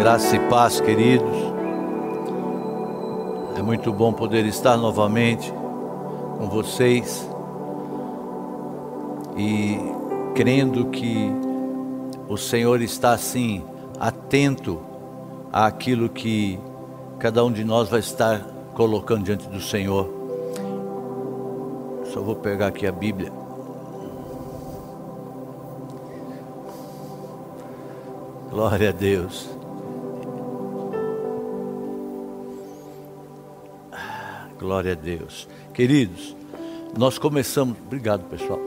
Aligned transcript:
Graça 0.00 0.34
e 0.34 0.38
paz, 0.48 0.80
queridos. 0.80 1.28
É 3.54 3.60
muito 3.60 3.92
bom 3.92 4.14
poder 4.14 4.46
estar 4.46 4.78
novamente 4.78 5.52
com 6.38 6.48
vocês 6.48 7.28
e 9.36 9.78
crendo 10.34 10.86
que 10.86 11.30
o 12.26 12.38
Senhor 12.38 12.80
está 12.80 13.12
assim 13.12 13.62
atento 14.00 14.80
àquilo 15.52 16.08
que 16.08 16.58
cada 17.18 17.44
um 17.44 17.52
de 17.52 17.62
nós 17.62 17.90
vai 17.90 18.00
estar 18.00 18.40
colocando 18.72 19.24
diante 19.24 19.46
do 19.50 19.60
Senhor. 19.60 20.08
Só 22.06 22.22
vou 22.22 22.36
pegar 22.36 22.68
aqui 22.68 22.86
a 22.86 22.92
Bíblia. 22.92 23.30
Glória 28.50 28.88
a 28.88 28.92
Deus. 28.92 29.59
Glória 34.60 34.92
a 34.92 34.94
Deus. 34.94 35.48
Queridos, 35.72 36.36
nós 36.94 37.16
começamos. 37.16 37.78
Obrigado, 37.86 38.24
pessoal. 38.24 38.60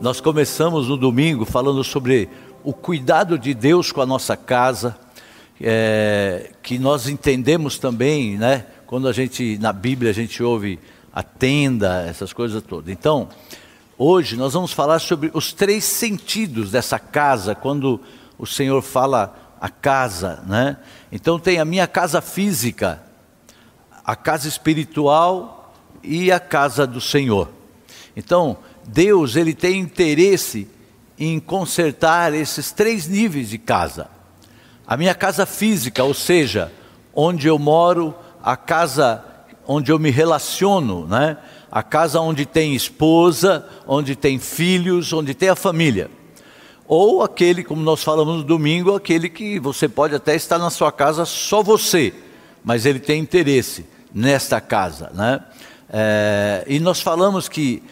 Nós 0.00 0.20
começamos 0.20 0.86
no 0.86 0.96
domingo 0.96 1.44
falando 1.44 1.82
sobre 1.82 2.28
o 2.62 2.72
cuidado 2.72 3.36
de 3.36 3.52
Deus 3.52 3.90
com 3.90 4.00
a 4.00 4.06
nossa 4.06 4.36
casa, 4.36 4.96
é, 5.60 6.52
que 6.62 6.78
nós 6.78 7.08
entendemos 7.08 7.76
também, 7.76 8.38
né? 8.38 8.66
Quando 8.86 9.08
a 9.08 9.12
gente, 9.12 9.58
na 9.58 9.72
Bíblia, 9.72 10.12
a 10.12 10.14
gente 10.14 10.40
ouve 10.40 10.78
a 11.12 11.24
tenda, 11.24 12.02
essas 12.02 12.32
coisas 12.32 12.62
todas. 12.62 12.88
Então, 12.88 13.28
hoje 13.98 14.36
nós 14.36 14.52
vamos 14.52 14.72
falar 14.72 15.00
sobre 15.00 15.28
os 15.34 15.52
três 15.52 15.82
sentidos 15.82 16.70
dessa 16.70 17.00
casa, 17.00 17.52
quando 17.52 18.00
o 18.38 18.46
Senhor 18.46 18.80
fala 18.80 19.56
a 19.60 19.68
casa, 19.68 20.44
né? 20.46 20.76
Então 21.10 21.36
tem 21.36 21.58
a 21.58 21.64
minha 21.64 21.88
casa 21.88 22.20
física, 22.20 23.05
a 24.06 24.14
casa 24.14 24.46
espiritual 24.46 25.74
e 26.00 26.30
a 26.30 26.38
casa 26.38 26.86
do 26.86 27.00
Senhor. 27.00 27.48
Então, 28.16 28.56
Deus 28.86 29.34
ele 29.34 29.52
tem 29.52 29.80
interesse 29.80 30.68
em 31.18 31.40
consertar 31.40 32.32
esses 32.32 32.70
três 32.70 33.08
níveis 33.08 33.48
de 33.48 33.58
casa. 33.58 34.08
A 34.86 34.96
minha 34.96 35.12
casa 35.12 35.44
física, 35.44 36.04
ou 36.04 36.14
seja, 36.14 36.72
onde 37.12 37.48
eu 37.48 37.58
moro, 37.58 38.14
a 38.40 38.56
casa 38.56 39.24
onde 39.66 39.90
eu 39.90 39.98
me 39.98 40.10
relaciono, 40.10 41.08
né? 41.08 41.38
A 41.72 41.82
casa 41.82 42.20
onde 42.20 42.46
tem 42.46 42.76
esposa, 42.76 43.68
onde 43.88 44.14
tem 44.14 44.38
filhos, 44.38 45.12
onde 45.12 45.34
tem 45.34 45.48
a 45.48 45.56
família. 45.56 46.08
Ou 46.86 47.24
aquele, 47.24 47.64
como 47.64 47.82
nós 47.82 48.04
falamos 48.04 48.36
no 48.36 48.44
domingo, 48.44 48.94
aquele 48.94 49.28
que 49.28 49.58
você 49.58 49.88
pode 49.88 50.14
até 50.14 50.36
estar 50.36 50.58
na 50.58 50.70
sua 50.70 50.92
casa 50.92 51.24
só 51.24 51.60
você, 51.60 52.14
mas 52.62 52.86
ele 52.86 53.00
tem 53.00 53.20
interesse 53.20 53.95
nesta 54.16 54.62
casa. 54.62 55.10
Né? 55.12 55.40
É, 55.90 56.64
e 56.66 56.80
nós 56.80 57.02
falamos 57.02 57.50
que 57.50 57.82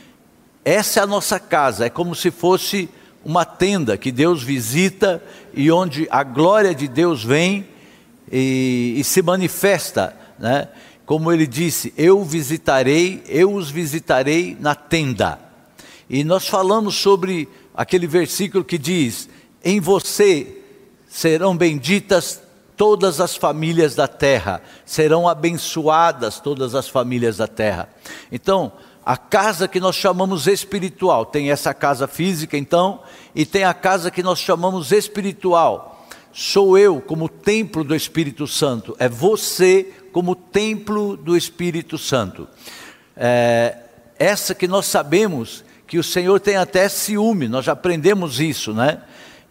essa 0.64 1.00
é 1.00 1.02
a 1.02 1.06
nossa 1.06 1.38
casa, 1.38 1.84
é 1.84 1.90
como 1.90 2.14
se 2.14 2.30
fosse 2.30 2.88
uma 3.22 3.44
tenda 3.44 3.98
que 3.98 4.10
Deus 4.10 4.42
visita 4.42 5.22
e 5.52 5.70
onde 5.70 6.08
a 6.10 6.22
glória 6.22 6.74
de 6.74 6.88
Deus 6.88 7.22
vem 7.22 7.66
e, 8.32 8.94
e 8.96 9.04
se 9.04 9.20
manifesta, 9.20 10.16
né? 10.38 10.68
Como 11.04 11.30
ele 11.30 11.46
disse, 11.46 11.92
eu 11.98 12.24
visitarei, 12.24 13.22
eu 13.28 13.52
os 13.52 13.70
visitarei 13.70 14.56
na 14.58 14.74
tenda. 14.74 15.38
E 16.08 16.24
nós 16.24 16.48
falamos 16.48 16.94
sobre 16.94 17.46
aquele 17.74 18.06
versículo 18.06 18.64
que 18.64 18.78
diz: 18.78 19.28
Em 19.62 19.80
você 19.80 20.62
serão 21.06 21.54
benditas 21.54 22.40
todas 22.76 23.20
as 23.20 23.36
famílias 23.36 23.94
da 23.94 24.08
terra, 24.08 24.60
serão 24.84 25.28
abençoadas 25.28 26.40
todas 26.40 26.74
as 26.74 26.88
famílias 26.88 27.36
da 27.36 27.46
terra. 27.46 27.88
Então, 28.30 28.72
a 29.04 29.16
casa 29.16 29.68
que 29.68 29.78
nós 29.78 29.94
chamamos 29.94 30.46
espiritual, 30.46 31.26
tem 31.26 31.50
essa 31.50 31.74
casa 31.74 32.08
física 32.08 32.56
então, 32.56 33.00
e 33.34 33.44
tem 33.44 33.64
a 33.64 33.74
casa 33.74 34.10
que 34.10 34.22
nós 34.22 34.38
chamamos 34.38 34.92
espiritual. 34.92 36.06
Sou 36.32 36.76
eu 36.78 37.00
como 37.00 37.28
templo 37.28 37.84
do 37.84 37.94
Espírito 37.94 38.46
Santo, 38.46 38.96
é 38.98 39.08
você 39.08 39.92
como 40.12 40.34
templo 40.34 41.16
do 41.16 41.36
Espírito 41.36 41.98
Santo. 41.98 42.48
É, 43.16 43.76
essa 44.18 44.54
que 44.54 44.66
nós 44.66 44.86
sabemos 44.86 45.64
que 45.86 45.98
o 45.98 46.02
Senhor 46.02 46.40
tem 46.40 46.56
até 46.56 46.88
ciúme, 46.88 47.46
nós 47.46 47.64
já 47.64 47.72
aprendemos 47.72 48.40
isso, 48.40 48.72
né? 48.72 49.02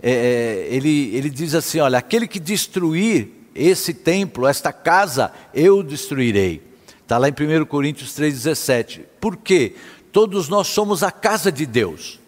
É, 0.06 0.12
é, 0.12 0.76
ele, 0.76 1.16
ele 1.16 1.30
diz 1.30 1.56
assim: 1.56 1.80
olha, 1.80 1.98
aquele 1.98 2.28
que 2.28 2.40
destruir 2.40 3.30
esse 3.56 3.94
templo, 3.94 4.46
esta 4.46 4.74
casa, 4.74 5.32
eu 5.54 5.82
destruirei. 5.82 6.62
Está 7.02 7.18
lá 7.18 7.30
em 7.30 7.32
1 7.32 7.66
Coríntios 7.66 8.12
3,17. 8.12 9.02
Por 9.22 9.38
quê? 9.38 9.76
Todos 10.12 10.50
nós 10.50 10.68
somos 10.68 11.04
a 11.04 11.12
casa 11.12 11.50
de 11.50 11.66
Deus. 11.66 12.20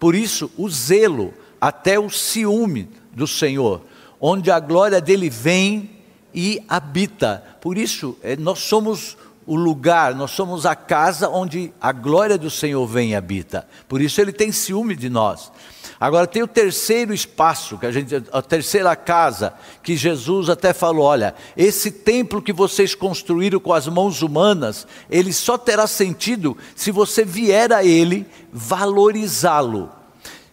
Por 0.00 0.16
isso, 0.16 0.50
o 0.56 0.68
zelo, 0.68 1.32
até 1.60 1.98
o 1.98 2.10
ciúme 2.10 2.88
do 3.12 3.26
Senhor, 3.26 3.82
onde 4.20 4.50
a 4.50 4.58
glória 4.58 5.00
dele 5.00 5.30
vem 5.30 5.90
e 6.34 6.60
habita. 6.68 7.42
Por 7.60 7.78
isso, 7.78 8.16
é, 8.22 8.36
nós 8.36 8.58
somos 8.58 9.16
o 9.46 9.54
lugar, 9.54 10.14
nós 10.14 10.32
somos 10.32 10.66
a 10.66 10.74
casa 10.74 11.28
onde 11.28 11.72
a 11.80 11.92
glória 11.92 12.36
do 12.36 12.50
Senhor 12.50 12.84
vem 12.86 13.10
e 13.10 13.14
habita. 13.14 13.66
Por 13.88 14.00
isso, 14.00 14.20
ele 14.20 14.32
tem 14.32 14.50
ciúme 14.50 14.96
de 14.96 15.08
nós. 15.08 15.52
Agora 15.98 16.26
tem 16.26 16.42
o 16.42 16.48
terceiro 16.48 17.14
espaço, 17.14 17.78
que 17.78 17.86
a 17.86 17.92
gente, 17.92 18.14
a 18.30 18.42
terceira 18.42 18.94
casa, 18.94 19.54
que 19.82 19.96
Jesus 19.96 20.50
até 20.50 20.72
falou: 20.72 21.04
olha, 21.04 21.34
esse 21.56 21.90
templo 21.90 22.42
que 22.42 22.52
vocês 22.52 22.94
construíram 22.94 23.60
com 23.60 23.72
as 23.72 23.86
mãos 23.86 24.20
humanas, 24.20 24.86
ele 25.08 25.32
só 25.32 25.56
terá 25.56 25.86
sentido 25.86 26.56
se 26.74 26.90
você 26.90 27.24
vier 27.24 27.72
a 27.72 27.84
ele 27.84 28.26
valorizá-lo. 28.52 29.90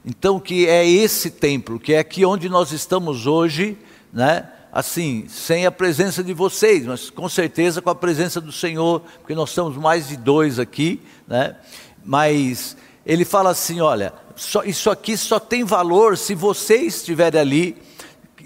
Então, 0.05 0.39
que 0.39 0.67
é 0.67 0.87
esse 0.87 1.31
templo, 1.31 1.79
que 1.79 1.93
é 1.93 1.99
aqui 1.99 2.25
onde 2.25 2.47
nós 2.47 2.71
estamos 2.71 3.25
hoje, 3.25 3.77
né? 4.13 4.49
Assim, 4.73 5.25
sem 5.29 5.67
a 5.67 5.71
presença 5.71 6.23
de 6.23 6.33
vocês, 6.33 6.87
mas 6.87 7.11
com 7.11 7.29
certeza 7.29 7.79
com 7.79 7.91
a 7.91 7.95
presença 7.95 8.41
do 8.41 8.51
Senhor, 8.51 9.01
porque 9.19 9.35
nós 9.35 9.49
estamos 9.49 9.77
mais 9.77 10.07
de 10.07 10.17
dois 10.17 10.57
aqui, 10.57 10.99
né? 11.27 11.55
Mas 12.03 12.75
ele 13.05 13.23
fala 13.23 13.51
assim: 13.51 13.81
olha, 13.81 14.11
só, 14.35 14.63
isso 14.63 14.89
aqui 14.89 15.15
só 15.15 15.39
tem 15.39 15.63
valor 15.63 16.17
se 16.17 16.33
você 16.33 16.77
estiver 16.77 17.37
ali, 17.37 17.77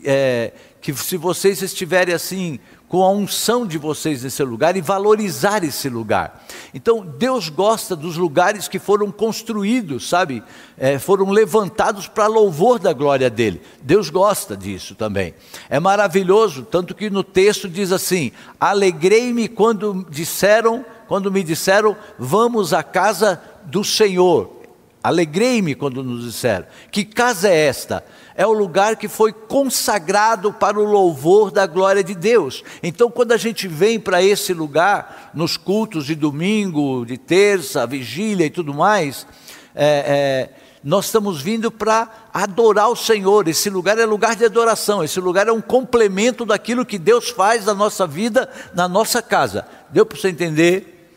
é, 0.04 0.52
que 0.82 0.94
se 0.94 1.16
vocês 1.16 1.62
estiverem 1.62 2.14
assim, 2.14 2.60
com 2.88 3.04
a 3.04 3.12
unção 3.12 3.68
de 3.68 3.78
vocês 3.78 4.24
nesse 4.24 4.42
lugar 4.44 4.78
e 4.78 4.82
valorizar 4.82 5.64
esse 5.64 5.90
lugar. 5.90 6.46
Então, 6.74 7.06
Deus 7.06 7.50
gosta 7.50 7.96
dos 7.96 8.16
lugares 8.16 8.68
que 8.68 8.80
foram 8.80 9.12
construídos, 9.12 10.08
sabe? 10.08 10.42
É, 10.78 10.98
foram 10.98 11.30
levantados 11.30 12.08
para 12.08 12.28
louvor 12.28 12.80
da 12.80 12.94
glória 12.94 13.30
dele. 13.30 13.62
Deus 13.82 14.10
gosta 14.10 14.56
disso 14.56 14.96
também. 14.96 15.34
É 15.70 15.80
maravilhoso, 15.80 16.64
tanto 16.64 16.96
que 16.96 17.10
no 17.10 17.24
texto 17.24 17.68
diz 17.68 17.92
assim: 17.92 18.32
Alegrei-me 18.60 19.50
quando 19.50 20.06
disseram, 20.10 20.86
quando 21.08 21.32
me 21.32 21.44
disseram, 21.44 21.96
vamos 22.18 22.74
à 22.74 22.84
casa 22.84 23.42
do 23.66 23.84
Senhor. 23.84 24.56
Alegrei-me 25.04 25.76
quando 25.76 26.04
nos 26.04 26.24
disseram: 26.24 26.66
Que 26.90 27.04
casa 27.04 27.50
é 27.50 27.68
esta? 27.68 28.04
É 28.38 28.46
o 28.46 28.54
lugar 28.54 28.98
que 28.98 29.08
foi 29.08 29.34
consagrado 29.34 30.54
para 30.54 30.80
o 30.80 30.84
louvor 30.84 31.50
da 31.50 31.66
glória 31.66 32.04
de 32.04 32.14
Deus. 32.14 32.64
Então, 32.84 33.10
quando 33.10 33.32
a 33.32 33.38
gente 33.38 33.68
vem 33.68 34.00
para 34.00 34.22
esse 34.22 34.54
lugar, 34.54 35.32
nos 35.34 35.58
cultos 35.58 36.06
de 36.06 36.14
domingo, 36.14 37.04
de 37.04 37.18
terça, 37.18 37.88
vigília 37.88 38.46
e 38.46 38.52
tudo 38.52 38.76
mais, 38.76 39.26
é, 39.74 39.86
é, 39.86 40.50
nós 40.84 41.06
estamos 41.06 41.42
vindo 41.42 41.72
para 41.72 42.28
adorar 42.32 42.90
o 42.90 42.96
Senhor. 42.96 43.48
Esse 43.48 43.72
lugar 43.72 43.98
é 43.98 44.06
lugar 44.06 44.36
de 44.36 44.46
adoração, 44.46 45.04
esse 45.04 45.20
lugar 45.20 45.48
é 45.48 45.52
um 45.52 45.60
complemento 45.60 46.46
daquilo 46.46 46.86
que 46.86 47.00
Deus 47.00 47.30
faz 47.30 47.66
na 47.66 47.74
nossa 47.74 48.06
vida, 48.06 48.48
na 48.76 48.88
nossa 48.88 49.20
casa. 49.20 49.66
Deu 49.90 50.06
para 50.06 50.16
você 50.16 50.30
entender? 50.30 51.12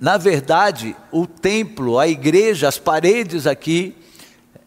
Na 0.00 0.16
verdade, 0.16 0.96
o 1.12 1.24
templo, 1.24 2.00
a 2.00 2.08
igreja, 2.08 2.66
as 2.66 2.78
paredes 2.78 3.46
aqui, 3.46 3.94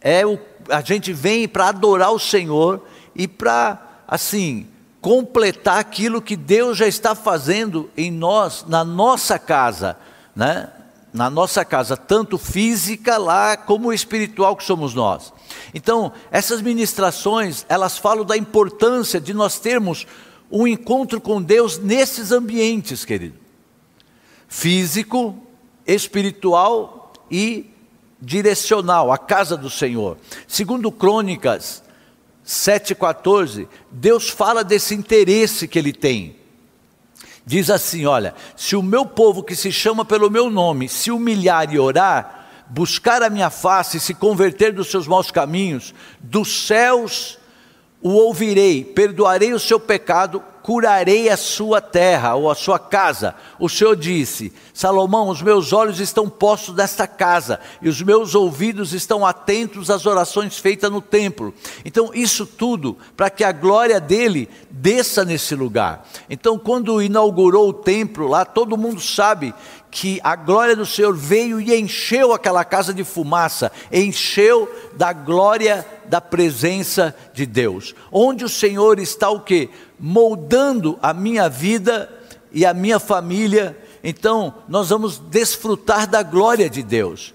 é 0.01 0.25
o, 0.25 0.39
a 0.69 0.81
gente 0.81 1.13
vem 1.13 1.47
para 1.47 1.69
adorar 1.69 2.11
o 2.11 2.19
Senhor 2.19 2.85
e 3.15 3.27
para, 3.27 4.01
assim, 4.07 4.67
completar 5.01 5.79
aquilo 5.79 6.21
que 6.21 6.35
Deus 6.35 6.77
já 6.77 6.87
está 6.87 7.15
fazendo 7.15 7.89
em 7.95 8.11
nós, 8.11 8.65
na 8.67 8.83
nossa 8.83 9.37
casa, 9.37 9.97
né? 10.35 10.69
Na 11.11 11.27
nossa 11.27 11.65
casa, 11.65 11.97
tanto 11.97 12.37
física 12.37 13.17
lá 13.17 13.57
como 13.57 13.91
espiritual 13.91 14.55
que 14.55 14.63
somos 14.63 14.93
nós. 14.93 15.33
Então, 15.73 16.11
essas 16.29 16.61
ministrações, 16.61 17.65
elas 17.67 17.97
falam 17.97 18.23
da 18.23 18.37
importância 18.37 19.19
de 19.19 19.33
nós 19.33 19.57
termos 19.57 20.05
um 20.51 20.67
encontro 20.67 21.19
com 21.19 21.41
Deus 21.41 21.79
nesses 21.79 22.31
ambientes, 22.31 23.03
querido 23.03 23.49
físico, 24.49 25.37
espiritual 25.85 27.13
e 27.29 27.68
direcional, 28.21 29.11
a 29.11 29.17
casa 29.17 29.55
do 29.55 29.69
Senhor. 29.69 30.17
Segundo 30.47 30.91
Crônicas 30.91 31.83
7,14, 32.45 33.67
Deus 33.91 34.29
fala 34.29 34.63
desse 34.63 34.95
interesse 34.95 35.67
que 35.67 35.77
ele 35.77 35.93
tem. 35.93 36.35
Diz 37.45 37.69
assim: 37.69 38.05
Olha, 38.05 38.33
se 38.55 38.75
o 38.75 38.83
meu 38.83 39.05
povo 39.05 39.43
que 39.43 39.55
se 39.55 39.71
chama 39.71 40.03
pelo 40.03 40.29
meu 40.29 40.49
nome 40.49 40.89
se 40.89 41.11
humilhar 41.11 41.73
e 41.73 41.79
orar, 41.79 42.47
buscar 42.69 43.23
a 43.23 43.29
minha 43.29 43.49
face 43.49 43.97
e 43.97 43.99
se 43.99 44.13
converter 44.13 44.73
dos 44.73 44.89
seus 44.89 45.07
maus 45.07 45.31
caminhos, 45.31 45.93
dos 46.19 46.67
céus 46.67 47.37
o 48.01 48.11
ouvirei, 48.11 48.83
perdoarei 48.83 49.53
o 49.53 49.59
seu 49.59 49.79
pecado, 49.79 50.43
curarei 50.69 51.29
a 51.29 51.35
sua 51.35 51.81
terra 51.81 52.35
ou 52.35 52.47
a 52.47 52.53
sua 52.53 52.77
casa. 52.77 53.33
O 53.57 53.67
Senhor 53.67 53.95
disse: 53.95 54.53
Salomão, 54.71 55.27
os 55.27 55.41
meus 55.41 55.73
olhos 55.73 55.99
estão 55.99 56.29
postos 56.29 56.75
nesta 56.75 57.07
casa 57.07 57.59
e 57.81 57.89
os 57.89 57.99
meus 58.03 58.35
ouvidos 58.35 58.93
estão 58.93 59.25
atentos 59.25 59.89
às 59.89 60.05
orações 60.05 60.59
feitas 60.59 60.91
no 60.91 61.01
templo. 61.01 61.55
Então, 61.83 62.11
isso 62.13 62.45
tudo 62.45 62.95
para 63.17 63.31
que 63.31 63.43
a 63.43 63.51
glória 63.51 63.99
dele 63.99 64.47
desça 64.69 65.25
nesse 65.25 65.55
lugar. 65.55 66.07
Então, 66.29 66.59
quando 66.59 67.01
inaugurou 67.01 67.69
o 67.69 67.73
templo 67.73 68.27
lá, 68.27 68.45
todo 68.45 68.77
mundo 68.77 69.01
sabe 69.01 69.55
que 69.91 70.19
a 70.23 70.35
glória 70.35 70.75
do 70.75 70.85
Senhor 70.85 71.15
veio 71.15 71.59
e 71.59 71.75
encheu 71.75 72.33
aquela 72.33 72.63
casa 72.63 72.93
de 72.93 73.03
fumaça, 73.03 73.71
encheu 73.91 74.69
da 74.95 75.11
glória 75.11 75.85
da 76.05 76.21
presença 76.21 77.15
de 77.33 77.45
Deus. 77.45 77.95
Onde 78.11 78.43
o 78.43 78.49
Senhor 78.49 78.99
está 78.99 79.29
o 79.29 79.39
que? 79.39 79.69
Moldando 79.99 80.97
a 81.01 81.13
minha 81.13 81.49
vida 81.49 82.09
e 82.51 82.65
a 82.65 82.73
minha 82.73 82.99
família. 82.99 83.77
Então, 84.03 84.53
nós 84.67 84.89
vamos 84.89 85.17
desfrutar 85.17 86.07
da 86.07 86.23
glória 86.23 86.69
de 86.69 86.83
Deus. 86.83 87.33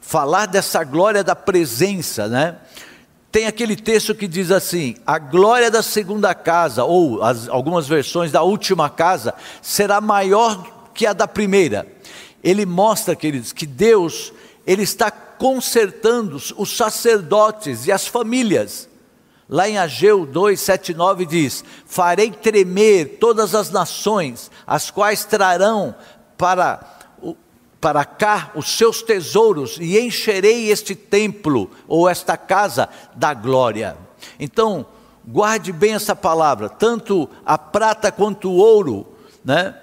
Falar 0.00 0.46
dessa 0.46 0.84
glória 0.84 1.24
da 1.24 1.34
presença, 1.34 2.28
né? 2.28 2.56
Tem 3.32 3.46
aquele 3.46 3.76
texto 3.76 4.14
que 4.14 4.28
diz 4.28 4.50
assim: 4.50 4.94
a 5.04 5.18
glória 5.18 5.70
da 5.70 5.82
segunda 5.82 6.34
casa, 6.34 6.84
ou 6.84 7.22
as, 7.22 7.48
algumas 7.48 7.88
versões 7.88 8.30
da 8.30 8.42
última 8.42 8.88
casa, 8.88 9.34
será 9.60 10.00
maior 10.00 10.75
que 10.96 11.06
a 11.06 11.12
da 11.12 11.28
primeira. 11.28 11.86
Ele 12.42 12.64
mostra, 12.64 13.14
queridos, 13.14 13.52
que 13.52 13.66
Deus, 13.66 14.32
ele 14.66 14.82
está 14.82 15.10
consertando 15.10 16.36
os 16.56 16.76
sacerdotes 16.76 17.86
e 17.86 17.92
as 17.92 18.06
famílias. 18.06 18.88
Lá 19.48 19.68
em 19.68 19.78
Ageu 19.78 20.26
2, 20.26 20.58
7, 20.58 20.94
9 20.94 21.26
diz: 21.26 21.64
Farei 21.84 22.30
tremer 22.30 23.18
todas 23.20 23.54
as 23.54 23.70
nações, 23.70 24.50
as 24.66 24.90
quais 24.90 25.24
trarão 25.24 25.94
para, 26.36 26.80
para 27.80 28.04
cá 28.04 28.50
os 28.56 28.76
seus 28.76 29.02
tesouros, 29.02 29.76
e 29.80 30.00
encherei 30.00 30.70
este 30.70 30.96
templo, 30.96 31.70
ou 31.86 32.08
esta 32.08 32.36
casa, 32.36 32.88
da 33.14 33.34
glória. 33.34 33.96
Então, 34.40 34.84
guarde 35.24 35.72
bem 35.72 35.94
essa 35.94 36.16
palavra: 36.16 36.68
tanto 36.68 37.28
a 37.44 37.56
prata 37.56 38.10
quanto 38.10 38.50
o 38.50 38.56
ouro, 38.56 39.06
né? 39.44 39.76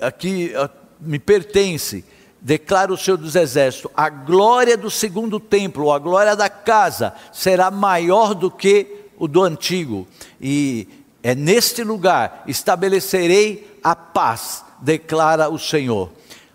Aqui 0.00 0.52
me 1.00 1.18
pertence, 1.18 2.04
declara 2.40 2.92
o 2.92 2.96
Senhor 2.96 3.16
dos 3.16 3.36
Exércitos, 3.36 3.90
a 3.96 4.08
glória 4.08 4.76
do 4.76 4.90
segundo 4.90 5.40
templo, 5.40 5.92
a 5.92 5.98
glória 5.98 6.36
da 6.36 6.48
casa, 6.48 7.12
será 7.32 7.70
maior 7.70 8.34
do 8.34 8.50
que 8.50 9.06
o 9.16 9.26
do 9.26 9.42
antigo, 9.42 10.06
e 10.40 10.86
é 11.22 11.34
neste 11.34 11.82
lugar 11.82 12.44
estabelecerei 12.46 13.78
a 13.82 13.96
paz, 13.96 14.64
declara 14.80 15.48
o 15.48 15.58
Senhor. 15.58 16.10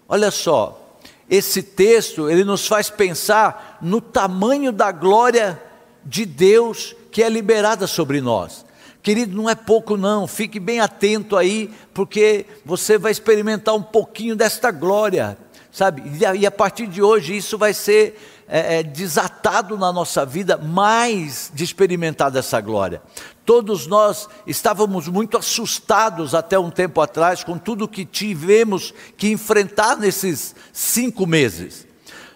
Olha 0.07 0.31
só, 0.31 0.97
esse 1.29 1.61
texto 1.61 2.29
ele 2.29 2.43
nos 2.43 2.67
faz 2.67 2.89
pensar 2.89 3.79
no 3.81 3.99
tamanho 3.99 4.71
da 4.71 4.91
glória 4.91 5.61
de 6.05 6.25
Deus 6.25 6.95
que 7.11 7.23
é 7.23 7.29
liberada 7.29 7.87
sobre 7.87 8.21
nós. 8.21 8.65
Querido, 9.03 9.35
não 9.35 9.49
é 9.49 9.53
pouco 9.53 9.97
não, 9.97 10.25
fique 10.25 10.61
bem 10.61 10.79
atento 10.79 11.35
aí, 11.35 11.69
porque 11.93 12.45
você 12.63 12.97
vai 12.97 13.11
experimentar 13.11 13.75
um 13.75 13.83
pouquinho 13.83 14.33
desta 14.33 14.71
glória, 14.71 15.37
sabe? 15.69 16.01
E 16.39 16.45
a 16.45 16.51
partir 16.51 16.87
de 16.87 17.01
hoje 17.01 17.35
isso 17.35 17.57
vai 17.57 17.73
ser 17.73 18.17
é, 18.47 18.79
é, 18.79 18.83
desatado 18.83 19.77
na 19.77 19.91
nossa 19.91 20.25
vida, 20.25 20.57
mais 20.57 21.51
de 21.53 21.65
experimentar 21.65 22.31
dessa 22.31 22.61
glória. 22.61 23.01
Todos 23.45 23.87
nós 23.87 24.29
estávamos 24.47 25.09
muito 25.09 25.37
assustados 25.37 26.33
até 26.33 26.57
um 26.57 26.69
tempo 26.69 27.01
atrás 27.01 27.43
com 27.43 27.57
tudo 27.57 27.89
que 27.89 28.05
tivemos 28.05 28.93
que 29.17 29.29
enfrentar 29.29 29.97
nesses 29.97 30.55
cinco 30.71 31.27
meses. 31.27 31.85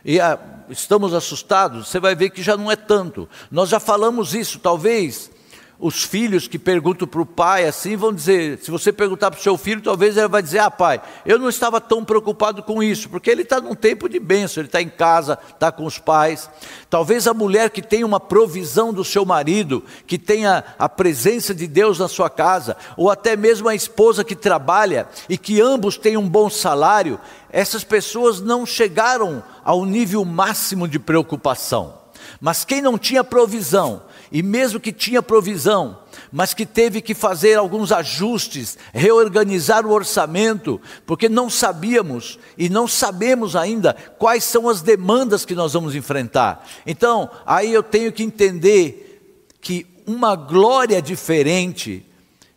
E 0.04 0.20
a, 0.20 0.34
ah, 0.34 0.40
estamos 0.70 1.14
assustados, 1.14 1.88
você 1.88 1.98
vai 1.98 2.14
ver 2.14 2.30
que 2.30 2.44
já 2.44 2.58
não 2.58 2.70
é 2.70 2.76
tanto. 2.76 3.30
Nós 3.50 3.70
já 3.70 3.80
falamos 3.80 4.34
isso, 4.34 4.60
talvez 4.60 5.32
os 5.80 6.04
filhos 6.04 6.48
que 6.48 6.58
perguntam 6.58 7.08
para 7.08 7.22
o 7.22 7.26
pai 7.26 7.66
assim 7.66 7.96
vão 7.96 8.12
dizer: 8.12 8.60
se 8.60 8.72
você 8.72 8.92
perguntar 8.92 9.30
para 9.30 9.40
o 9.40 9.44
seu 9.44 9.58
filho, 9.58 9.82
talvez 9.82 10.18
ele 10.18 10.28
vai 10.28 10.42
dizer: 10.42 10.60
Ah, 10.60 10.72
pai, 10.72 11.02
eu 11.26 11.38
não 11.38 11.50
estava 11.50 11.80
tão 11.80 12.04
preocupado 12.04 12.64
com 12.64 12.82
isso, 12.82 13.10
porque 13.10 13.30
ele 13.30 13.44
está 13.44 13.62
num 13.62 13.76
tempo 13.76 14.10
de 14.10 14.20
bênção, 14.20 14.62
ele 14.62 14.68
está 14.68 14.82
em 14.82 14.90
casa, 14.90 15.38
está 15.54 15.72
com 15.72 15.86
os 15.86 16.00
pais. 16.00 16.50
Talvez 16.90 17.28
a 17.28 17.34
mulher 17.34 17.70
que 17.70 17.82
tem 17.82 18.04
uma 18.04 18.20
provisão 18.20 18.92
do 18.92 19.04
seu 19.04 19.24
marido, 19.24 19.84
que 20.08 20.18
tenha 20.18 20.64
a 20.80 20.90
presença 20.90 21.54
de 21.54 21.68
Deus 21.68 22.00
na 22.00 22.08
sua 22.08 22.30
casa, 22.30 22.76
ou 22.96 23.12
até 23.12 23.36
mesmo 23.36 23.70
a 23.70 23.76
esposa 23.76 24.24
que 24.24 24.36
trabalha 24.36 25.08
e 25.30 25.38
que 25.38 25.62
ambos 25.62 25.98
têm 25.98 26.18
um 26.18 26.28
bom 26.28 26.50
salário, 26.50 27.20
essas 27.52 27.84
pessoas 27.84 28.42
não 28.42 28.66
chegaram 28.66 29.44
ao 29.64 29.86
nível 29.86 30.26
máximo 30.26 30.88
de 30.88 30.98
preocupação. 30.98 31.94
Mas 32.40 32.66
quem 32.66 32.82
não 32.82 32.98
tinha 32.98 33.24
provisão, 33.24 34.02
e 34.32 34.44
mesmo 34.44 34.80
que 34.80 34.92
tinha 34.92 35.22
provisão, 35.22 36.00
mas 36.32 36.54
que 36.54 36.66
teve 36.66 37.02
que 37.02 37.14
fazer 37.14 37.56
alguns 37.56 37.92
ajustes, 37.92 38.78
reorganizar 38.94 39.86
o 39.86 39.92
orçamento, 39.92 40.82
porque 41.06 41.30
não 41.30 41.50
sabíamos 41.50 42.38
e 42.58 42.70
não 42.70 42.88
sabemos 42.88 43.56
ainda 43.56 43.96
quais 44.18 44.44
são 44.44 44.68
as 44.68 44.82
demandas 44.82 45.46
que 45.46 45.56
nós 45.56 45.74
vamos 45.74 45.96
enfrentar. 45.96 46.68
Então, 46.86 47.30
aí 47.46 47.74
eu 47.74 47.84
tenho 47.84 48.12
que 48.12 48.24
entender 48.24 49.22
que 49.62 49.86
uma 50.06 50.36
glória 50.36 51.02
diferente 51.02 52.06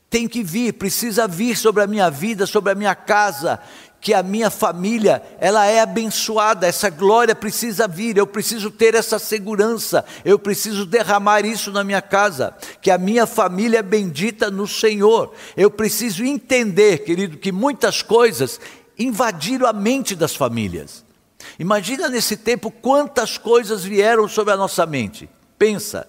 tem 0.09 0.27
que 0.27 0.43
vir, 0.43 0.73
precisa 0.75 1.29
vir 1.29 1.57
sobre 1.57 1.83
a 1.85 1.87
minha 1.87 2.11
vida, 2.11 2.45
sobre 2.45 2.73
a 2.73 2.75
minha 2.75 2.97
casa, 2.97 3.61
que 4.01 4.15
a 4.15 4.23
minha 4.23 4.49
família, 4.49 5.23
ela 5.39 5.67
é 5.67 5.81
abençoada, 5.81 6.67
essa 6.67 6.89
glória 6.89 7.35
precisa 7.35 7.87
vir, 7.87 8.17
eu 8.17 8.27
preciso 8.27 8.71
ter 8.71 8.95
essa 8.95 9.19
segurança, 9.19 10.05
eu 10.25 10.39
preciso 10.39 10.87
derramar 10.87 11.45
isso 11.45 11.71
na 11.71 11.85
minha 11.85 12.01
casa, 12.01 12.55
que 12.81 12.91
a 12.91 12.97
minha 12.97 13.27
família 13.27 13.81
é 13.81 13.83
bendita 13.83 14.51
no 14.51 14.67
Senhor. 14.67 15.35
Eu 15.57 15.71
preciso 15.71 16.25
entender, 16.25 17.05
querido, 17.05 17.37
que 17.37 17.53
muitas 17.53 18.01
coisas 18.01 18.59
invadiram 18.99 19.67
a 19.67 19.73
mente 19.73 20.15
das 20.15 20.35
famílias. 20.35 21.05
Imagina 21.59 22.09
nesse 22.09 22.37
tempo 22.37 22.71
quantas 22.71 23.37
coisas 23.37 23.85
vieram 23.85 24.27
sobre 24.29 24.55
a 24.55 24.57
nossa 24.57 24.87
mente. 24.87 25.29
Pensa, 25.59 26.09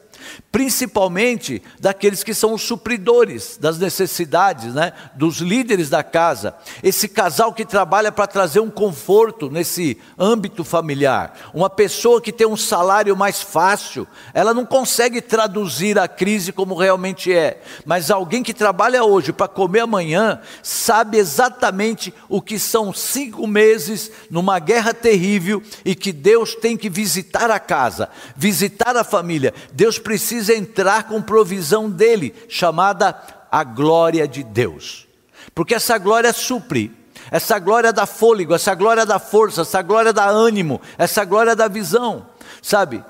principalmente 0.52 1.62
daqueles 1.80 2.24
que 2.24 2.34
são 2.34 2.54
os 2.54 2.62
supridores 2.62 3.58
das 3.58 3.78
necessidades, 3.78 4.74
né? 4.74 4.92
dos 5.16 5.38
líderes 5.38 5.90
da 5.90 6.04
casa. 6.04 6.56
Esse 6.84 7.08
casal 7.08 7.54
que 7.54 7.66
trabalha 7.66 8.12
para 8.12 8.28
trazer 8.28 8.60
um 8.60 8.70
conforto 8.70 9.50
nesse 9.50 9.98
âmbito 10.20 10.64
familiar. 10.64 11.52
Uma 11.54 11.70
pessoa 11.70 12.22
que 12.22 12.32
tem 12.32 12.48
um 12.48 12.58
salário 12.58 13.16
mais 13.16 13.42
fácil, 13.42 14.08
ela 14.34 14.54
não 14.54 14.66
consegue 14.66 15.22
traduzir 15.22 15.98
a 15.98 16.08
crise 16.08 16.52
como 16.52 16.76
realmente 16.76 17.32
é. 17.34 17.62
Mas 17.86 18.12
alguém 18.12 18.44
que 18.44 18.54
trabalha 18.54 19.04
hoje 19.04 19.32
para 19.32 19.48
comer 19.48 19.82
amanhã, 19.82 20.42
sabe 20.62 21.18
exatamente 21.18 22.14
o 22.28 22.42
que 22.42 22.60
são 22.60 22.94
cinco 22.94 23.48
meses 23.48 24.12
numa 24.30 24.60
guerra 24.60 24.94
terrível 24.94 25.64
e 25.86 25.96
que 25.96 26.12
Deus 26.12 26.56
tem 26.56 26.76
que 26.76 26.90
visitar 26.90 27.50
a 27.50 27.60
casa, 27.60 28.10
visitar 28.36 28.96
a 28.98 29.04
família. 29.04 29.54
Deus 29.72 29.98
precisa 29.98 30.21
precisa 30.22 30.54
entrar 30.54 31.06
com 31.06 31.20
provisão 31.20 31.90
dele, 31.90 32.36
chamada 32.48 33.20
a 33.52 33.64
glória 33.64 34.28
de 34.28 34.44
Deus. 34.44 35.08
Porque 35.56 35.74
essa 35.74 35.98
glória 35.98 36.32
supre, 36.32 36.92
essa 37.32 37.58
glória 37.58 37.92
dá 37.92 38.06
fôlego, 38.06 38.54
essa 38.54 38.76
glória 38.76 39.04
dá 39.04 39.18
força, 39.18 39.62
essa 39.62 39.82
glória 39.82 40.14
dá 40.14 40.28
ânimo, 40.28 40.80
essa 40.96 41.26
glória 41.26 41.56
dá 41.56 41.68
visão. 41.68 42.28
Sabe? 42.62 43.04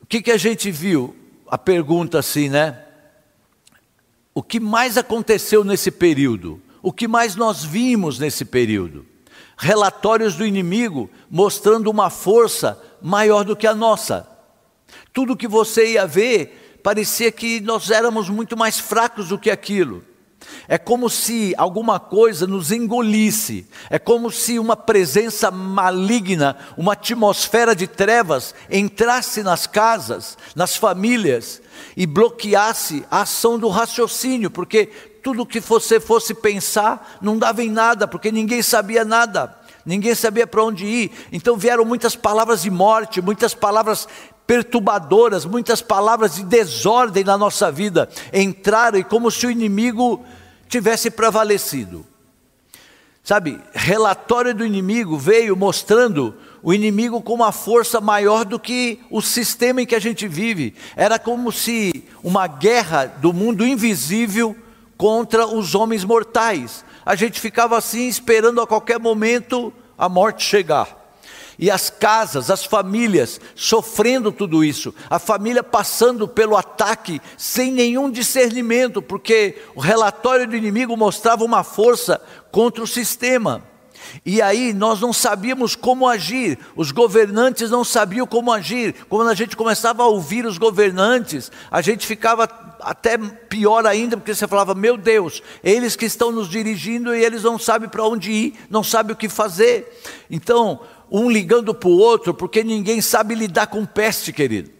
O 0.00 0.06
que, 0.06 0.22
que 0.22 0.30
a 0.30 0.36
gente 0.36 0.70
viu? 0.70 1.14
A 1.50 1.58
pergunta 1.58 2.20
assim, 2.20 2.48
né? 2.48 2.78
O 4.32 4.44
que 4.44 4.60
mais 4.60 4.96
aconteceu 4.96 5.64
nesse 5.64 5.90
período? 5.90 6.62
O 6.82 6.92
que 6.92 7.08
mais 7.08 7.34
nós 7.34 7.64
vimos 7.64 8.20
nesse 8.20 8.44
período? 8.44 9.04
Relatórios 9.56 10.36
do 10.36 10.46
inimigo 10.46 11.10
mostrando 11.28 11.90
uma 11.90 12.10
força 12.10 12.80
maior 13.02 13.44
do 13.44 13.56
que 13.56 13.66
a 13.66 13.74
nossa. 13.74 14.33
Tudo 15.14 15.36
que 15.36 15.48
você 15.48 15.92
ia 15.92 16.06
ver 16.06 16.80
parecia 16.82 17.32
que 17.32 17.60
nós 17.60 17.90
éramos 17.90 18.28
muito 18.28 18.56
mais 18.56 18.78
fracos 18.78 19.28
do 19.28 19.38
que 19.38 19.50
aquilo. 19.50 20.04
É 20.68 20.76
como 20.76 21.08
se 21.08 21.54
alguma 21.56 21.98
coisa 21.98 22.46
nos 22.46 22.70
engolisse, 22.70 23.66
é 23.88 23.98
como 23.98 24.30
se 24.30 24.58
uma 24.58 24.76
presença 24.76 25.50
maligna, 25.50 26.56
uma 26.76 26.92
atmosfera 26.92 27.74
de 27.74 27.86
trevas 27.86 28.54
entrasse 28.70 29.42
nas 29.42 29.66
casas, 29.66 30.36
nas 30.54 30.76
famílias 30.76 31.62
e 31.96 32.06
bloqueasse 32.06 33.06
a 33.10 33.22
ação 33.22 33.58
do 33.58 33.68
raciocínio, 33.68 34.50
porque 34.50 34.86
tudo 35.22 35.46
que 35.46 35.60
você 35.60 35.98
fosse 35.98 36.34
pensar 36.34 37.18
não 37.22 37.38
dava 37.38 37.62
em 37.62 37.70
nada, 37.70 38.06
porque 38.06 38.30
ninguém 38.30 38.60
sabia 38.60 39.04
nada, 39.04 39.58
ninguém 39.86 40.14
sabia 40.14 40.46
para 40.46 40.62
onde 40.62 40.84
ir. 40.84 41.12
Então 41.32 41.56
vieram 41.56 41.84
muitas 41.84 42.16
palavras 42.16 42.62
de 42.62 42.70
morte, 42.70 43.22
muitas 43.22 43.54
palavras 43.54 44.06
perturbadoras, 44.46 45.44
muitas 45.44 45.80
palavras 45.80 46.36
de 46.36 46.44
desordem 46.44 47.24
na 47.24 47.38
nossa 47.38 47.70
vida 47.70 48.08
entraram 48.32 48.98
e 48.98 49.04
como 49.04 49.30
se 49.30 49.46
o 49.46 49.50
inimigo 49.50 50.24
tivesse 50.68 51.10
prevalecido. 51.10 52.06
Sabe, 53.22 53.58
relatório 53.72 54.54
do 54.54 54.66
inimigo 54.66 55.16
veio 55.16 55.56
mostrando 55.56 56.34
o 56.62 56.74
inimigo 56.74 57.22
com 57.22 57.32
uma 57.32 57.52
força 57.52 57.98
maior 57.98 58.44
do 58.44 58.58
que 58.58 59.00
o 59.10 59.22
sistema 59.22 59.80
em 59.80 59.86
que 59.86 59.94
a 59.94 60.00
gente 60.00 60.28
vive. 60.28 60.74
Era 60.94 61.18
como 61.18 61.50
se 61.50 62.04
uma 62.22 62.46
guerra 62.46 63.06
do 63.06 63.32
mundo 63.32 63.66
invisível 63.66 64.54
contra 64.98 65.46
os 65.46 65.74
homens 65.74 66.04
mortais. 66.04 66.84
A 67.04 67.14
gente 67.14 67.40
ficava 67.40 67.78
assim 67.78 68.08
esperando 68.08 68.60
a 68.60 68.66
qualquer 68.66 68.98
momento 68.98 69.72
a 69.96 70.06
morte 70.06 70.44
chegar. 70.44 71.03
E 71.58 71.70
as 71.70 71.90
casas, 71.90 72.50
as 72.50 72.64
famílias 72.64 73.40
sofrendo 73.54 74.32
tudo 74.32 74.64
isso, 74.64 74.94
a 75.08 75.18
família 75.18 75.62
passando 75.62 76.26
pelo 76.26 76.56
ataque 76.56 77.20
sem 77.36 77.70
nenhum 77.70 78.10
discernimento, 78.10 79.00
porque 79.00 79.62
o 79.74 79.80
relatório 79.80 80.46
do 80.46 80.56
inimigo 80.56 80.96
mostrava 80.96 81.44
uma 81.44 81.62
força 81.62 82.20
contra 82.50 82.82
o 82.82 82.86
sistema. 82.86 83.73
E 84.24 84.40
aí 84.40 84.72
nós 84.72 85.00
não 85.00 85.12
sabíamos 85.12 85.74
como 85.76 86.08
agir, 86.08 86.58
os 86.76 86.90
governantes 86.90 87.70
não 87.70 87.84
sabiam 87.84 88.26
como 88.26 88.52
agir. 88.52 88.94
Quando 89.08 89.28
a 89.28 89.34
gente 89.34 89.56
começava 89.56 90.02
a 90.02 90.06
ouvir 90.06 90.46
os 90.46 90.58
governantes, 90.58 91.50
a 91.70 91.80
gente 91.80 92.06
ficava 92.06 92.48
até 92.80 93.16
pior 93.16 93.86
ainda, 93.86 94.16
porque 94.16 94.34
você 94.34 94.46
falava: 94.46 94.74
Meu 94.74 94.96
Deus, 94.96 95.42
eles 95.62 95.96
que 95.96 96.04
estão 96.04 96.30
nos 96.30 96.48
dirigindo 96.48 97.14
e 97.14 97.24
eles 97.24 97.42
não 97.42 97.58
sabem 97.58 97.88
para 97.88 98.04
onde 98.04 98.30
ir, 98.30 98.54
não 98.70 98.84
sabem 98.84 99.12
o 99.12 99.16
que 99.16 99.28
fazer. 99.28 100.00
Então, 100.30 100.80
um 101.10 101.30
ligando 101.30 101.74
para 101.74 101.88
o 101.88 101.98
outro, 101.98 102.34
porque 102.34 102.64
ninguém 102.64 103.00
sabe 103.00 103.34
lidar 103.34 103.66
com 103.68 103.84
peste, 103.84 104.32
querido. 104.32 104.70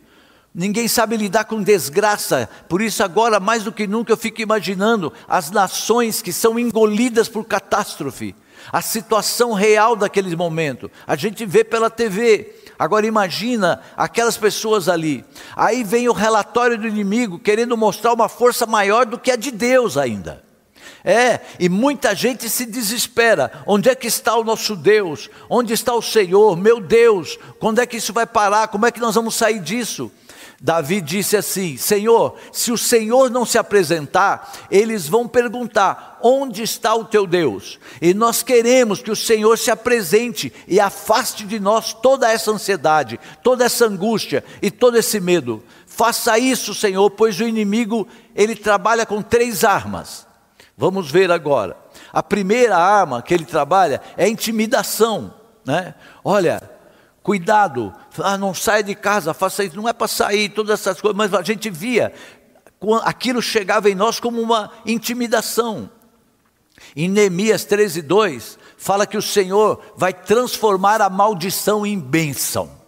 Ninguém 0.55 0.87
sabe 0.87 1.17
lidar 1.17 1.47
com 1.47 1.61
desgraça, 1.61 2.49
por 2.69 2.81
isso, 2.81 3.03
agora 3.03 3.41
mais 3.41 3.65
do 3.65 3.73
que 3.73 3.89
nunca, 3.89 4.13
eu 4.13 4.17
fico 4.17 4.41
imaginando 4.41 5.13
as 5.27 5.51
nações 5.51 6.23
que 6.23 6.33
são 6.33 6.57
engolidas 6.57 7.29
por 7.29 7.45
catástrofe, 7.45 8.37
a 8.73 8.83
situação 8.83 9.53
real 9.53 9.97
daquele 9.97 10.35
momento. 10.37 10.91
A 11.07 11.17
gente 11.17 11.45
vê 11.45 11.65
pela 11.65 11.91
TV. 11.91 12.55
Agora 12.79 13.07
imagina 13.07 13.81
aquelas 13.97 14.37
pessoas 14.37 14.89
ali. 14.89 15.25
Aí 15.55 15.85
vem 15.85 16.09
o 16.09 16.13
relatório 16.13 16.77
do 16.77 16.89
inimigo 16.89 17.39
querendo 17.39 17.77
mostrar 17.77 18.13
uma 18.13 18.29
força 18.29 18.67
maior 18.67 19.07
do 19.07 19.19
que 19.19 19.31
a 19.31 19.37
de 19.37 19.51
Deus 19.51 19.97
ainda. 19.97 20.43
É, 21.05 21.41
e 21.61 21.69
muita 21.69 22.15
gente 22.15 22.49
se 22.49 22.65
desespera. 22.65 23.63
Onde 23.67 23.91
é 23.91 23.95
que 23.95 24.07
está 24.07 24.37
o 24.37 24.45
nosso 24.45 24.75
Deus? 24.75 25.29
Onde 25.51 25.75
está 25.75 25.95
o 25.95 26.01
Senhor? 26.01 26.57
Meu 26.57 26.81
Deus, 26.81 27.39
quando 27.61 27.81
é 27.81 27.87
que 27.87 27.99
isso 27.99 28.13
vai 28.13 28.27
parar? 28.27 28.69
Como 28.69 28.87
é 28.87 28.91
que 28.91 29.01
nós 29.01 29.15
vamos 29.15 29.35
sair 29.35 29.61
disso? 29.61 30.11
Davi 30.65 31.03
disse 31.03 31.37
assim: 31.37 31.77
Senhor, 31.77 32.37
se 32.51 32.73
o 32.73 32.79
Senhor 32.79 33.29
não 33.29 33.45
se 33.45 33.59
apresentar, 33.59 34.51
eles 34.71 35.07
vão 35.07 35.29
perguntar: 35.29 36.19
onde 36.23 36.63
está 36.63 36.95
o 36.95 37.05
teu 37.05 37.27
Deus? 37.27 37.79
E 38.01 38.15
nós 38.15 38.43
queremos 38.43 39.03
que 39.03 39.11
o 39.11 39.17
Senhor 39.17 39.59
se 39.59 39.71
apresente 39.71 40.51
e 40.67 40.81
afaste 40.81 41.45
de 41.45 41.61
nós 41.61 41.93
toda 41.93 42.33
essa 42.33 42.51
ansiedade, 42.51 43.21
toda 43.43 43.63
essa 43.63 43.85
angústia 43.85 44.43
e 44.63 44.71
todo 44.71 44.97
esse 44.97 45.21
medo. 45.21 45.63
Faça 45.87 46.39
isso, 46.39 46.75
Senhor, 46.75 47.11
pois 47.11 47.39
o 47.41 47.45
inimigo 47.45 48.09
ele 48.35 48.57
trabalha 48.57 49.05
com 49.05 49.21
três 49.21 49.65
armas. 49.65 50.27
Vamos 50.79 51.11
ver 51.11 51.31
agora. 51.31 51.77
A 52.11 52.23
primeira 52.23 52.79
arma 52.79 53.21
que 53.21 53.35
ele 53.35 53.45
trabalha 53.45 54.01
é 54.17 54.25
a 54.25 54.29
intimidação. 54.29 55.35
Né? 55.63 55.95
Olha, 56.25 56.74
cuidado, 57.25 57.91
ah, 58.19 58.37
não 58.37 58.53
saia 58.53 58.83
de 58.83 58.95
casa, 58.95 59.33
faça 59.33 59.65
isso, 59.65 59.75
não 59.75 59.89
é 59.89 59.95
para 59.95 60.07
sair, 60.07 60.51
todas 60.51 60.79
essas 60.79 61.01
coisas, 61.01 61.17
mas 61.17 61.33
a 61.33 61.43
gente 61.43 61.71
via, 61.71 62.13
aquilo 63.03 63.41
chegava 63.41 63.89
em 63.89 63.95
nós 63.95 64.21
como 64.21 64.43
uma 64.43 64.71
intimidação. 64.85 65.91
Em 66.95 67.09
Neemias 67.09 67.65
13, 67.65 68.03
2, 68.03 68.59
fala 68.77 69.07
que 69.07 69.17
o 69.17 69.23
Senhor 69.23 69.81
vai 69.97 70.13
transformar 70.13 71.01
a 71.01 71.09
maldição 71.09 71.87
em 71.87 71.99
bênção. 71.99 72.84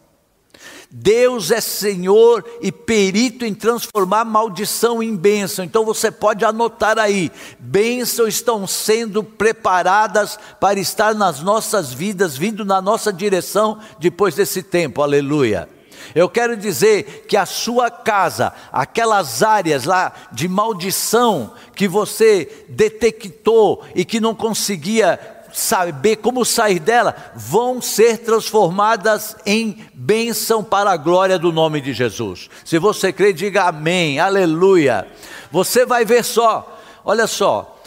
Deus 0.99 1.51
é 1.51 1.61
Senhor 1.61 2.43
e 2.63 2.73
perito 2.73 3.45
em 3.45 3.53
transformar 3.53 4.25
maldição 4.25 5.03
em 5.03 5.15
bênção. 5.15 5.63
Então 5.63 5.85
você 5.85 6.11
pode 6.11 6.43
anotar 6.43 6.99
aí: 6.99 7.31
bênçãos 7.59 8.29
estão 8.29 8.67
sendo 8.67 9.23
preparadas 9.23 10.39
para 10.59 10.81
estar 10.81 11.15
nas 11.15 11.41
nossas 11.41 11.93
vidas, 11.93 12.35
vindo 12.35 12.65
na 12.65 12.81
nossa 12.81 13.13
direção 13.13 13.79
depois 13.99 14.35
desse 14.35 14.63
tempo. 14.63 15.03
Aleluia. 15.03 15.69
Eu 16.15 16.31
quero 16.31 16.57
dizer 16.57 17.27
que 17.29 17.37
a 17.37 17.45
sua 17.45 17.91
casa, 17.91 18.53
aquelas 18.73 19.43
áreas 19.43 19.85
lá 19.85 20.13
de 20.33 20.49
maldição 20.49 21.53
que 21.75 21.87
você 21.87 22.65
detectou 22.71 23.85
e 23.95 24.03
que 24.03 24.19
não 24.19 24.35
conseguia 24.35 25.36
saber 25.57 26.17
como 26.17 26.45
sair 26.45 26.79
dela, 26.79 27.17
vão 27.35 27.81
ser 27.81 28.19
transformadas 28.19 29.37
em 29.47 29.87
bênção 29.95 30.63
para 30.63 30.91
a 30.91 30.99
glória 30.99 31.39
do 31.39 31.51
nome 31.51 31.81
de 31.81 31.95
Jesus. 31.95 32.51
Se 32.63 32.79
você 32.79 33.11
crê, 33.11 33.33
diga 33.33 33.65
amém, 33.65 34.21
aleluia. 34.21 35.09
Você 35.51 35.87
vai 35.87 36.05
ver 36.05 36.23
só, 36.23 36.79
olha 37.03 37.27
só, 37.27 37.81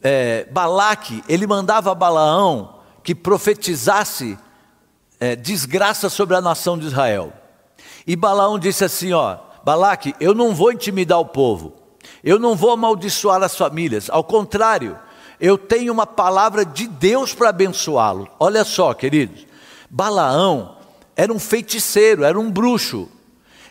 é, 0.00 0.46
Balaque, 0.52 1.24
ele 1.28 1.48
mandava 1.48 1.92
Balaão 1.96 2.76
que 3.02 3.12
profetizasse 3.12 4.38
é, 5.18 5.34
desgraça 5.34 6.08
sobre 6.08 6.36
a 6.36 6.40
nação 6.40 6.78
de 6.78 6.86
Israel. 6.86 7.32
E 8.06 8.14
Balaão 8.14 8.56
disse 8.56 8.84
assim: 8.84 9.12
ó, 9.12 9.38
Balaque, 9.64 10.14
eu 10.20 10.32
não 10.32 10.54
vou 10.54 10.70
intimidar 10.70 11.18
o 11.18 11.26
povo, 11.26 11.74
eu 12.22 12.38
não 12.38 12.54
vou 12.54 12.70
amaldiçoar 12.70 13.42
as 13.42 13.56
famílias, 13.56 14.08
ao 14.08 14.22
contrário, 14.22 14.96
eu 15.40 15.58
tenho 15.58 15.92
uma 15.92 16.06
palavra 16.06 16.64
de 16.64 16.86
Deus 16.86 17.34
para 17.34 17.48
abençoá-lo. 17.48 18.28
Olha 18.38 18.64
só, 18.64 18.94
queridos, 18.94 19.46
Balaão 19.90 20.76
era 21.16 21.32
um 21.32 21.38
feiticeiro, 21.38 22.24
era 22.24 22.38
um 22.38 22.50
bruxo. 22.50 23.08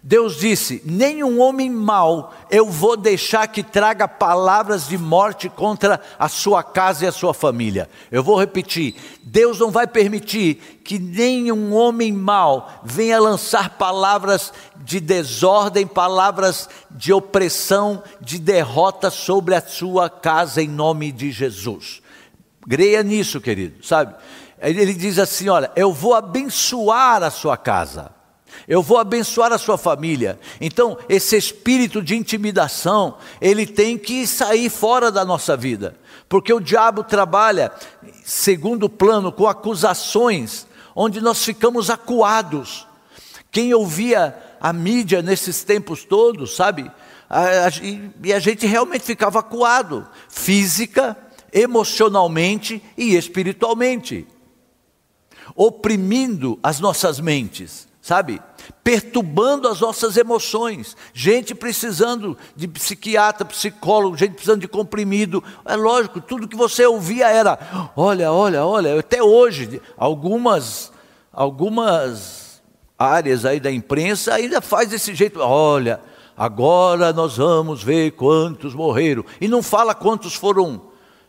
Deus 0.05 0.35
disse: 0.35 0.81
Nenhum 0.83 1.39
homem 1.39 1.69
mau 1.69 2.33
eu 2.51 2.69
vou 2.69 2.97
deixar 2.97 3.47
que 3.47 3.63
traga 3.63 4.05
palavras 4.05 4.85
de 4.89 4.97
morte 4.97 5.47
contra 5.47 6.01
a 6.19 6.27
sua 6.27 6.61
casa 6.61 7.05
e 7.05 7.07
a 7.07 7.11
sua 7.11 7.33
família. 7.33 7.89
Eu 8.11 8.21
vou 8.21 8.37
repetir: 8.37 8.95
Deus 9.23 9.59
não 9.59 9.71
vai 9.71 9.87
permitir 9.87 10.81
que 10.83 10.99
nenhum 10.99 11.73
homem 11.73 12.11
mau 12.11 12.81
venha 12.83 13.17
lançar 13.17 13.77
palavras 13.77 14.51
de 14.75 14.99
desordem, 14.99 15.87
palavras 15.87 16.67
de 16.91 17.13
opressão, 17.13 18.03
de 18.19 18.39
derrota 18.39 19.09
sobre 19.09 19.55
a 19.55 19.61
sua 19.61 20.09
casa 20.09 20.61
em 20.61 20.67
nome 20.67 21.13
de 21.13 21.31
Jesus. 21.31 22.01
Creia 22.69 23.01
nisso, 23.03 23.39
querido, 23.39 23.81
sabe? 23.85 24.13
Ele 24.59 24.93
diz 24.93 25.17
assim: 25.17 25.47
Olha, 25.47 25.71
eu 25.77 25.93
vou 25.93 26.13
abençoar 26.13 27.23
a 27.23 27.31
sua 27.31 27.55
casa 27.55 28.22
eu 28.67 28.81
vou 28.81 28.97
abençoar 28.97 29.51
a 29.51 29.57
sua 29.57 29.77
família. 29.77 30.39
Então, 30.59 30.97
esse 31.09 31.35
espírito 31.35 32.01
de 32.01 32.15
intimidação, 32.15 33.17
ele 33.41 33.65
tem 33.65 33.97
que 33.97 34.25
sair 34.25 34.69
fora 34.69 35.11
da 35.11 35.25
nossa 35.25 35.57
vida, 35.57 35.97
porque 36.29 36.53
o 36.53 36.59
diabo 36.59 37.03
trabalha 37.03 37.71
segundo 38.23 38.89
plano 38.89 39.31
com 39.31 39.47
acusações, 39.47 40.65
onde 40.95 41.19
nós 41.19 41.43
ficamos 41.43 41.89
acuados. 41.89 42.87
Quem 43.51 43.73
ouvia 43.73 44.35
a 44.59 44.71
mídia 44.71 45.21
nesses 45.21 45.63
tempos 45.63 46.03
todos, 46.03 46.55
sabe? 46.55 46.89
E 48.23 48.31
a 48.33 48.39
gente 48.39 48.65
realmente 48.65 49.03
ficava 49.03 49.39
acuado, 49.39 50.07
física, 50.29 51.17
emocionalmente 51.51 52.81
e 52.97 53.15
espiritualmente, 53.15 54.25
oprimindo 55.55 56.57
as 56.63 56.79
nossas 56.79 57.19
mentes 57.19 57.92
sabe? 58.03 58.41
Perturbando 58.83 59.69
as 59.69 59.79
nossas 59.79 60.17
emoções. 60.17 60.95
Gente 61.13 61.55
precisando 61.55 62.37
de 62.53 62.67
psiquiatra, 62.67 63.45
psicólogo, 63.45 64.17
gente 64.17 64.33
precisando 64.33 64.59
de 64.59 64.67
comprimido. 64.67 65.41
É 65.63 65.77
lógico, 65.77 66.19
tudo 66.19 66.47
que 66.47 66.55
você 66.55 66.85
ouvia 66.85 67.29
era: 67.29 67.57
olha, 67.95 68.31
olha, 68.31 68.65
olha. 68.65 68.99
Até 68.99 69.23
hoje, 69.23 69.81
algumas, 69.97 70.91
algumas 71.31 72.61
áreas 72.99 73.45
aí 73.45 73.59
da 73.59 73.71
imprensa 73.71 74.33
ainda 74.33 74.59
faz 74.59 74.89
desse 74.89 75.15
jeito: 75.15 75.39
olha, 75.39 76.01
Agora 76.35 77.13
nós 77.13 77.37
vamos 77.37 77.83
ver 77.83 78.11
quantos 78.11 78.73
morreram. 78.73 79.23
E 79.39 79.47
não 79.47 79.61
fala 79.61 79.93
quantos 79.93 80.33
foram 80.33 80.81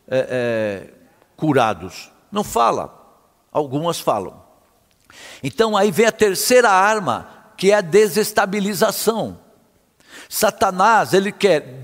é, 0.07 0.27
é, 0.29 0.93
curados. 1.37 2.11
Não 2.31 2.43
fala. 2.43 2.91
Algumas 3.51 3.99
falam. 3.99 4.44
Então 5.43 5.75
aí 5.75 5.91
vem 5.91 6.05
a 6.05 6.11
terceira 6.11 6.69
arma, 6.69 7.27
que 7.57 7.71
é 7.71 7.75
a 7.75 7.81
desestabilização. 7.81 9.39
Satanás, 10.29 11.13
ele 11.13 11.31
quer 11.31 11.81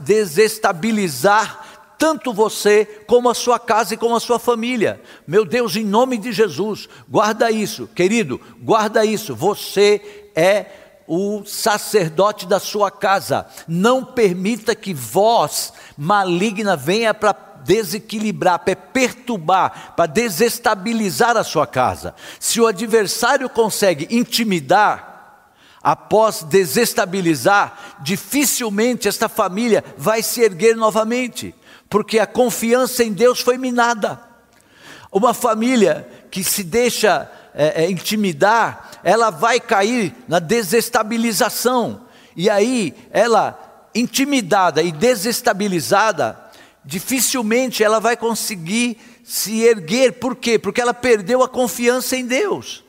desestabilizar 0.00 1.68
tanto 1.98 2.32
você 2.32 2.86
como 3.06 3.28
a 3.28 3.34
sua 3.34 3.58
casa 3.58 3.92
e 3.92 3.96
como 3.96 4.16
a 4.16 4.20
sua 4.20 4.38
família. 4.38 5.00
Meu 5.26 5.44
Deus, 5.44 5.76
em 5.76 5.84
nome 5.84 6.16
de 6.16 6.32
Jesus, 6.32 6.88
guarda 7.06 7.50
isso, 7.50 7.86
querido, 7.88 8.40
guarda 8.62 9.04
isso. 9.04 9.36
Você 9.36 10.30
é 10.34 10.64
o 11.06 11.44
sacerdote 11.44 12.46
da 12.46 12.58
sua 12.58 12.90
casa. 12.90 13.46
Não 13.66 14.04
permita 14.04 14.74
que 14.74 14.94
voz 14.94 15.72
maligna 15.98 16.76
venha 16.76 17.12
para 17.12 17.34
desequilibrar, 17.64 18.58
para 18.60 18.76
perturbar, 18.76 19.94
para 19.96 20.06
desestabilizar 20.06 21.36
a 21.36 21.44
sua 21.44 21.66
casa. 21.66 22.14
Se 22.38 22.60
o 22.60 22.66
adversário 22.66 23.48
consegue 23.48 24.06
intimidar, 24.10 25.10
após 25.82 26.42
desestabilizar, 26.42 27.96
dificilmente 28.00 29.08
esta 29.08 29.28
família 29.28 29.84
vai 29.96 30.22
se 30.22 30.42
erguer 30.42 30.76
novamente, 30.76 31.54
porque 31.88 32.18
a 32.18 32.26
confiança 32.26 33.02
em 33.02 33.12
Deus 33.12 33.40
foi 33.40 33.56
minada. 33.56 34.20
Uma 35.10 35.34
família 35.34 36.06
que 36.30 36.44
se 36.44 36.62
deixa 36.62 37.30
é, 37.54 37.84
é, 37.84 37.90
intimidar, 37.90 38.90
ela 39.02 39.30
vai 39.30 39.58
cair 39.58 40.14
na 40.28 40.38
desestabilização, 40.38 42.02
e 42.36 42.48
aí 42.48 42.94
ela, 43.10 43.88
intimidada 43.94 44.82
e 44.82 44.92
desestabilizada, 44.92 46.38
dificilmente 46.84 47.84
ela 47.84 48.00
vai 48.00 48.16
conseguir 48.16 48.98
se 49.24 49.62
erguer, 49.62 50.12
por 50.14 50.36
quê? 50.36 50.58
Porque 50.58 50.80
ela 50.80 50.94
perdeu 50.94 51.42
a 51.42 51.48
confiança 51.48 52.16
em 52.16 52.26
Deus 52.26 52.84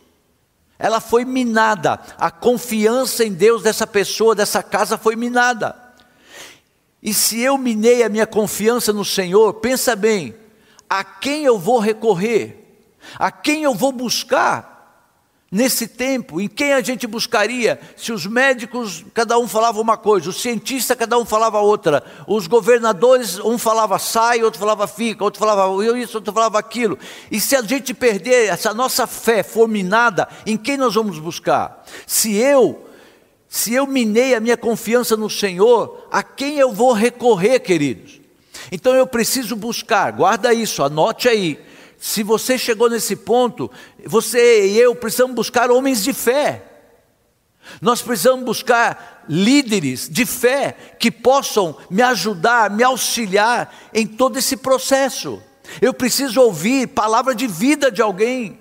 ela 0.81 0.99
foi 0.99 1.23
minada. 1.23 1.99
A 2.17 2.31
confiança 2.31 3.23
em 3.23 3.31
Deus 3.31 3.61
dessa 3.61 3.85
pessoa, 3.85 4.33
dessa 4.33 4.63
casa 4.63 4.97
foi 4.97 5.15
minada. 5.15 5.75
E 7.03 7.13
se 7.13 7.39
eu 7.39 7.55
minei 7.55 8.01
a 8.01 8.09
minha 8.09 8.25
confiança 8.25 8.91
no 8.91 9.05
Senhor, 9.05 9.53
pensa 9.55 9.95
bem, 9.95 10.35
a 10.89 11.03
quem 11.03 11.43
eu 11.43 11.59
vou 11.59 11.77
recorrer? 11.77 12.57
A 13.17 13.31
quem 13.31 13.61
eu 13.63 13.75
vou 13.75 13.91
buscar? 13.91 14.70
Nesse 15.53 15.85
tempo, 15.85 16.39
em 16.39 16.47
quem 16.47 16.71
a 16.71 16.79
gente 16.79 17.05
buscaria? 17.05 17.77
Se 17.97 18.13
os 18.13 18.25
médicos, 18.25 19.03
cada 19.13 19.37
um 19.37 19.49
falava 19.49 19.81
uma 19.81 19.97
coisa, 19.97 20.29
os 20.29 20.41
cientistas, 20.41 20.97
cada 20.97 21.17
um 21.17 21.25
falava 21.25 21.59
outra, 21.59 22.01
os 22.25 22.47
governadores, 22.47 23.37
um 23.37 23.57
falava 23.57 23.99
sai, 23.99 24.41
outro 24.43 24.61
falava 24.61 24.87
fica, 24.87 25.25
outro 25.25 25.41
falava 25.41 25.63
isso, 25.97 26.19
outro 26.19 26.31
falava 26.31 26.57
aquilo. 26.57 26.97
E 27.29 27.37
se 27.37 27.53
a 27.53 27.61
gente 27.61 27.93
perder 27.93 28.47
essa 28.47 28.73
nossa 28.73 29.05
fé 29.05 29.43
forminada, 29.43 30.25
em 30.45 30.55
quem 30.55 30.77
nós 30.77 30.95
vamos 30.95 31.19
buscar? 31.19 31.83
Se 32.07 32.33
eu, 32.33 32.87
se 33.49 33.73
eu 33.73 33.85
minei 33.85 34.33
a 34.33 34.39
minha 34.39 34.55
confiança 34.55 35.17
no 35.17 35.29
Senhor, 35.29 36.07
a 36.09 36.23
quem 36.23 36.59
eu 36.59 36.71
vou 36.71 36.93
recorrer, 36.93 37.59
queridos? 37.59 38.21
Então 38.71 38.95
eu 38.95 39.05
preciso 39.05 39.57
buscar, 39.57 40.13
guarda 40.13 40.53
isso, 40.53 40.81
anote 40.81 41.27
aí 41.27 41.59
se 42.01 42.23
você 42.23 42.57
chegou 42.57 42.89
nesse 42.89 43.15
ponto, 43.15 43.69
você 44.05 44.67
e 44.67 44.79
eu 44.79 44.95
precisamos 44.95 45.35
buscar 45.35 45.71
homens 45.71 46.03
de 46.03 46.13
fé. 46.13 46.63
Nós 47.81 48.01
precisamos 48.01 48.43
buscar 48.43 49.23
líderes 49.29 50.09
de 50.09 50.25
fé 50.25 50.75
que 50.99 51.11
possam 51.11 51.77
me 51.89 52.01
ajudar, 52.01 52.69
me 52.69 52.83
auxiliar 52.83 53.73
em 53.93 54.05
todo 54.05 54.37
esse 54.37 54.57
processo. 54.57 55.41
Eu 55.81 55.93
preciso 55.93 56.41
ouvir 56.41 56.87
palavra 56.87 57.33
de 57.33 57.47
vida 57.47 57.91
de 57.91 58.01
alguém. 58.01 58.59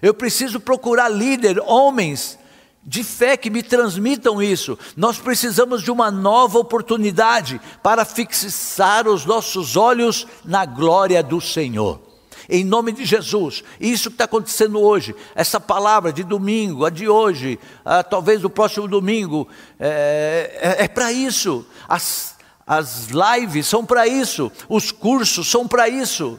Eu 0.00 0.14
preciso 0.14 0.58
procurar 0.58 1.08
líder, 1.08 1.60
homens 1.66 2.38
de 2.82 3.04
fé 3.04 3.36
que 3.36 3.50
me 3.50 3.62
transmitam 3.62 4.42
isso. 4.42 4.78
Nós 4.96 5.18
precisamos 5.18 5.82
de 5.82 5.90
uma 5.90 6.10
nova 6.10 6.58
oportunidade 6.58 7.60
para 7.82 8.04
fixar 8.04 9.06
os 9.06 9.26
nossos 9.26 9.76
olhos 9.76 10.26
na 10.44 10.64
glória 10.64 11.22
do 11.22 11.40
Senhor 11.40 12.09
em 12.50 12.64
nome 12.64 12.92
de 12.92 13.04
Jesus. 13.04 13.62
Isso 13.80 14.10
que 14.10 14.14
está 14.14 14.24
acontecendo 14.24 14.80
hoje, 14.80 15.14
essa 15.34 15.60
palavra 15.60 16.12
de 16.12 16.24
domingo, 16.24 16.84
a 16.84 16.90
de 16.90 17.08
hoje, 17.08 17.58
a, 17.84 18.02
talvez 18.02 18.40
do 18.40 18.50
próximo 18.50 18.88
domingo, 18.88 19.48
é, 19.78 20.76
é, 20.78 20.84
é 20.84 20.88
para 20.88 21.12
isso. 21.12 21.64
As, 21.88 22.36
as 22.66 23.08
lives 23.08 23.66
são 23.66 23.86
para 23.86 24.06
isso, 24.06 24.50
os 24.68 24.90
cursos 24.90 25.48
são 25.50 25.66
para 25.66 25.88
isso. 25.88 26.38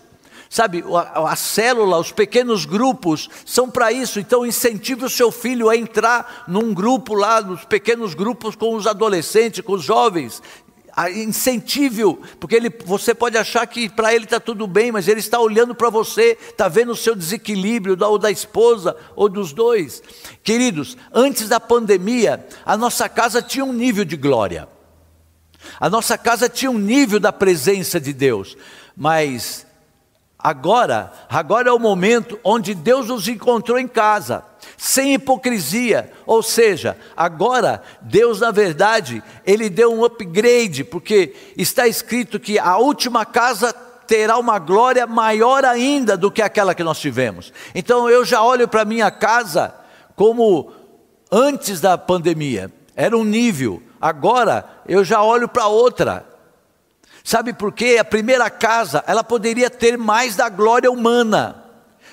Sabe, 0.50 0.84
a, 0.93 1.32
a, 1.32 1.36
célula, 1.38 1.97
os 1.97 2.12
pequenos 2.12 2.65
grupos 2.65 3.30
são 3.45 3.69
para 3.69 3.89
isso. 3.89 4.19
Então, 4.19 4.45
incentive 4.45 5.06
o 5.06 5.10
seu 5.10 5.32
filho 5.32 5.69
a 5.69 5.78
entrar 5.78 6.43
num 6.45 6.74
grupo 6.74 7.13
lá, 7.13 7.41
nos 7.41 7.63
pequenos 7.63 8.13
grupos 8.13 8.54
com 8.54 8.76
os 8.76 8.86
adolescentes, 8.86 9.62
com 9.62 9.71
os 9.71 9.84
jovens 9.84 10.41
incentive-o, 11.13 12.17
porque 12.39 12.56
ele, 12.56 12.69
você 12.86 13.13
pode 13.13 13.38
achar 13.38 13.65
que 13.65 13.89
para 13.89 14.13
ele 14.13 14.25
está 14.25 14.39
tudo 14.39 14.67
bem, 14.67 14.91
mas 14.91 15.08
ele 15.08 15.19
está 15.19 15.39
olhando 15.39 15.73
para 15.73 15.89
você, 15.89 16.38
está 16.41 16.67
vendo 16.67 16.91
o 16.91 16.95
seu 16.95 17.15
desequilíbrio, 17.15 17.97
ou 18.01 18.17
da 18.17 18.30
esposa, 18.30 18.95
ou 19.15 19.30
dos 19.30 19.54
dois. 19.54 20.04
Queridos, 20.43 20.97
antes 21.13 21.47
da 21.47 21.60
pandemia, 21.60 22.45
a 22.65 22.75
nossa 22.75 23.08
casa 23.08 23.41
tinha 23.41 23.63
um 23.63 23.73
nível 23.73 24.04
de 24.04 24.17
glória, 24.17 24.67
a 25.80 25.89
nossa 25.89 26.17
casa 26.17 26.49
tinha 26.49 26.71
um 26.71 26.80
nível 26.80 27.19
da 27.19 27.32
presença 27.32 27.99
de 27.99 28.12
Deus, 28.12 28.58
mas 28.95 29.65
agora, 30.38 31.12
agora 31.30 31.69
é 31.69 31.71
o 31.71 31.80
momento 31.80 32.39
onde 32.43 32.73
Deus 32.73 33.08
nos 33.08 33.27
encontrou 33.27 33.80
em 33.80 33.88
casa 33.88 34.51
sem 34.78 35.13
hipocrisia. 35.13 36.12
Ou 36.26 36.41
seja, 36.41 36.97
agora 37.15 37.82
Deus, 38.02 38.39
na 38.39 38.52
verdade, 38.52 39.24
ele 39.45 39.69
deu 39.69 39.93
um 39.93 40.04
upgrade, 40.04 40.84
porque 40.84 41.34
está 41.58 41.88
escrito 41.88 42.39
que 42.39 42.58
a 42.58 42.78
última 42.78 43.26
casa 43.26 43.74
terá 44.08 44.38
uma 44.38 44.60
glória 44.60 45.08
maior 45.08 45.63
ainda 45.63 46.17
do 46.17 46.32
que 46.32 46.41
aquela 46.41 46.76
que 46.76 46.84
nós 46.84 47.00
tivemos. 47.00 47.54
Então 47.74 48.10
eu 48.10 48.26
já 48.26 48.43
olho 48.43 48.67
para 48.67 48.84
minha 48.84 49.10
casa 49.10 49.74
como 50.15 50.74
antes 51.32 51.80
da 51.80 51.97
pandemia, 51.97 52.71
era 52.95 53.17
um 53.17 53.24
nível. 53.24 53.82
Agora 54.02 54.65
eu 54.88 55.04
já 55.04 55.24
olho 55.24 55.47
para 55.47 55.67
outra. 55.67 56.26
Sabe 57.24 57.54
por 57.54 57.71
quê? 57.71 57.97
A 58.00 58.04
primeira 58.04 58.50
casa, 58.50 59.04
ela 59.08 59.24
poderia 59.24 59.69
ter 59.69 59.97
mais 59.97 60.36
da 60.36 60.50
glória 60.50 60.91
humana 60.91 61.61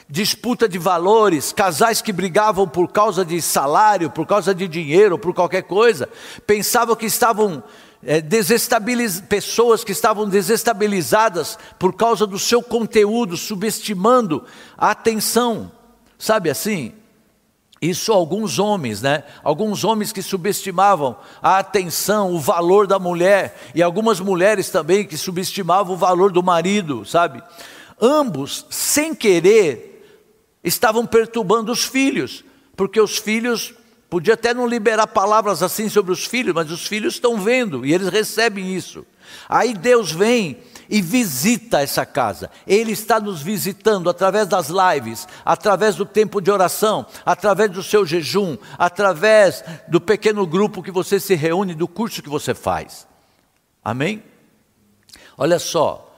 disputa 0.09 0.67
de 0.67 0.79
valores, 0.79 1.53
casais 1.53 2.01
que 2.01 2.13
brigavam 2.13 2.67
por 2.67 2.91
causa 2.91 3.25
de 3.25 3.43
salário, 3.43 4.09
por 4.09 4.27
causa 4.27 4.55
de 4.55 4.67
dinheiro, 4.67 5.19
por 5.19 5.35
qualquer 5.35 5.63
coisa, 5.65 6.09
pensavam 6.47 6.97
que 6.97 7.07
estavam 7.07 7.63
é, 8.03 8.21
desestabiliz... 8.21 9.21
pessoas 9.21 9.85
que 9.85 9.93
estavam 9.93 10.27
desestabilizadas 10.27 11.59
por 11.79 11.95
causa 11.95 12.27
do 12.27 12.39
seu 12.39 12.63
conteúdo, 12.63 13.37
subestimando 13.37 14.45
a 14.79 14.93
atenção, 14.93 15.71
sabe 16.19 16.49
assim? 16.49 16.95
Isso 17.81 18.13
alguns 18.13 18.59
homens, 18.59 19.03
né? 19.03 19.23
Alguns 19.45 19.85
homens 19.85 20.11
que 20.11 20.23
subestimavam 20.23 21.17
a 21.41 21.59
atenção, 21.59 22.33
o 22.33 22.41
valor 22.41 22.87
da 22.87 22.99
mulher, 22.99 23.57
e 23.75 23.83
algumas 23.83 24.19
mulheres 24.19 24.69
também 24.71 25.07
que 25.07 25.17
subestimavam 25.17 25.95
o 25.95 25.99
valor 25.99 26.33
do 26.33 26.43
marido, 26.43 27.05
sabe? 27.05 27.43
Ambos, 28.01 28.67
sem 28.69 29.15
querer, 29.15 29.98
estavam 30.69 31.07
perturbando 31.07 31.73
os 31.73 31.85
filhos, 31.85 32.45
porque 32.77 33.01
os 33.01 33.19
filhos, 33.19 33.75
podia 34.09 34.35
até 34.35 34.55
não 34.55 34.67
liberar 34.67 35.07
palavras 35.09 35.63
assim 35.63 35.89
sobre 35.89 36.13
os 36.13 36.25
filhos, 36.25 36.55
mas 36.55 36.71
os 36.71 36.87
filhos 36.87 37.15
estão 37.15 37.39
vendo 37.41 37.85
e 37.85 37.93
eles 37.93 38.09
recebem 38.09 38.75
isso. 38.75 39.05
Aí 39.49 39.75
Deus 39.75 40.13
vem 40.13 40.59
e 40.89 41.03
visita 41.03 41.81
essa 41.81 42.07
casa. 42.07 42.51
Ele 42.67 42.93
está 42.93 43.21
nos 43.21 43.43
visitando 43.43 44.09
através 44.09 44.47
das 44.47 44.69
lives, 44.69 45.29
através 45.45 45.97
do 45.97 46.07
tempo 46.07 46.41
de 46.41 46.51
oração, 46.51 47.07
através 47.27 47.71
do 47.71 47.83
seu 47.83 48.07
jejum, 48.07 48.57
através 48.79 49.63
do 49.87 50.01
pequeno 50.01 50.47
grupo 50.47 50.83
que 50.83 50.91
você 50.91 51.21
se 51.21 51.35
reúne, 51.35 51.75
do 51.75 51.87
curso 51.87 52.23
que 52.23 52.29
você 52.29 52.55
faz. 52.55 53.07
Amém? 53.85 54.23
Olha 55.37 55.59
só, 55.59 56.17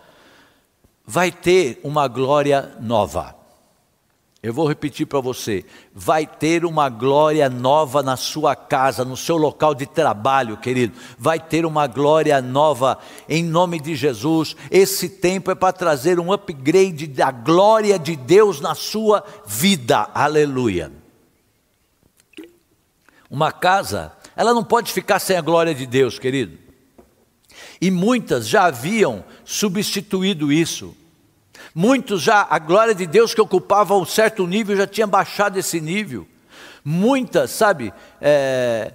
vai 1.05 1.33
ter 1.33 1.81
uma 1.83 2.07
glória 2.07 2.77
nova. 2.81 3.40
Eu 4.43 4.55
vou 4.55 4.67
repetir 4.67 5.07
para 5.07 5.21
você: 5.21 5.65
vai 5.95 6.27
ter 6.27 6.65
uma 6.65 6.89
glória 6.89 7.49
nova 7.51 8.03
na 8.03 8.17
sua 8.17 8.57
casa, 8.57 9.05
no 9.05 9.17
seu 9.17 9.37
local 9.37 9.75
de 9.75 9.87
trabalho, 9.87 10.57
querido. 10.57 10.97
Vai 11.19 11.39
ter 11.39 11.67
uma 11.67 11.87
glória 11.87 12.41
nova 12.41 12.99
em 13.29 13.45
nome 13.45 13.79
de 13.79 13.95
Jesus. 13.95 14.57
Esse 14.71 15.09
tempo 15.09 15.51
é 15.51 15.55
para 15.55 15.73
trazer 15.73 16.19
um 16.19 16.33
upgrade 16.33 17.07
da 17.07 17.31
glória 17.31 17.99
de 17.99 18.17
Deus 18.17 18.61
na 18.61 18.75
sua 18.75 19.23
vida. 19.47 20.09
Aleluia. 20.15 20.91
Uma 23.31 23.53
casa 23.53 24.13
ela 24.35 24.55
não 24.55 24.65
pode 24.65 24.91
ficar 24.91 25.19
sem 25.19 25.37
a 25.37 25.43
glória 25.43 25.75
de 25.75 25.85
Deus, 25.85 26.19
querido. 26.19 26.57
E 27.79 27.91
muitas 27.91 28.49
já 28.49 28.65
haviam 28.65 29.23
substituído 29.45 30.51
isso. 30.51 30.97
Muitos 31.75 32.23
já, 32.23 32.47
a 32.49 32.59
glória 32.59 32.95
de 32.95 33.07
Deus 33.07 33.33
que 33.33 33.41
ocupava 33.41 33.97
um 33.97 34.05
certo 34.05 34.47
nível 34.47 34.77
já 34.77 34.87
tinha 34.87 35.07
baixado 35.07 35.59
esse 35.59 35.81
nível. 35.81 36.27
Muitas, 36.85 37.51
sabe, 37.51 37.93
é, 38.21 38.95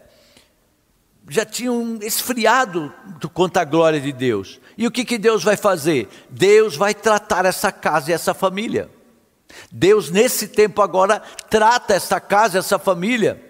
já 1.29 1.45
tinham 1.45 1.99
esfriado 2.01 2.93
quanto 3.33 3.57
à 3.57 3.63
glória 3.63 3.99
de 3.99 4.11
Deus. 4.11 4.59
E 4.77 4.85
o 4.85 4.91
que, 4.91 5.05
que 5.05 5.17
Deus 5.17 5.43
vai 5.43 5.55
fazer? 5.55 6.09
Deus 6.29 6.75
vai 6.75 6.93
tratar 6.93 7.45
essa 7.45 7.71
casa 7.71 8.11
e 8.11 8.13
essa 8.13 8.33
família. 8.33 8.89
Deus, 9.71 10.09
nesse 10.09 10.47
tempo 10.47 10.81
agora, 10.81 11.21
trata 11.49 11.93
essa 11.93 12.19
casa, 12.19 12.59
essa 12.59 12.77
família, 12.77 13.41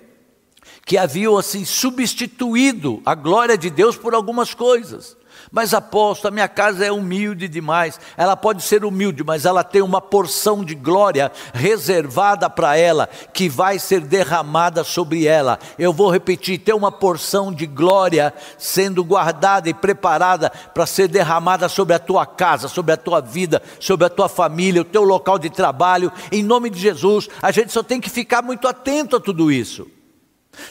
que 0.86 0.98
haviam 0.98 1.38
assim 1.38 1.66
substituído 1.66 3.02
a 3.06 3.16
glória 3.16 3.58
de 3.58 3.70
Deus 3.70 3.98
por 3.98 4.14
algumas 4.14 4.54
coisas. 4.54 5.18
Mas 5.52 5.74
apóstolo, 5.74 6.30
a 6.30 6.34
minha 6.34 6.48
casa 6.48 6.86
é 6.86 6.92
humilde 6.92 7.48
demais. 7.48 8.00
Ela 8.18 8.36
pode 8.36 8.64
ser 8.64 8.84
humilde, 8.84 9.24
mas 9.24 9.46
ela 9.46 9.64
tem 9.64 9.82
uma 9.82 10.02
porção 10.02 10.64
de 10.64 10.76
glória 10.76 11.32
reservada 11.54 12.50
para 12.50 12.78
ela, 12.78 13.08
que 13.34 13.48
vai 13.48 13.80
ser 13.80 14.02
derramada 14.02 14.84
sobre 14.84 15.28
ela. 15.28 15.60
Eu 15.78 15.94
vou 15.94 16.10
repetir: 16.10 16.60
tem 16.60 16.76
uma 16.76 16.92
porção 16.92 17.54
de 17.54 17.66
glória 17.66 18.34
sendo 18.58 19.04
guardada 19.04 19.70
e 19.70 19.74
preparada 19.74 20.50
para 20.50 20.86
ser 20.86 21.08
derramada 21.08 21.70
sobre 21.70 21.96
a 21.96 22.00
tua 22.00 22.26
casa, 22.26 22.68
sobre 22.68 22.94
a 22.94 22.98
tua 22.98 23.22
vida, 23.22 23.62
sobre 23.80 24.06
a 24.06 24.10
tua 24.10 24.28
família, 24.28 24.82
o 24.82 24.86
teu 24.86 25.04
local 25.04 25.38
de 25.38 25.50
trabalho. 25.50 26.12
Em 26.32 26.44
nome 26.44 26.70
de 26.70 26.80
Jesus, 26.80 27.30
a 27.42 27.52
gente 27.52 27.72
só 27.72 27.84
tem 27.84 28.02
que 28.02 28.10
ficar 28.10 28.42
muito 28.42 28.68
atento 28.68 29.16
a 29.16 29.20
tudo 29.20 29.52
isso. 29.52 29.95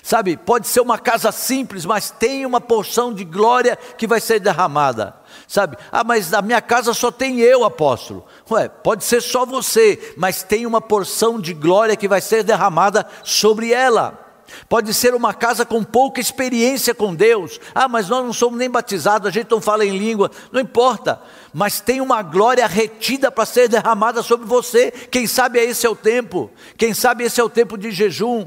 Sabe, 0.03 0.37
pode 0.37 0.67
ser 0.67 0.81
uma 0.81 0.99
casa 0.99 1.33
simples, 1.33 1.85
mas 1.85 2.11
tem 2.11 2.45
uma 2.45 2.61
porção 2.61 3.13
de 3.13 3.25
glória 3.25 3.77
que 3.77 4.07
vai 4.07 4.21
ser 4.21 4.41
derramada. 4.41 5.15
Sabe, 5.47 5.77
ah, 5.91 6.05
mas 6.05 6.31
na 6.31 6.43
minha 6.43 6.61
casa 6.61 6.95
só 6.95 7.11
tem 7.11 7.41
eu, 7.41 7.65
apóstolo. 7.65 8.25
Ué, 8.51 8.69
pode 8.69 9.05
ser 9.05 9.21
só 9.21 9.45
você, 9.45 10.15
mas 10.17 10.43
tem 10.43 10.67
uma 10.67 10.81
porção 10.81 11.41
de 11.41 11.53
glória 11.53 11.97
que 11.97 12.09
vai 12.09 12.21
ser 12.21 12.43
derramada 12.43 13.07
sobre 13.23 13.73
ela. 13.73 14.25
Pode 14.69 14.93
ser 14.95 15.15
uma 15.15 15.33
casa 15.33 15.65
com 15.65 15.83
pouca 15.83 16.21
experiência 16.21 16.95
com 16.95 17.15
Deus. 17.15 17.61
Ah, 17.75 17.89
mas 17.89 18.09
nós 18.09 18.25
não 18.25 18.33
somos 18.33 18.59
nem 18.59 18.71
batizados, 18.71 19.29
a 19.29 19.31
gente 19.31 19.51
não 19.51 19.61
fala 19.61 19.85
em 19.85 19.97
língua. 19.97 20.31
Não 20.53 20.61
importa. 20.61 21.21
Mas 21.53 21.81
tem 21.81 22.01
uma 22.01 22.23
glória 22.23 22.67
retida 22.67 23.31
para 23.31 23.47
ser 23.47 23.69
derramada 23.69 24.23
sobre 24.23 24.47
você. 24.47 24.91
Quem 24.91 25.27
sabe 25.27 25.59
esse 25.59 25.87
é 25.87 25.91
o 25.91 25.97
tempo. 25.97 26.51
Quem 26.77 26.95
sabe 26.95 27.25
esse 27.25 27.41
é 27.41 27.45
o 27.45 27.51
tempo 27.51 27.77
de 27.77 27.91
jejum. 27.91 28.47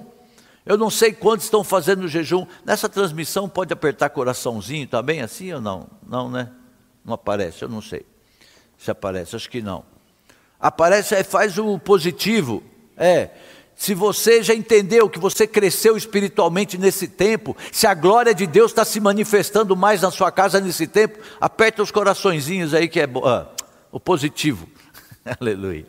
Eu 0.68 0.78
não 0.78 0.90
sei 0.90 1.14
quantos 1.14 1.46
estão 1.46 1.64
fazendo 1.64 2.08
jejum. 2.08 2.46
Nessa 2.66 2.90
transmissão 2.90 3.48
pode 3.48 3.72
apertar 3.72 4.10
coraçãozinho 4.10 4.88
também, 4.88 5.22
assim 5.22 5.52
ou 5.54 5.62
não? 5.62 5.88
Não, 6.08 6.30
né? 6.30 6.50
Não 7.06 7.14
aparece, 7.14 7.64
eu 7.64 7.70
não 7.70 7.82
sei 7.82 8.06
se 8.78 8.92
aparece, 8.92 9.36
acho 9.36 9.50
que 9.50 9.62
não. 9.62 9.84
Aparece, 10.60 11.22
faz 11.24 11.58
o 11.58 11.80
positivo. 11.80 12.64
É, 12.96 13.30
se 13.76 13.94
você 13.94 14.42
já 14.44 14.54
entendeu 14.54 15.10
que 15.10 15.20
você 15.20 15.46
cresceu 15.46 15.98
espiritualmente 15.98 16.78
nesse 16.78 17.08
tempo, 17.08 17.56
se 17.72 17.86
a 17.86 17.94
glória 17.94 18.34
de 18.34 18.48
Deus 18.48 18.72
está 18.72 18.86
se 18.86 19.00
manifestando 19.00 19.76
mais 19.76 20.02
na 20.02 20.12
sua 20.12 20.32
casa 20.32 20.60
nesse 20.60 20.88
tempo, 20.88 21.20
aperta 21.40 21.82
os 21.82 21.92
coraçõezinhos 21.92 22.74
aí 22.74 22.88
que 22.88 23.00
é 23.00 23.10
ah, 23.24 23.48
o 23.92 24.00
positivo. 24.00 24.68
Aleluia. 25.40 25.86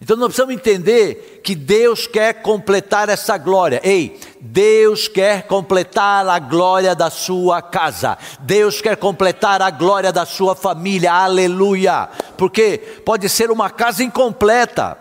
Então 0.00 0.16
nós 0.16 0.28
precisamos 0.28 0.54
entender 0.54 1.40
que 1.42 1.54
Deus 1.54 2.06
quer 2.06 2.34
completar 2.34 3.08
essa 3.08 3.36
glória. 3.36 3.80
Ei, 3.82 4.18
Deus 4.40 5.08
quer 5.08 5.46
completar 5.46 6.26
a 6.28 6.38
glória 6.38 6.94
da 6.94 7.10
sua 7.10 7.60
casa. 7.60 8.16
Deus 8.40 8.80
quer 8.80 8.96
completar 8.96 9.60
a 9.60 9.70
glória 9.70 10.12
da 10.12 10.24
sua 10.24 10.54
família. 10.54 11.12
Aleluia. 11.12 12.08
Porque 12.36 12.78
pode 13.04 13.28
ser 13.28 13.50
uma 13.50 13.70
casa 13.70 14.04
incompleta. 14.04 14.96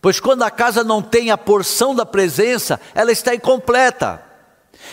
Pois 0.00 0.20
quando 0.20 0.42
a 0.42 0.50
casa 0.50 0.82
não 0.84 1.02
tem 1.02 1.30
a 1.30 1.36
porção 1.36 1.94
da 1.94 2.06
presença, 2.06 2.80
ela 2.94 3.12
está 3.12 3.34
incompleta. 3.34 4.29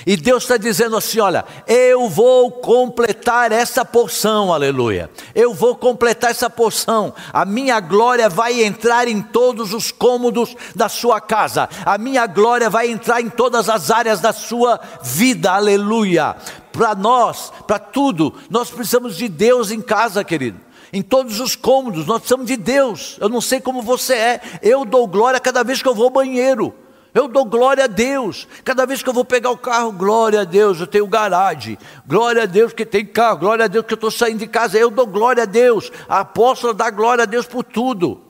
E 0.05 0.15
Deus 0.15 0.43
está 0.43 0.57
dizendo 0.57 0.95
assim: 0.95 1.19
olha, 1.19 1.45
eu 1.67 2.09
vou 2.09 2.51
completar 2.51 3.51
essa 3.51 3.83
porção, 3.83 4.53
aleluia. 4.53 5.09
Eu 5.33 5.53
vou 5.53 5.75
completar 5.75 6.31
essa 6.31 6.49
porção. 6.49 7.13
A 7.33 7.45
minha 7.45 7.79
glória 7.79 8.29
vai 8.29 8.63
entrar 8.63 9.07
em 9.07 9.21
todos 9.21 9.73
os 9.73 9.91
cômodos 9.91 10.55
da 10.75 10.89
sua 10.89 11.19
casa. 11.19 11.69
A 11.85 11.97
minha 11.97 12.25
glória 12.27 12.69
vai 12.69 12.89
entrar 12.89 13.21
em 13.21 13.29
todas 13.29 13.69
as 13.69 13.91
áreas 13.91 14.19
da 14.19 14.33
sua 14.33 14.79
vida, 15.01 15.51
aleluia. 15.51 16.35
Para 16.71 16.93
nós, 16.93 17.51
para 17.65 17.79
tudo, 17.79 18.33
nós 18.49 18.69
precisamos 18.69 19.17
de 19.17 19.27
Deus 19.27 19.71
em 19.71 19.81
casa, 19.81 20.23
querido 20.23 20.67
em 20.93 21.01
todos 21.01 21.41
os 21.41 21.53
cômodos, 21.53 22.05
nós 22.05 22.19
precisamos 22.19 22.47
de 22.47 22.55
Deus. 22.55 23.17
Eu 23.19 23.27
não 23.27 23.41
sei 23.41 23.59
como 23.59 23.81
você 23.81 24.13
é, 24.13 24.41
eu 24.61 24.85
dou 24.85 25.05
glória 25.05 25.37
cada 25.37 25.61
vez 25.61 25.81
que 25.81 25.87
eu 25.87 25.93
vou 25.93 26.05
ao 26.05 26.09
banheiro. 26.09 26.73
Eu 27.13 27.27
dou 27.27 27.45
glória 27.45 27.85
a 27.85 27.87
Deus. 27.87 28.47
Cada 28.63 28.85
vez 28.85 29.01
que 29.01 29.09
eu 29.09 29.13
vou 29.13 29.25
pegar 29.25 29.49
o 29.51 29.57
carro, 29.57 29.91
glória 29.91 30.41
a 30.41 30.43
Deus, 30.43 30.79
eu 30.79 30.87
tenho 30.87 31.07
garagem. 31.07 31.77
Glória 32.05 32.43
a 32.43 32.45
Deus 32.45 32.73
que 32.73 32.85
tem 32.85 33.05
carro. 33.05 33.39
Glória 33.39 33.65
a 33.65 33.67
Deus 33.67 33.85
que 33.85 33.93
eu 33.93 33.97
estou 33.97 34.11
saindo 34.11 34.39
de 34.39 34.47
casa. 34.47 34.77
Eu 34.77 34.89
dou 34.89 35.07
glória 35.07 35.43
a 35.43 35.45
Deus. 35.45 35.91
A 36.07 36.19
apóstola 36.19 36.73
dá 36.73 36.89
glória 36.89 37.23
a 37.23 37.25
Deus 37.25 37.45
por 37.45 37.63
tudo. 37.63 38.21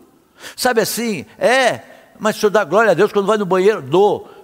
Sabe 0.55 0.81
assim? 0.81 1.25
É, 1.37 1.81
mas 2.19 2.35
se 2.35 2.45
eu 2.45 2.49
dá 2.49 2.63
glória 2.63 2.91
a 2.91 2.93
Deus 2.93 3.11
quando 3.11 3.27
vai 3.27 3.37
no 3.37 3.45
banheiro, 3.45 3.81
dou. 3.81 4.36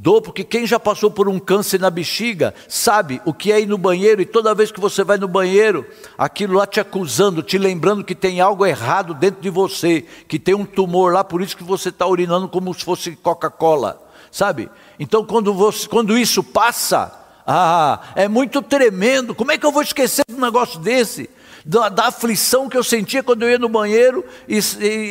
Dou 0.00 0.22
porque 0.22 0.44
quem 0.44 0.64
já 0.64 0.78
passou 0.78 1.10
por 1.10 1.28
um 1.28 1.40
câncer 1.40 1.80
na 1.80 1.90
bexiga 1.90 2.54
sabe 2.68 3.20
o 3.24 3.34
que 3.34 3.50
é 3.50 3.60
ir 3.60 3.66
no 3.66 3.76
banheiro 3.76 4.22
e 4.22 4.26
toda 4.26 4.54
vez 4.54 4.70
que 4.70 4.78
você 4.78 5.02
vai 5.02 5.18
no 5.18 5.26
banheiro, 5.26 5.84
aquilo 6.16 6.56
lá 6.56 6.68
te 6.68 6.78
acusando, 6.78 7.42
te 7.42 7.58
lembrando 7.58 8.04
que 8.04 8.14
tem 8.14 8.40
algo 8.40 8.64
errado 8.64 9.12
dentro 9.12 9.40
de 9.42 9.50
você, 9.50 10.06
que 10.28 10.38
tem 10.38 10.54
um 10.54 10.64
tumor 10.64 11.12
lá, 11.12 11.24
por 11.24 11.42
isso 11.42 11.56
que 11.56 11.64
você 11.64 11.88
está 11.88 12.06
urinando 12.06 12.48
como 12.48 12.72
se 12.72 12.84
fosse 12.84 13.16
Coca-Cola, 13.16 14.00
sabe? 14.30 14.70
Então 15.00 15.24
quando, 15.24 15.52
você, 15.52 15.88
quando 15.88 16.16
isso 16.16 16.44
passa, 16.44 17.12
ah, 17.44 18.00
é 18.14 18.28
muito 18.28 18.62
tremendo. 18.62 19.34
Como 19.34 19.50
é 19.50 19.58
que 19.58 19.66
eu 19.66 19.72
vou 19.72 19.82
esquecer 19.82 20.22
de 20.28 20.36
um 20.36 20.40
negócio 20.40 20.78
desse? 20.78 21.28
Da, 21.64 21.88
da 21.88 22.06
aflição 22.06 22.68
que 22.68 22.76
eu 22.76 22.84
sentia 22.84 23.22
quando 23.22 23.42
eu 23.42 23.50
ia 23.50 23.58
no 23.58 23.68
banheiro 23.68 24.24
e, 24.48 24.60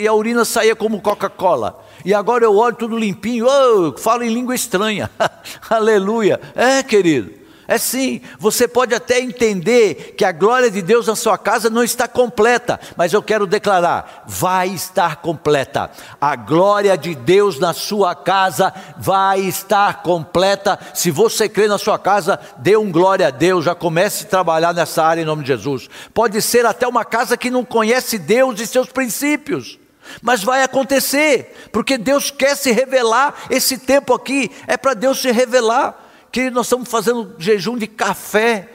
e 0.02 0.08
a 0.08 0.14
urina 0.14 0.46
saía 0.46 0.76
como 0.76 1.02
Coca-Cola. 1.02 1.84
E 2.06 2.14
agora 2.14 2.46
eu 2.46 2.56
olho 2.56 2.76
tudo 2.76 2.98
limpinho, 2.98 3.46
oh, 3.48 3.98
falo 3.98 4.24
em 4.24 4.34
língua 4.34 4.56
estranha, 4.56 5.10
aleluia. 5.70 6.40
É, 6.56 6.82
querido, 6.84 7.32
é 7.68 7.78
sim, 7.78 8.22
você 8.40 8.66
pode 8.66 8.96
até 8.96 9.20
entender 9.20 10.16
que 10.18 10.24
a 10.24 10.32
glória 10.32 10.72
de 10.72 10.82
Deus 10.82 11.08
na 11.08 11.18
sua 11.18 11.38
casa 11.38 11.70
não 11.70 11.84
está 11.84 12.08
completa, 12.08 12.80
mas 12.96 13.12
eu 13.12 13.22
quero 13.22 13.46
declarar: 13.46 14.24
vai 14.26 14.70
estar 14.70 15.18
completa. 15.18 15.92
A 16.20 16.38
glória 16.38 16.98
de 16.98 17.14
Deus 17.14 17.60
na 17.60 17.74
sua 17.74 18.16
casa 18.16 18.74
vai 18.98 19.42
estar 19.42 20.02
completa. 20.02 20.80
Se 20.94 21.12
você 21.12 21.50
crê 21.50 21.68
na 21.68 21.78
sua 21.78 22.00
casa, 22.00 22.40
dê 22.58 22.78
um 22.78 22.90
glória 22.90 23.28
a 23.28 23.32
Deus, 23.32 23.66
já 23.66 23.76
comece 23.76 24.24
a 24.24 24.30
trabalhar 24.30 24.74
nessa 24.74 25.04
área 25.04 25.22
em 25.22 25.26
nome 25.26 25.44
de 25.44 25.50
Jesus. 25.50 25.90
Pode 26.14 26.42
ser 26.42 26.66
até 26.66 26.88
uma 26.88 27.04
casa 27.04 27.36
que 27.36 27.52
não 27.52 27.66
conhece 27.66 28.18
Deus 28.18 28.62
e 28.62 28.66
seus 28.66 28.88
princípios. 28.88 29.78
Mas 30.22 30.42
vai 30.42 30.64
acontecer, 30.64 31.68
porque 31.70 31.98
Deus 31.98 32.32
quer 32.32 32.56
se 32.56 32.72
revelar. 32.72 33.36
Esse 33.50 33.78
tempo 33.78 34.14
aqui 34.14 34.50
é 34.68 34.78
para 34.78 34.94
Deus 34.94 35.20
se 35.20 35.32
revelar. 35.32 36.07
Que 36.38 36.52
nós 36.52 36.68
estamos 36.68 36.88
fazendo 36.88 37.34
jejum 37.40 37.76
de 37.80 37.88
café 37.88 38.70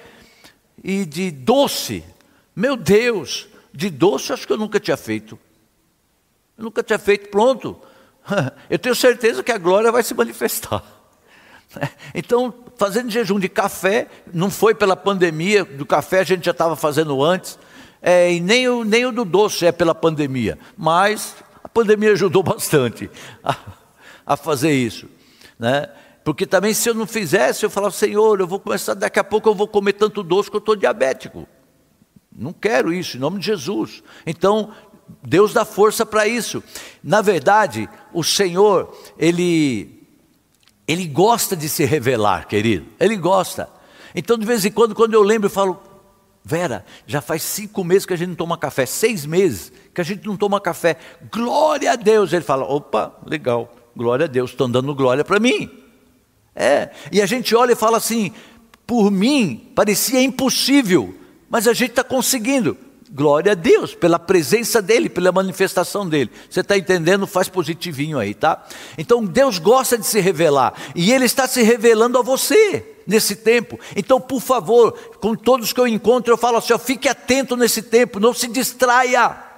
e 0.83 1.07
de 1.07 1.31
doce. 1.31 2.03
Meu 2.57 2.77
Deus, 2.77 3.47
de 3.73 3.89
doce 3.89 4.33
acho 4.33 4.49
que 4.49 4.53
eu 4.53 4.57
nunca 4.57 4.81
tinha 4.81 4.97
feito. 4.97 5.39
Eu 6.59 6.65
nunca 6.65 6.83
tinha 6.83 6.99
feito, 6.99 7.29
pronto. 7.29 7.81
Eu 8.69 8.81
tenho 8.81 8.97
certeza 8.97 9.45
que 9.45 9.53
a 9.53 9.59
glória 9.59 9.93
vai 9.93 10.03
se 10.03 10.13
manifestar. 10.13 10.83
Então, 12.13 12.53
fazendo 12.77 13.13
jejum 13.13 13.39
de 13.39 13.49
café, 13.49 14.09
não 14.35 14.51
foi 14.51 14.75
pela 14.75 14.97
pandemia, 14.97 15.65
do 15.65 15.87
café 15.87 16.19
a 16.19 16.25
gente 16.25 16.45
já 16.45 16.51
estava 16.51 16.75
fazendo 16.75 17.23
antes 17.23 17.57
é, 18.03 18.33
e 18.33 18.41
nem 18.41 18.69
o, 18.69 18.83
nem 18.83 19.07
o 19.07 19.13
do 19.13 19.25
doce 19.25 19.65
é 19.67 19.71
pela 19.71 19.95
pandemia, 19.95 20.59
mas 20.77 21.37
a 21.63 21.69
pandemia 21.69 22.11
ajudou 22.11 22.43
bastante 22.43 23.09
a, 23.45 23.57
a 24.27 24.37
fazer 24.37 24.73
isso, 24.73 25.09
né? 25.61 25.89
Porque 26.25 26.47
também 26.47 26.73
se 26.73 26.89
eu 26.89 26.95
não 26.95 27.07
fizesse, 27.07 27.65
eu 27.65 27.71
falava, 27.71 27.93
Senhor, 27.95 28.41
eu 28.41 28.47
vou 28.47 28.61
começar, 28.61 28.95
daqui 28.95 29.19
a 29.19 29.25
pouco 29.25 29.49
eu 29.49 29.55
vou 29.55 29.67
comer 29.67 29.95
tanto 29.95 30.23
doce 30.23 30.51
que 30.51 30.57
eu 30.57 30.61
estou 30.61 30.77
diabético. 30.77 31.47
Não 32.35 32.53
quero 32.53 32.93
isso, 32.93 33.17
em 33.17 33.21
nome 33.21 33.39
de 33.39 33.47
Jesus. 33.47 34.03
Então, 34.27 34.73
Deus 35.23 35.53
dá 35.53 35.65
força 35.65 36.07
para 36.07 36.27
isso. 36.27 36.63
Na 37.03 37.21
verdade, 37.21 37.89
o 38.13 38.23
Senhor, 38.23 38.97
Ele, 39.19 40.07
Ele 40.87 41.07
gosta 41.07 41.57
de 41.57 41.69
se 41.69 41.85
revelar, 41.85 42.47
querido. 42.47 42.87
Ele 42.99 43.17
gosta. 43.17 43.69
Então, 44.15 44.39
de 44.39 44.47
vez 44.47 44.65
em 44.65 44.71
quando, 44.71 44.95
quando 44.95 45.15
eu 45.15 45.23
lembro, 45.23 45.47
eu 45.47 45.51
falo, 45.51 45.83
Vera, 46.45 46.85
já 47.07 47.21
faz 47.21 47.43
cinco 47.43 47.85
meses 47.85 48.05
que 48.05 48.13
a 48.13 48.17
gente 48.17 48.31
não 48.31 48.35
toma 48.35 48.59
café, 48.59 48.85
seis 48.85 49.25
meses 49.25 49.73
que 49.95 50.01
a 50.01 50.05
gente 50.05 50.27
não 50.27 50.37
toma 50.37 50.61
café. 50.61 50.97
Glória 51.33 51.93
a 51.93 51.97
Deus. 51.97 52.33
Ele 52.33 52.45
fala: 52.45 52.65
opa, 52.65 53.15
legal, 53.25 53.73
glória 53.97 54.25
a 54.25 54.29
Deus, 54.29 54.51
estão 54.51 54.69
dando 54.69 54.95
glória 54.95 55.25
para 55.25 55.39
mim. 55.39 55.71
É, 56.55 56.91
e 57.11 57.21
a 57.23 57.27
gente 57.27 57.55
olha 57.55 57.73
e 57.73 57.77
fala 57.77 57.97
assim: 57.97 58.33
por 58.87 59.11
mim 59.11 59.71
parecia 59.75 60.21
impossível, 60.21 61.15
mas 61.49 61.67
a 61.67 61.73
gente 61.73 61.91
está 61.91 62.05
conseguindo. 62.05 62.77
Glória 63.15 63.53
a 63.53 63.55
Deus 63.55 63.95
pela 63.95 64.19
presença 64.19 64.81
dele, 64.81 65.11
pela 65.11 65.31
manifestação 65.31 66.09
dele. 66.09 66.31
Você 66.49 66.61
está 66.61 66.79
entendendo? 66.79 67.27
Faz 67.27 67.47
positivinho 67.47 68.19
aí, 68.19 68.33
tá? 68.33 68.67
Então 68.97 69.23
Deus 69.23 69.59
gosta 69.59 69.99
de 69.99 70.07
se 70.07 70.19
revelar 70.19 70.73
e 70.95 71.13
ele 71.13 71.27
está 71.27 71.47
se 71.47 71.63
revelando 71.63 72.19
a 72.19 72.23
você 72.23 72.97
nesse 73.07 73.37
tempo. 73.37 73.79
Então, 73.95 74.19
por 74.19 74.41
favor, 74.41 74.93
com 75.21 75.35
todos 75.35 75.75
que 75.75 75.81
eu 75.81 75.87
encontro, 75.87 76.33
eu 76.33 76.39
falo 76.39 76.57
assim: 76.57 76.73
ó, 76.73 76.79
fique 76.79 77.09
atento 77.09 77.55
nesse 77.55 77.83
tempo, 77.83 78.19
não 78.19 78.33
se 78.33 78.49
distraia. 78.49 79.52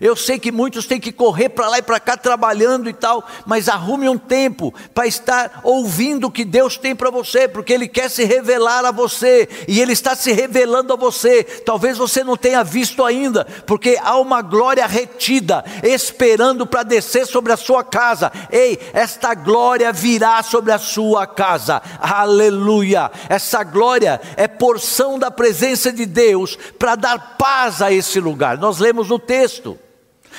Eu 0.00 0.14
sei 0.14 0.38
que 0.38 0.52
muitos 0.52 0.86
têm 0.86 1.00
que 1.00 1.12
correr 1.12 1.48
para 1.48 1.68
lá 1.68 1.78
e 1.78 1.82
para 1.82 1.98
cá 1.98 2.16
trabalhando 2.16 2.88
e 2.88 2.92
tal, 2.92 3.26
mas 3.46 3.68
arrume 3.68 4.08
um 4.08 4.18
tempo 4.18 4.72
para 4.94 5.06
estar 5.06 5.60
ouvindo 5.64 6.26
o 6.26 6.30
que 6.30 6.44
Deus 6.44 6.76
tem 6.76 6.94
para 6.94 7.10
você, 7.10 7.48
porque 7.48 7.72
Ele 7.72 7.88
quer 7.88 8.08
se 8.08 8.24
revelar 8.24 8.84
a 8.84 8.92
você 8.92 9.48
e 9.66 9.80
Ele 9.80 9.92
está 9.92 10.14
se 10.14 10.32
revelando 10.32 10.92
a 10.92 10.96
você. 10.96 11.42
Talvez 11.42 11.98
você 11.98 12.22
não 12.22 12.36
tenha 12.36 12.62
visto 12.62 13.04
ainda, 13.04 13.44
porque 13.66 13.98
há 14.02 14.16
uma 14.18 14.42
glória 14.42 14.86
retida, 14.86 15.64
esperando 15.82 16.66
para 16.66 16.82
descer 16.82 17.26
sobre 17.26 17.52
a 17.52 17.56
sua 17.56 17.82
casa. 17.82 18.30
Ei, 18.50 18.78
esta 18.92 19.34
glória 19.34 19.92
virá 19.92 20.42
sobre 20.42 20.72
a 20.72 20.78
sua 20.78 21.26
casa, 21.26 21.82
aleluia. 21.98 23.10
Essa 23.28 23.64
glória 23.64 24.20
é 24.36 24.46
porção 24.46 25.18
da 25.18 25.30
presença 25.30 25.92
de 25.92 26.06
Deus 26.06 26.56
para 26.78 26.94
dar 26.94 27.36
paz 27.36 27.82
a 27.82 27.92
esse 27.92 28.20
lugar. 28.20 28.58
Nós 28.58 28.78
lemos 28.78 29.08
no 29.08 29.18
texto 29.18 29.78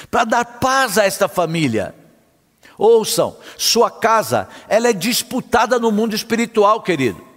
para 0.10 0.24
dar 0.26 0.46
paz 0.46 0.98
a 0.98 1.06
esta 1.06 1.28
família. 1.28 1.96
Ouçam, 2.78 3.36
sua 3.58 3.92
casa, 3.92 4.48
ela 4.68 4.88
é 4.88 4.94
disputada 4.94 5.78
no 5.78 5.92
mundo 5.92 6.16
espiritual, 6.16 6.82
querido. 6.82 7.30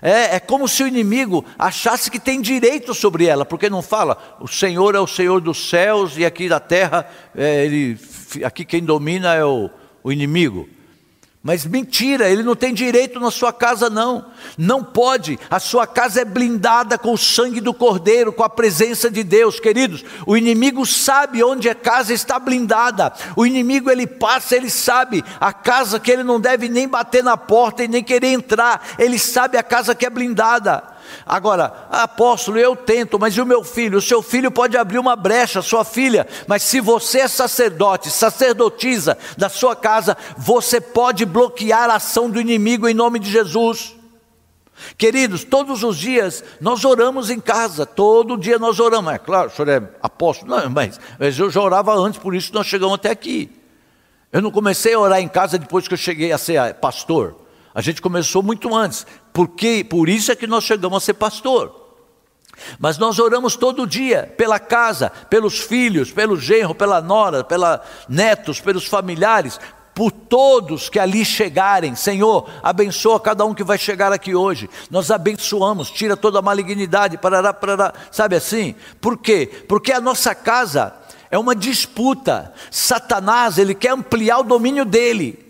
É, 0.00 0.36
é, 0.36 0.40
como 0.40 0.68
se 0.68 0.82
o 0.82 0.86
inimigo 0.86 1.44
achasse 1.58 2.10
que 2.10 2.20
tem 2.20 2.40
direito 2.40 2.94
sobre 2.94 3.26
ela, 3.26 3.44
porque 3.44 3.70
não 3.70 3.82
fala, 3.82 4.36
o 4.40 4.46
Senhor 4.46 4.94
é 4.94 5.00
o 5.00 5.06
Senhor 5.06 5.40
dos 5.40 5.68
céus 5.68 6.16
e 6.16 6.24
aqui 6.24 6.48
da 6.48 6.60
terra, 6.60 7.08
é, 7.34 7.64
ele, 7.64 7.98
aqui 8.44 8.64
quem 8.64 8.84
domina 8.84 9.34
é 9.34 9.44
o, 9.44 9.70
o 10.02 10.12
inimigo. 10.12 10.68
Mas 11.46 11.66
mentira, 11.66 12.30
ele 12.30 12.42
não 12.42 12.56
tem 12.56 12.72
direito 12.72 13.20
na 13.20 13.30
sua 13.30 13.52
casa, 13.52 13.90
não. 13.90 14.24
Não 14.56 14.82
pode. 14.82 15.38
A 15.50 15.60
sua 15.60 15.86
casa 15.86 16.22
é 16.22 16.24
blindada 16.24 16.96
com 16.96 17.12
o 17.12 17.18
sangue 17.18 17.60
do 17.60 17.74
Cordeiro, 17.74 18.32
com 18.32 18.42
a 18.42 18.48
presença 18.48 19.10
de 19.10 19.22
Deus, 19.22 19.60
queridos. 19.60 20.02
O 20.26 20.38
inimigo 20.38 20.86
sabe 20.86 21.44
onde 21.44 21.68
a 21.68 21.74
casa 21.74 22.14
está 22.14 22.38
blindada. 22.38 23.12
O 23.36 23.44
inimigo 23.44 23.90
ele 23.90 24.06
passa, 24.06 24.56
ele 24.56 24.70
sabe 24.70 25.22
a 25.38 25.52
casa 25.52 26.00
que 26.00 26.10
ele 26.10 26.24
não 26.24 26.40
deve 26.40 26.66
nem 26.70 26.88
bater 26.88 27.22
na 27.22 27.36
porta 27.36 27.84
e 27.84 27.88
nem 27.88 28.02
querer 28.02 28.28
entrar. 28.28 28.82
Ele 28.98 29.18
sabe 29.18 29.58
a 29.58 29.62
casa 29.62 29.94
que 29.94 30.06
é 30.06 30.10
blindada. 30.10 30.93
Agora, 31.26 31.86
apóstolo, 31.90 32.58
eu 32.58 32.76
tento, 32.76 33.18
mas 33.18 33.36
e 33.36 33.40
o 33.40 33.46
meu 33.46 33.62
filho? 33.64 33.98
O 33.98 34.02
seu 34.02 34.22
filho 34.22 34.50
pode 34.50 34.76
abrir 34.76 34.98
uma 34.98 35.16
brecha, 35.16 35.62
sua 35.62 35.84
filha, 35.84 36.26
mas 36.46 36.62
se 36.62 36.80
você 36.80 37.20
é 37.20 37.28
sacerdote, 37.28 38.10
sacerdotisa 38.10 39.16
da 39.36 39.48
sua 39.48 39.74
casa, 39.74 40.16
você 40.36 40.80
pode 40.80 41.24
bloquear 41.24 41.90
a 41.90 41.96
ação 41.96 42.30
do 42.30 42.40
inimigo 42.40 42.88
em 42.88 42.94
nome 42.94 43.18
de 43.18 43.30
Jesus. 43.30 43.94
Queridos, 44.98 45.44
todos 45.44 45.82
os 45.82 45.96
dias 45.96 46.44
nós 46.60 46.84
oramos 46.84 47.30
em 47.30 47.40
casa, 47.40 47.86
todo 47.86 48.36
dia 48.36 48.58
nós 48.58 48.80
oramos. 48.80 49.12
É 49.12 49.18
claro, 49.18 49.48
o 49.48 49.50
senhor 49.50 49.68
é 49.68 49.82
apóstolo, 50.02 50.54
não, 50.54 50.70
mas, 50.70 51.00
mas 51.18 51.38
eu 51.38 51.50
já 51.50 51.60
orava 51.60 51.94
antes, 51.94 52.18
por 52.18 52.34
isso 52.34 52.52
nós 52.52 52.66
chegamos 52.66 52.94
até 52.94 53.10
aqui. 53.10 53.50
Eu 54.32 54.42
não 54.42 54.50
comecei 54.50 54.94
a 54.94 54.98
orar 54.98 55.20
em 55.20 55.28
casa 55.28 55.58
depois 55.58 55.86
que 55.86 55.94
eu 55.94 55.98
cheguei 55.98 56.32
a 56.32 56.38
ser 56.38 56.74
pastor. 56.74 57.43
A 57.74 57.80
gente 57.80 58.00
começou 58.00 58.42
muito 58.42 58.74
antes, 58.74 59.06
porque 59.32 59.84
por 59.88 60.08
isso 60.08 60.30
é 60.30 60.36
que 60.36 60.46
nós 60.46 60.64
chegamos 60.64 61.02
a 61.02 61.04
ser 61.04 61.14
pastor. 61.14 61.82
Mas 62.78 62.98
nós 62.98 63.18
oramos 63.18 63.56
todo 63.56 63.86
dia 63.86 64.32
pela 64.36 64.60
casa, 64.60 65.10
pelos 65.28 65.58
filhos, 65.58 66.12
pelo 66.12 66.38
genro, 66.38 66.74
pela 66.74 67.00
nora, 67.00 67.42
pelos 67.42 67.80
netos, 68.08 68.60
pelos 68.60 68.86
familiares, 68.86 69.58
por 69.94 70.10
todos 70.10 70.88
que 70.88 70.98
ali 70.98 71.24
chegarem. 71.24 71.94
Senhor, 71.94 72.48
abençoa 72.62 73.18
cada 73.18 73.44
um 73.44 73.54
que 73.54 73.64
vai 73.64 73.78
chegar 73.78 74.12
aqui 74.12 74.34
hoje. 74.34 74.68
Nós 74.90 75.10
abençoamos, 75.10 75.90
tira 75.90 76.16
toda 76.16 76.38
a 76.38 76.42
malignidade, 76.42 77.18
parará, 77.18 77.52
parará, 77.52 77.92
sabe 78.10 78.36
assim? 78.36 78.74
Por 79.00 79.18
quê? 79.18 79.64
Porque 79.68 79.92
a 79.92 80.00
nossa 80.00 80.34
casa 80.34 80.94
é 81.30 81.38
uma 81.38 81.54
disputa. 81.54 82.52
Satanás, 82.70 83.58
ele 83.58 83.74
quer 83.74 83.90
ampliar 83.90 84.38
o 84.38 84.44
domínio 84.44 84.84
dele. 84.84 85.44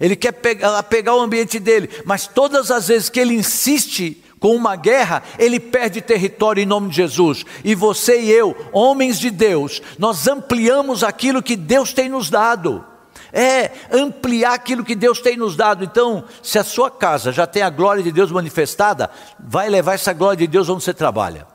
Ele 0.00 0.16
quer 0.16 0.32
pegar, 0.32 0.82
pegar 0.84 1.14
o 1.14 1.20
ambiente 1.20 1.58
dele, 1.58 1.88
mas 2.04 2.26
todas 2.26 2.70
as 2.70 2.88
vezes 2.88 3.08
que 3.08 3.20
ele 3.20 3.34
insiste 3.34 4.22
com 4.44 4.54
uma 4.54 4.76
guerra, 4.76 5.22
ele 5.38 5.58
perde 5.58 6.02
território 6.02 6.62
em 6.62 6.66
nome 6.66 6.90
de 6.90 6.96
Jesus. 6.96 7.46
E 7.64 7.74
você 7.74 8.20
e 8.20 8.30
eu, 8.30 8.54
homens 8.72 9.18
de 9.18 9.30
Deus, 9.30 9.80
nós 9.98 10.28
ampliamos 10.28 11.02
aquilo 11.02 11.42
que 11.42 11.56
Deus 11.56 11.94
tem 11.94 12.10
nos 12.10 12.28
dado. 12.28 12.84
É 13.32 13.70
ampliar 13.90 14.52
aquilo 14.52 14.84
que 14.84 14.94
Deus 14.94 15.20
tem 15.20 15.36
nos 15.36 15.56
dado. 15.56 15.82
Então, 15.82 16.24
se 16.42 16.58
a 16.58 16.62
sua 16.62 16.90
casa 16.90 17.32
já 17.32 17.46
tem 17.46 17.62
a 17.62 17.70
glória 17.70 18.02
de 18.02 18.12
Deus 18.12 18.30
manifestada, 18.30 19.10
vai 19.40 19.70
levar 19.70 19.94
essa 19.94 20.12
glória 20.12 20.36
de 20.36 20.46
Deus 20.46 20.68
onde 20.68 20.84
você 20.84 20.92
trabalha. 20.92 21.46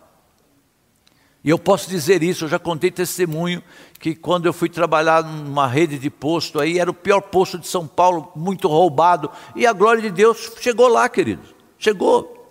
E 1.44 1.50
eu 1.50 1.58
posso 1.60 1.90
dizer 1.90 2.22
isso, 2.22 2.46
eu 2.46 2.50
já 2.50 2.60
contei 2.60 2.92
testemunho 2.92 3.64
que 4.00 4.16
quando 4.16 4.46
eu 4.46 4.54
fui 4.54 4.70
trabalhar 4.70 5.22
numa 5.24 5.68
rede 5.68 6.00
de 6.00 6.10
posto 6.10 6.60
aí, 6.60 6.80
era 6.80 6.90
o 6.90 6.94
pior 6.94 7.22
posto 7.22 7.60
de 7.60 7.68
São 7.68 7.86
Paulo, 7.86 8.32
muito 8.34 8.70
roubado, 8.70 9.30
e 9.56 9.68
a 9.68 9.74
glória 9.74 10.02
de 10.02 10.10
Deus 10.10 10.54
chegou 10.62 10.88
lá, 10.88 11.10
queridos. 11.10 11.54
Chegou. 11.78 12.50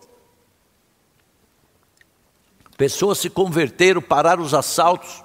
Pessoas 2.76 3.18
se 3.18 3.30
converteram, 3.30 4.02
pararam 4.02 4.42
os 4.42 4.52
assaltos. 4.52 5.24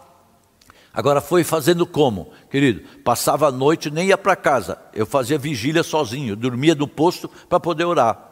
Agora 0.93 1.19
foi 1.19 1.43
fazendo 1.43 1.85
como, 1.85 2.31
querido? 2.49 2.87
Passava 3.03 3.47
a 3.47 3.51
noite, 3.51 3.91
nem 3.91 4.07
ia 4.07 4.17
para 4.17 4.35
casa. 4.35 4.77
Eu 4.93 5.05
fazia 5.05 5.37
vigília 5.37 5.83
sozinho, 5.83 6.35
dormia 6.35 6.73
no 6.73 6.87
posto 6.87 7.29
para 7.49 7.59
poder 7.59 7.83
orar. 7.83 8.31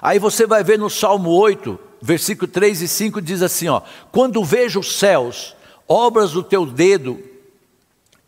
Aí 0.00 0.18
você 0.18 0.46
vai 0.46 0.62
ver 0.62 0.78
no 0.78 0.90
Salmo 0.90 1.30
8, 1.30 1.78
versículo 2.00 2.50
3 2.50 2.82
e 2.82 2.88
5 2.88 3.20
diz 3.20 3.42
assim: 3.42 3.68
ó, 3.68 3.80
quando 4.12 4.44
vejo 4.44 4.80
os 4.80 4.98
céus, 4.98 5.55
obras 5.88 6.32
do 6.32 6.42
teu 6.42 6.66
dedo, 6.66 7.18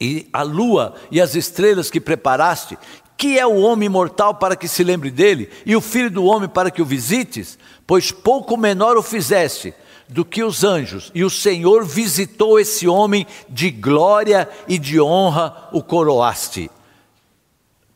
e 0.00 0.28
a 0.32 0.42
lua 0.42 0.94
e 1.10 1.20
as 1.20 1.34
estrelas 1.34 1.90
que 1.90 2.00
preparaste, 2.00 2.78
que 3.16 3.38
é 3.38 3.46
o 3.46 3.56
homem 3.56 3.88
mortal 3.88 4.34
para 4.34 4.54
que 4.54 4.68
se 4.68 4.84
lembre 4.84 5.10
dele, 5.10 5.50
e 5.66 5.74
o 5.74 5.80
filho 5.80 6.10
do 6.10 6.24
homem 6.24 6.48
para 6.48 6.70
que 6.70 6.80
o 6.80 6.86
visites? 6.86 7.58
Pois 7.86 8.12
pouco 8.12 8.56
menor 8.56 8.96
o 8.96 9.02
fizeste 9.02 9.74
do 10.08 10.24
que 10.24 10.42
os 10.42 10.64
anjos, 10.64 11.10
e 11.14 11.24
o 11.24 11.30
Senhor 11.30 11.84
visitou 11.84 12.58
esse 12.58 12.86
homem 12.86 13.26
de 13.48 13.70
glória 13.70 14.48
e 14.66 14.78
de 14.78 15.00
honra 15.00 15.68
o 15.72 15.82
coroaste. 15.82 16.70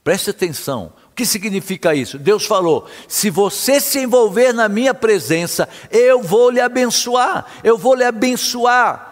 Preste 0.05 0.31
atenção, 0.31 0.92
o 1.11 1.14
que 1.14 1.25
significa 1.25 1.94
isso? 1.94 2.18
Deus 2.18 2.44
falou: 2.44 2.87
se 3.07 3.31
você 3.31 3.81
se 3.81 4.01
envolver 4.01 4.53
na 4.53 4.68
minha 4.68 4.92
presença, 4.92 5.68
eu 5.90 6.20
vou 6.20 6.51
lhe 6.51 6.61
abençoar, 6.61 7.46
eu 7.62 7.79
vou 7.79 7.94
lhe 7.94 8.05
abençoar. 8.05 9.12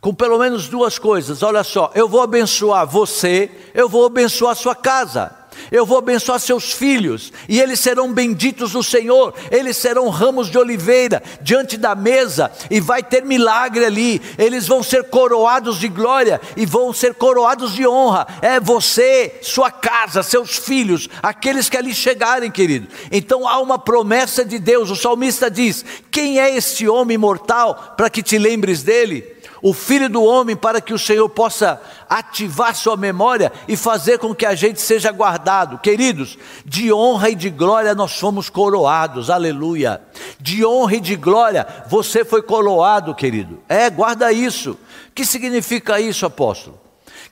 Com 0.00 0.14
pelo 0.14 0.38
menos 0.38 0.68
duas 0.68 0.98
coisas, 0.98 1.42
olha 1.42 1.64
só, 1.64 1.90
eu 1.94 2.08
vou 2.08 2.22
abençoar 2.22 2.86
você, 2.86 3.50
eu 3.74 3.88
vou 3.88 4.06
abençoar 4.06 4.54
sua 4.54 4.74
casa 4.74 5.38
eu 5.70 5.84
vou 5.84 5.98
abençoar 5.98 6.38
seus 6.38 6.72
filhos, 6.72 7.32
e 7.48 7.60
eles 7.60 7.80
serão 7.80 8.12
benditos 8.12 8.72
do 8.72 8.82
Senhor, 8.82 9.34
eles 9.50 9.76
serão 9.76 10.08
ramos 10.08 10.48
de 10.50 10.58
oliveira 10.58 11.22
diante 11.40 11.76
da 11.76 11.94
mesa, 11.94 12.50
e 12.70 12.80
vai 12.80 13.02
ter 13.02 13.24
milagre 13.24 13.84
ali, 13.84 14.20
eles 14.38 14.66
vão 14.66 14.82
ser 14.82 15.04
coroados 15.04 15.78
de 15.78 15.88
glória 15.88 16.40
e 16.56 16.64
vão 16.64 16.92
ser 16.92 17.14
coroados 17.14 17.72
de 17.72 17.86
honra. 17.86 18.26
É 18.40 18.60
você, 18.60 19.38
sua 19.42 19.70
casa, 19.70 20.22
seus 20.22 20.56
filhos, 20.56 21.08
aqueles 21.22 21.68
que 21.68 21.76
ali 21.76 21.94
chegarem, 21.94 22.50
querido. 22.50 22.88
Então 23.10 23.46
há 23.46 23.58
uma 23.58 23.78
promessa 23.78 24.44
de 24.44 24.58
Deus, 24.58 24.90
o 24.90 24.96
salmista 24.96 25.50
diz: 25.50 25.84
Quem 26.10 26.40
é 26.40 26.56
este 26.56 26.88
homem 26.88 27.18
mortal 27.18 27.94
para 27.96 28.10
que 28.10 28.22
te 28.22 28.38
lembres 28.38 28.82
dele? 28.82 29.37
O 29.62 29.72
Filho 29.72 30.08
do 30.08 30.22
Homem, 30.22 30.56
para 30.56 30.80
que 30.80 30.94
o 30.94 30.98
Senhor 30.98 31.28
possa 31.28 31.80
ativar 32.08 32.74
sua 32.74 32.96
memória 32.96 33.52
e 33.66 33.76
fazer 33.76 34.18
com 34.18 34.34
que 34.34 34.46
a 34.46 34.54
gente 34.54 34.80
seja 34.80 35.10
guardado. 35.10 35.78
Queridos, 35.78 36.38
de 36.64 36.92
honra 36.92 37.30
e 37.30 37.34
de 37.34 37.50
glória 37.50 37.94
nós 37.94 38.18
fomos 38.18 38.48
coroados, 38.48 39.30
aleluia. 39.30 40.00
De 40.40 40.64
honra 40.64 40.96
e 40.96 41.00
de 41.00 41.16
glória 41.16 41.66
você 41.88 42.24
foi 42.24 42.42
coroado, 42.42 43.14
querido. 43.14 43.60
É, 43.68 43.90
guarda 43.90 44.32
isso. 44.32 44.72
O 44.72 45.12
que 45.14 45.24
significa 45.24 46.00
isso, 46.00 46.24
apóstolo? 46.24 46.78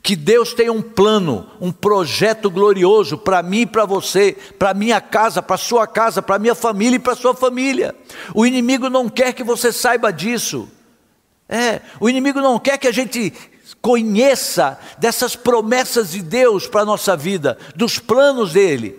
Que 0.02 0.14
Deus 0.14 0.54
tem 0.54 0.70
um 0.70 0.82
plano, 0.82 1.48
um 1.60 1.72
projeto 1.72 2.48
glorioso 2.48 3.18
para 3.18 3.42
mim 3.42 3.62
e 3.62 3.66
para 3.66 3.84
você, 3.84 4.36
para 4.56 4.72
minha 4.72 5.00
casa, 5.00 5.42
para 5.42 5.56
sua 5.56 5.86
casa, 5.86 6.22
para 6.22 6.38
minha 6.38 6.54
família 6.54 6.96
e 6.96 7.00
para 7.00 7.16
sua 7.16 7.34
família. 7.34 7.94
O 8.32 8.46
inimigo 8.46 8.88
não 8.88 9.08
quer 9.08 9.32
que 9.32 9.42
você 9.42 9.72
saiba 9.72 10.12
disso. 10.12 10.68
É, 11.48 11.80
o 12.00 12.08
inimigo 12.08 12.40
não 12.40 12.58
quer 12.58 12.78
que 12.78 12.88
a 12.88 12.92
gente 12.92 13.32
conheça 13.80 14.78
dessas 14.98 15.36
promessas 15.36 16.10
de 16.10 16.22
Deus 16.22 16.66
para 16.66 16.82
a 16.82 16.84
nossa 16.84 17.16
vida, 17.16 17.56
dos 17.74 17.98
planos 17.98 18.52
dele. 18.52 18.98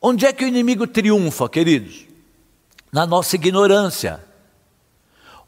Onde 0.00 0.26
é 0.26 0.32
que 0.32 0.44
o 0.44 0.48
inimigo 0.48 0.86
triunfa, 0.86 1.48
queridos? 1.48 2.04
Na 2.92 3.06
nossa 3.06 3.36
ignorância. 3.36 4.22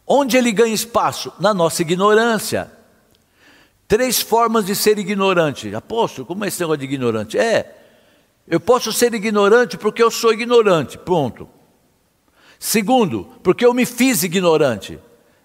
Onde 0.06 0.36
ele 0.36 0.52
ganha 0.52 0.74
espaço? 0.74 1.32
Na 1.38 1.52
nossa 1.52 1.82
ignorância. 1.82 2.72
Três 3.86 4.20
formas 4.20 4.64
de 4.64 4.74
ser 4.74 4.98
ignorante. 4.98 5.74
Apóstolo, 5.74 6.26
como 6.26 6.44
é 6.44 6.48
esse 6.48 6.60
negócio 6.60 6.78
de 6.78 6.84
ignorante? 6.86 7.38
É, 7.38 7.76
eu 8.46 8.58
posso 8.58 8.92
ser 8.92 9.12
ignorante 9.12 9.76
porque 9.76 10.02
eu 10.02 10.10
sou 10.10 10.32
ignorante, 10.32 10.96
ponto. 10.96 11.48
Segundo, 12.58 13.28
porque 13.42 13.64
eu 13.64 13.74
me 13.74 13.84
fiz 13.84 14.22
ignorante. 14.22 14.98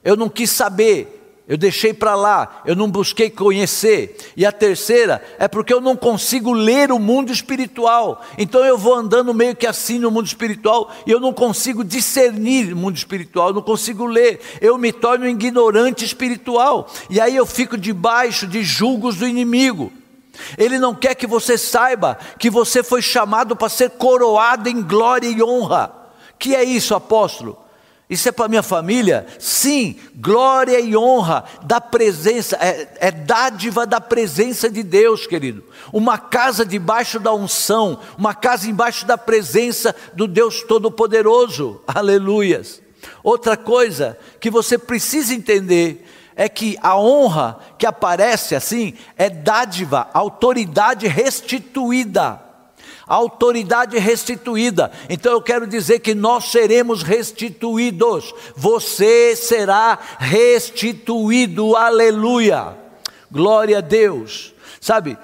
Eu 0.03 0.15
não 0.15 0.27
quis 0.29 0.51
saber, 0.51 1.23
eu 1.45 1.57
deixei 1.57 1.93
para 1.93 2.15
lá, 2.15 2.61
eu 2.65 2.73
não 2.73 2.89
busquei 2.89 3.29
conhecer. 3.29 4.15
E 4.35 4.45
a 4.45 4.51
terceira 4.51 5.21
é 5.37 5.45
porque 5.45 5.73
eu 5.73 5.81
não 5.81 5.95
consigo 5.95 6.53
ler 6.53 6.89
o 6.89 6.97
mundo 6.97 7.33
espiritual. 7.33 8.23
Então 8.37 8.63
eu 8.63 8.77
vou 8.77 8.95
andando 8.95 9.33
meio 9.33 9.53
que 9.55 9.67
assim 9.67 9.99
no 9.99 10.09
mundo 10.09 10.25
espiritual 10.25 10.89
e 11.05 11.11
eu 11.11 11.19
não 11.19 11.33
consigo 11.33 11.83
discernir 11.83 12.71
o 12.71 12.77
mundo 12.77 12.95
espiritual, 12.95 13.49
eu 13.49 13.53
não 13.55 13.61
consigo 13.61 14.05
ler. 14.05 14.39
Eu 14.61 14.77
me 14.77 14.93
torno 14.93 15.27
ignorante 15.27 16.05
espiritual. 16.05 16.89
E 17.09 17.19
aí 17.19 17.35
eu 17.35 17.45
fico 17.45 17.77
debaixo 17.77 18.47
de 18.47 18.63
julgos 18.63 19.17
do 19.17 19.27
inimigo. 19.27 19.91
Ele 20.57 20.79
não 20.79 20.95
quer 20.95 21.13
que 21.13 21.27
você 21.27 21.57
saiba 21.57 22.17
que 22.39 22.49
você 22.49 22.81
foi 22.81 23.01
chamado 23.01 23.55
para 23.55 23.69
ser 23.69 23.91
coroado 23.91 24.69
em 24.69 24.81
glória 24.81 25.27
e 25.27 25.43
honra. 25.43 25.91
Que 26.39 26.55
é 26.55 26.63
isso, 26.63 26.95
apóstolo? 26.95 27.62
Isso 28.13 28.29
é 28.29 28.31
para 28.31 28.47
minha 28.47 28.61
família? 28.61 29.25
Sim, 29.39 29.95
glória 30.15 30.79
e 30.79 30.95
honra 30.95 31.45
da 31.63 31.81
presença, 31.81 32.55
é, 32.61 32.87
é, 32.99 33.11
dádiva 33.11 33.87
da 33.87 33.99
presença 33.99 34.69
de 34.69 34.83
Deus, 34.83 35.25
querido. 35.25 35.63
Uma 35.91 36.19
casa 36.19 36.63
debaixo 36.63 37.19
da 37.19 37.33
unção, 37.33 37.99
uma 38.15 38.35
casa 38.35 38.69
embaixo 38.69 39.07
da 39.07 39.17
presença 39.17 39.95
do 40.13 40.27
Deus 40.27 40.61
Todo-Poderoso. 40.61 41.81
Aleluias. 41.87 42.83
Outra 43.23 43.57
coisa 43.57 44.15
que 44.39 44.51
você 44.51 44.77
precisa 44.77 45.33
entender 45.33 46.05
é 46.35 46.47
que 46.47 46.77
a 46.83 46.95
honra 46.95 47.57
que 47.79 47.85
aparece 47.87 48.53
assim 48.53 48.93
é 49.17 49.27
dádiva, 49.27 50.07
autoridade 50.13 51.07
restituída 51.07 52.42
autoridade 53.07 53.97
restituída. 53.97 54.91
Então 55.09 55.31
eu 55.31 55.41
quero 55.41 55.67
dizer 55.67 55.99
que 55.99 56.15
nós 56.15 56.45
seremos 56.45 57.03
restituídos. 57.03 58.33
Você 58.55 59.35
será 59.35 59.97
restituído. 60.19 61.75
Aleluia. 61.75 62.77
Glória 63.31 63.79
a 63.79 63.81
Deus. 63.81 64.53
Sabe, 64.79 65.17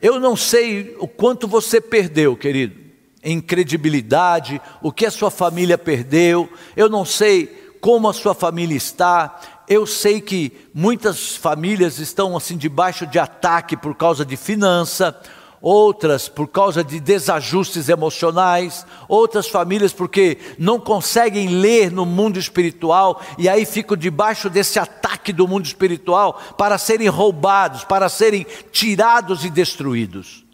eu 0.00 0.18
não 0.18 0.34
sei 0.34 0.96
o 0.98 1.06
quanto 1.06 1.46
você 1.46 1.80
perdeu, 1.80 2.36
querido, 2.36 2.80
em 3.22 3.40
credibilidade, 3.40 4.60
o 4.82 4.90
que 4.90 5.06
a 5.06 5.10
sua 5.10 5.30
família 5.30 5.78
perdeu. 5.78 6.48
Eu 6.76 6.88
não 6.88 7.04
sei 7.04 7.46
como 7.80 8.08
a 8.08 8.12
sua 8.12 8.34
família 8.34 8.76
está. 8.76 9.40
Eu 9.68 9.86
sei 9.86 10.20
que 10.20 10.52
muitas 10.74 11.36
famílias 11.36 11.98
estão 11.98 12.36
assim 12.36 12.56
debaixo 12.56 13.06
de 13.06 13.18
ataque 13.18 13.76
por 13.76 13.94
causa 13.94 14.24
de 14.24 14.36
finança, 14.36 15.16
outras 15.62 16.28
por 16.28 16.48
causa 16.48 16.82
de 16.82 16.98
desajustes 16.98 17.88
emocionais, 17.88 18.84
outras 19.08 19.46
famílias 19.46 19.92
porque 19.92 20.36
não 20.58 20.80
conseguem 20.80 21.48
ler 21.48 21.92
no 21.92 22.04
mundo 22.04 22.38
espiritual 22.38 23.22
e 23.38 23.48
aí 23.48 23.64
ficam 23.64 23.96
debaixo 23.96 24.50
desse 24.50 24.80
ataque 24.80 25.32
do 25.32 25.46
mundo 25.46 25.64
espiritual 25.64 26.38
para 26.58 26.76
serem 26.76 27.08
roubados, 27.08 27.84
para 27.84 28.08
serem 28.08 28.44
tirados 28.72 29.44
e 29.44 29.50
destruídos. 29.50 30.44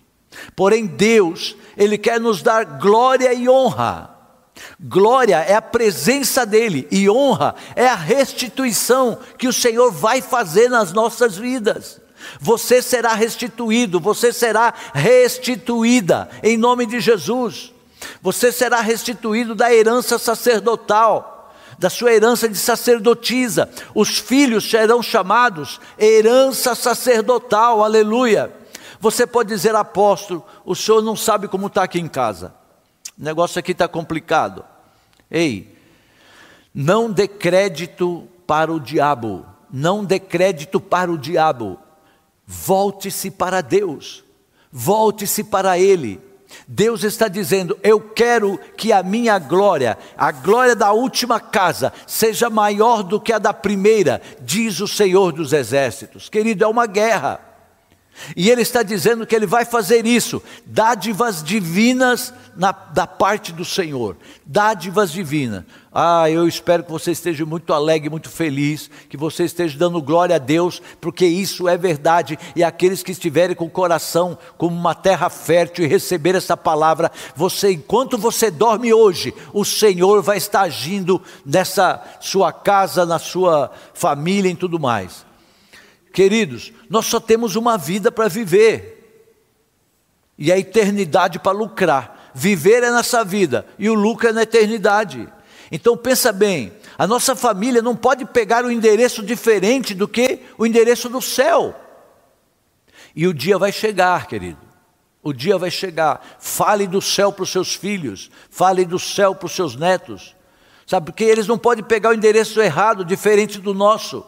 Porém, 0.54 0.86
Deus, 0.86 1.56
Ele 1.76 1.96
quer 1.96 2.20
nos 2.20 2.42
dar 2.42 2.64
glória 2.78 3.32
e 3.32 3.48
honra. 3.48 4.14
Glória 4.78 5.36
é 5.36 5.54
a 5.54 5.62
presença 5.62 6.44
dEle 6.44 6.86
e 6.90 7.08
honra 7.08 7.54
é 7.76 7.86
a 7.86 7.94
restituição 7.94 9.18
que 9.38 9.48
o 9.48 9.52
Senhor 9.52 9.90
vai 9.90 10.20
fazer 10.20 10.68
nas 10.68 10.92
nossas 10.92 11.36
vidas. 11.36 12.00
Você 12.40 12.82
será 12.82 13.14
restituído, 13.14 14.00
você 14.00 14.32
será 14.32 14.72
restituída 14.94 16.28
em 16.42 16.56
nome 16.56 16.86
de 16.86 17.00
Jesus. 17.00 17.72
Você 18.22 18.52
será 18.52 18.80
restituído 18.80 19.54
da 19.54 19.72
herança 19.72 20.18
sacerdotal, 20.18 21.52
da 21.78 21.90
sua 21.90 22.12
herança 22.12 22.48
de 22.48 22.56
sacerdotisa. 22.56 23.68
Os 23.94 24.18
filhos 24.18 24.68
serão 24.68 25.02
chamados 25.02 25.80
herança 25.98 26.74
sacerdotal, 26.74 27.82
aleluia. 27.82 28.52
Você 29.00 29.26
pode 29.26 29.48
dizer, 29.48 29.74
apóstolo, 29.74 30.44
o 30.64 30.74
senhor 30.74 31.02
não 31.02 31.14
sabe 31.14 31.46
como 31.46 31.68
está 31.68 31.84
aqui 31.84 32.00
em 32.00 32.08
casa. 32.08 32.52
O 33.18 33.22
negócio 33.22 33.58
aqui 33.58 33.72
está 33.72 33.86
complicado. 33.86 34.64
Ei, 35.30 35.76
não 36.74 37.10
dê 37.10 37.28
crédito 37.28 38.28
para 38.46 38.72
o 38.72 38.80
diabo. 38.80 39.46
Não 39.70 40.04
dê 40.04 40.18
crédito 40.18 40.80
para 40.80 41.10
o 41.10 41.18
diabo. 41.18 41.78
Volte-se 42.50 43.30
para 43.30 43.60
Deus, 43.60 44.24
volte-se 44.72 45.44
para 45.44 45.78
Ele. 45.78 46.18
Deus 46.66 47.04
está 47.04 47.28
dizendo: 47.28 47.78
Eu 47.82 48.00
quero 48.00 48.58
que 48.74 48.90
a 48.90 49.02
minha 49.02 49.38
glória, 49.38 49.98
a 50.16 50.32
glória 50.32 50.74
da 50.74 50.90
última 50.92 51.38
casa, 51.38 51.92
seja 52.06 52.48
maior 52.48 53.02
do 53.02 53.20
que 53.20 53.34
a 53.34 53.38
da 53.38 53.52
primeira, 53.52 54.22
diz 54.40 54.80
o 54.80 54.88
Senhor 54.88 55.30
dos 55.30 55.52
Exércitos. 55.52 56.30
Querido, 56.30 56.64
é 56.64 56.66
uma 56.66 56.86
guerra. 56.86 57.47
E 58.36 58.50
ele 58.50 58.62
está 58.62 58.82
dizendo 58.82 59.26
que 59.26 59.34
ele 59.34 59.46
vai 59.46 59.64
fazer 59.64 60.06
isso, 60.06 60.42
dádivas 60.66 61.42
divinas 61.42 62.32
na, 62.56 62.72
da 62.72 63.06
parte 63.06 63.52
do 63.52 63.64
Senhor, 63.64 64.16
dádivas 64.44 65.12
divinas. 65.12 65.64
Ah, 65.92 66.30
eu 66.30 66.46
espero 66.46 66.84
que 66.84 66.90
você 66.90 67.12
esteja 67.12 67.46
muito 67.46 67.72
alegre, 67.72 68.10
muito 68.10 68.28
feliz, 68.28 68.90
que 69.08 69.16
você 69.16 69.44
esteja 69.44 69.78
dando 69.78 70.02
glória 70.02 70.36
a 70.36 70.38
Deus, 70.38 70.82
porque 71.00 71.24
isso 71.24 71.68
é 71.68 71.76
verdade. 71.76 72.38
E 72.54 72.62
aqueles 72.62 73.02
que 73.02 73.12
estiverem 73.12 73.56
com 73.56 73.66
o 73.66 73.70
coração 73.70 74.36
como 74.56 74.76
uma 74.76 74.94
terra 74.94 75.30
fértil 75.30 75.84
e 75.84 75.88
receber 75.88 76.34
essa 76.34 76.56
palavra, 76.56 77.10
você, 77.34 77.72
enquanto 77.72 78.18
você 78.18 78.50
dorme 78.50 78.92
hoje, 78.92 79.32
o 79.52 79.64
Senhor 79.64 80.22
vai 80.22 80.36
estar 80.36 80.62
agindo 80.62 81.22
nessa 81.44 82.02
sua 82.20 82.52
casa, 82.52 83.06
na 83.06 83.18
sua 83.18 83.70
família 83.94 84.50
e 84.50 84.56
tudo 84.56 84.78
mais. 84.78 85.27
Queridos, 86.12 86.72
nós 86.88 87.06
só 87.06 87.20
temos 87.20 87.56
uma 87.56 87.76
vida 87.76 88.10
para 88.10 88.28
viver 88.28 88.98
e 90.38 90.52
a 90.52 90.58
eternidade 90.58 91.38
para 91.38 91.52
lucrar. 91.52 92.30
Viver 92.34 92.84
é 92.84 92.90
nessa 92.92 93.24
vida 93.24 93.66
e 93.78 93.90
o 93.90 93.94
lucro 93.94 94.28
é 94.28 94.32
na 94.32 94.42
eternidade. 94.42 95.28
Então 95.72 95.96
pensa 95.96 96.32
bem, 96.32 96.72
a 96.96 97.06
nossa 97.06 97.34
família 97.34 97.82
não 97.82 97.96
pode 97.96 98.24
pegar 98.24 98.64
um 98.64 98.70
endereço 98.70 99.22
diferente 99.22 99.94
do 99.94 100.06
que 100.06 100.40
o 100.56 100.64
endereço 100.64 101.08
do 101.08 101.20
céu. 101.20 101.74
E 103.14 103.26
o 103.26 103.34
dia 103.34 103.58
vai 103.58 103.72
chegar, 103.72 104.26
querido. 104.26 104.58
O 105.22 105.32
dia 105.32 105.58
vai 105.58 105.70
chegar. 105.70 106.24
Fale 106.38 106.86
do 106.86 107.02
céu 107.02 107.32
para 107.32 107.42
os 107.42 107.50
seus 107.50 107.74
filhos, 107.74 108.30
fale 108.48 108.84
do 108.84 108.98
céu 108.98 109.34
para 109.34 109.46
os 109.46 109.52
seus 109.52 109.74
netos. 109.74 110.36
Sabe, 110.86 111.06
porque 111.06 111.24
eles 111.24 111.46
não 111.46 111.58
podem 111.58 111.84
pegar 111.84 112.10
o 112.10 112.14
endereço 112.14 112.60
errado, 112.60 113.04
diferente 113.04 113.60
do 113.60 113.74
nosso. 113.74 114.24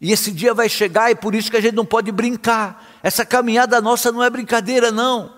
E 0.00 0.12
esse 0.12 0.30
dia 0.30 0.52
vai 0.52 0.68
chegar 0.68 1.10
e 1.10 1.14
por 1.14 1.34
isso 1.34 1.50
que 1.50 1.56
a 1.56 1.60
gente 1.60 1.74
não 1.74 1.86
pode 1.86 2.10
brincar. 2.12 2.98
Essa 3.02 3.24
caminhada 3.24 3.80
nossa 3.80 4.10
não 4.12 4.22
é 4.22 4.28
brincadeira, 4.28 4.90
não. 4.90 5.32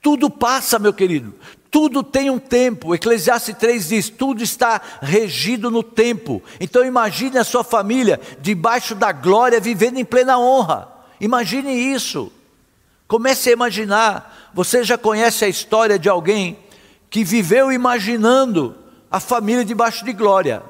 Tudo 0.00 0.28
passa, 0.28 0.78
meu 0.78 0.92
querido. 0.92 1.34
Tudo 1.70 2.02
tem 2.02 2.30
um 2.30 2.38
tempo. 2.38 2.94
Eclesiastes 2.94 3.56
3 3.56 3.88
diz: 3.88 4.08
tudo 4.08 4.42
está 4.42 4.80
regido 5.00 5.70
no 5.70 5.82
tempo. 5.82 6.42
Então 6.60 6.84
imagine 6.84 7.38
a 7.38 7.44
sua 7.44 7.64
família 7.64 8.20
debaixo 8.40 8.94
da 8.94 9.10
glória, 9.12 9.60
vivendo 9.60 9.98
em 9.98 10.04
plena 10.04 10.38
honra. 10.38 10.88
Imagine 11.20 11.72
isso. 11.72 12.30
Comece 13.08 13.50
a 13.50 13.52
imaginar. 13.52 14.50
Você 14.54 14.84
já 14.84 14.96
conhece 14.96 15.44
a 15.44 15.48
história 15.48 15.98
de 15.98 16.08
alguém 16.08 16.58
que 17.10 17.24
viveu 17.24 17.72
imaginando 17.72 18.76
a 19.10 19.20
família 19.20 19.64
debaixo 19.64 20.04
de 20.04 20.12
glória. 20.12 20.62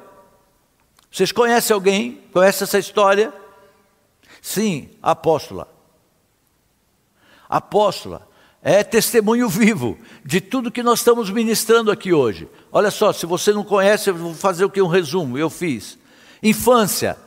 Vocês 1.15 1.31
conhecem 1.31 1.73
alguém? 1.73 2.21
Conhece 2.33 2.65
essa 2.65 2.77
história? 2.77 3.33
Sim, 4.41 4.89
apóstola. 5.01 5.65
apóstola 7.47 8.27
é 8.61 8.83
testemunho 8.83 9.47
vivo 9.47 9.97
de 10.25 10.41
tudo 10.41 10.69
que 10.69 10.83
nós 10.83 10.99
estamos 10.99 11.29
ministrando 11.29 11.89
aqui 11.89 12.11
hoje. 12.11 12.49
Olha 12.69 12.91
só, 12.91 13.13
se 13.13 13.25
você 13.25 13.53
não 13.53 13.63
conhece, 13.63 14.09
eu 14.09 14.15
vou 14.15 14.33
fazer 14.33 14.65
o 14.65 14.69
que 14.69 14.81
um 14.81 14.87
resumo, 14.87 15.37
eu 15.37 15.49
fiz. 15.49 15.97
Infância, 16.43 17.17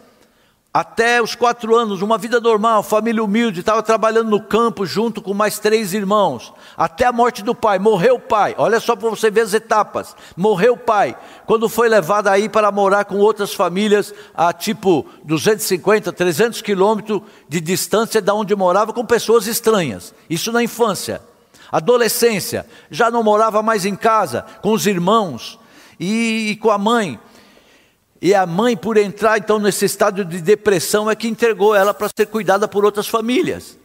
até 0.73 1.21
os 1.21 1.35
quatro 1.35 1.75
anos, 1.75 2.03
uma 2.03 2.19
vida 2.19 2.41
normal, 2.41 2.83
família 2.83 3.25
humilde, 3.25 3.61
estava 3.61 3.83
trabalhando 3.83 4.29
no 4.29 4.41
campo 4.41 4.85
junto 4.85 5.23
com 5.23 5.33
mais 5.33 5.59
três 5.59 5.95
irmãos, 5.95 6.53
até 6.77 7.07
a 7.07 7.13
morte 7.13 7.43
do 7.43 7.55
pai, 7.55 7.79
morreu 7.79 8.17
o 8.17 8.21
pai, 8.21 8.55
olha 8.59 8.79
só 8.79 8.95
para 8.95 9.09
você 9.09 9.31
ver 9.31 9.41
as 9.41 9.55
etapas, 9.55 10.15
morreu 10.37 10.75
o 10.75 10.79
pai, 10.79 11.17
quando 11.47 11.69
foi 11.69 11.89
levado 11.89 12.29
aí 12.29 12.49
para 12.49 12.71
morar 12.71 13.07
com 13.07 13.17
outras 13.17 13.55
famílias, 13.55 14.15
a 14.35 14.53
tipo 14.53 15.07
250, 15.25 16.13
300 16.13 16.63
quilômetros 16.63 17.23
de 17.49 17.61
distância 17.61 18.21
da 18.21 18.35
onde 18.35 18.55
morava, 18.55 18.93
com 18.93 19.05
pessoas 19.05 19.47
estranhas, 19.47 20.15
isso 20.29 20.53
na 20.53 20.63
infância, 20.63 21.23
Adolescência, 21.71 22.67
já 22.91 23.11
não 23.11 23.23
morava 23.23 23.63
mais 23.63 23.85
em 23.85 23.95
casa, 23.95 24.45
com 24.63 24.73
os 24.73 24.87
irmãos. 24.87 25.59
E, 26.01 26.51
e 26.51 26.57
com 26.57 26.71
a 26.71 26.79
mãe. 26.79 27.19
E 28.21 28.35
a 28.35 28.45
mãe, 28.45 28.77
por 28.77 28.97
entrar 28.97 29.39
então 29.39 29.59
nesse 29.59 29.85
estado 29.85 30.25
de 30.25 30.41
depressão, 30.41 31.11
é 31.11 31.15
que 31.15 31.29
entregou 31.29 31.75
ela 31.75 31.95
para 31.95 32.11
ser 32.17 32.27
cuidada 32.27 32.67
por 32.67 32.85
outras 32.85 33.07
famílias. 33.07 33.79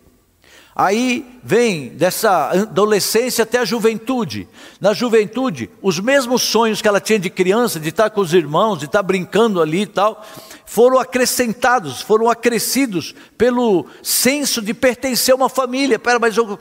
Aí 0.76 1.40
vem 1.44 1.90
dessa 1.90 2.50
adolescência 2.50 3.44
até 3.44 3.60
a 3.60 3.66
juventude. 3.66 4.48
Na 4.82 4.92
juventude, 4.92 5.70
os 5.84 6.00
mesmos 6.00 6.42
sonhos 6.42 6.82
que 6.82 6.88
ela 6.88 7.00
tinha 7.00 7.20
de 7.20 7.30
criança, 7.30 7.80
de 7.80 7.90
estar 7.90 8.10
com 8.10 8.22
os 8.22 8.34
irmãos, 8.34 8.80
de 8.80 8.86
estar 8.86 9.04
brincando 9.04 9.62
ali 9.62 9.84
e 9.84 9.86
tal, 9.88 10.26
foram 10.66 10.98
acrescentados, 10.98 12.02
foram 12.02 12.28
acrescidos 12.28 13.14
pelo 13.38 13.86
senso 14.02 14.64
de 14.64 14.74
pertencer 14.74 15.34
a 15.34 15.36
uma 15.38 15.50
família. 15.50 16.00
Pera, 16.00 16.18
mas 16.18 16.36
eu, 16.36 16.58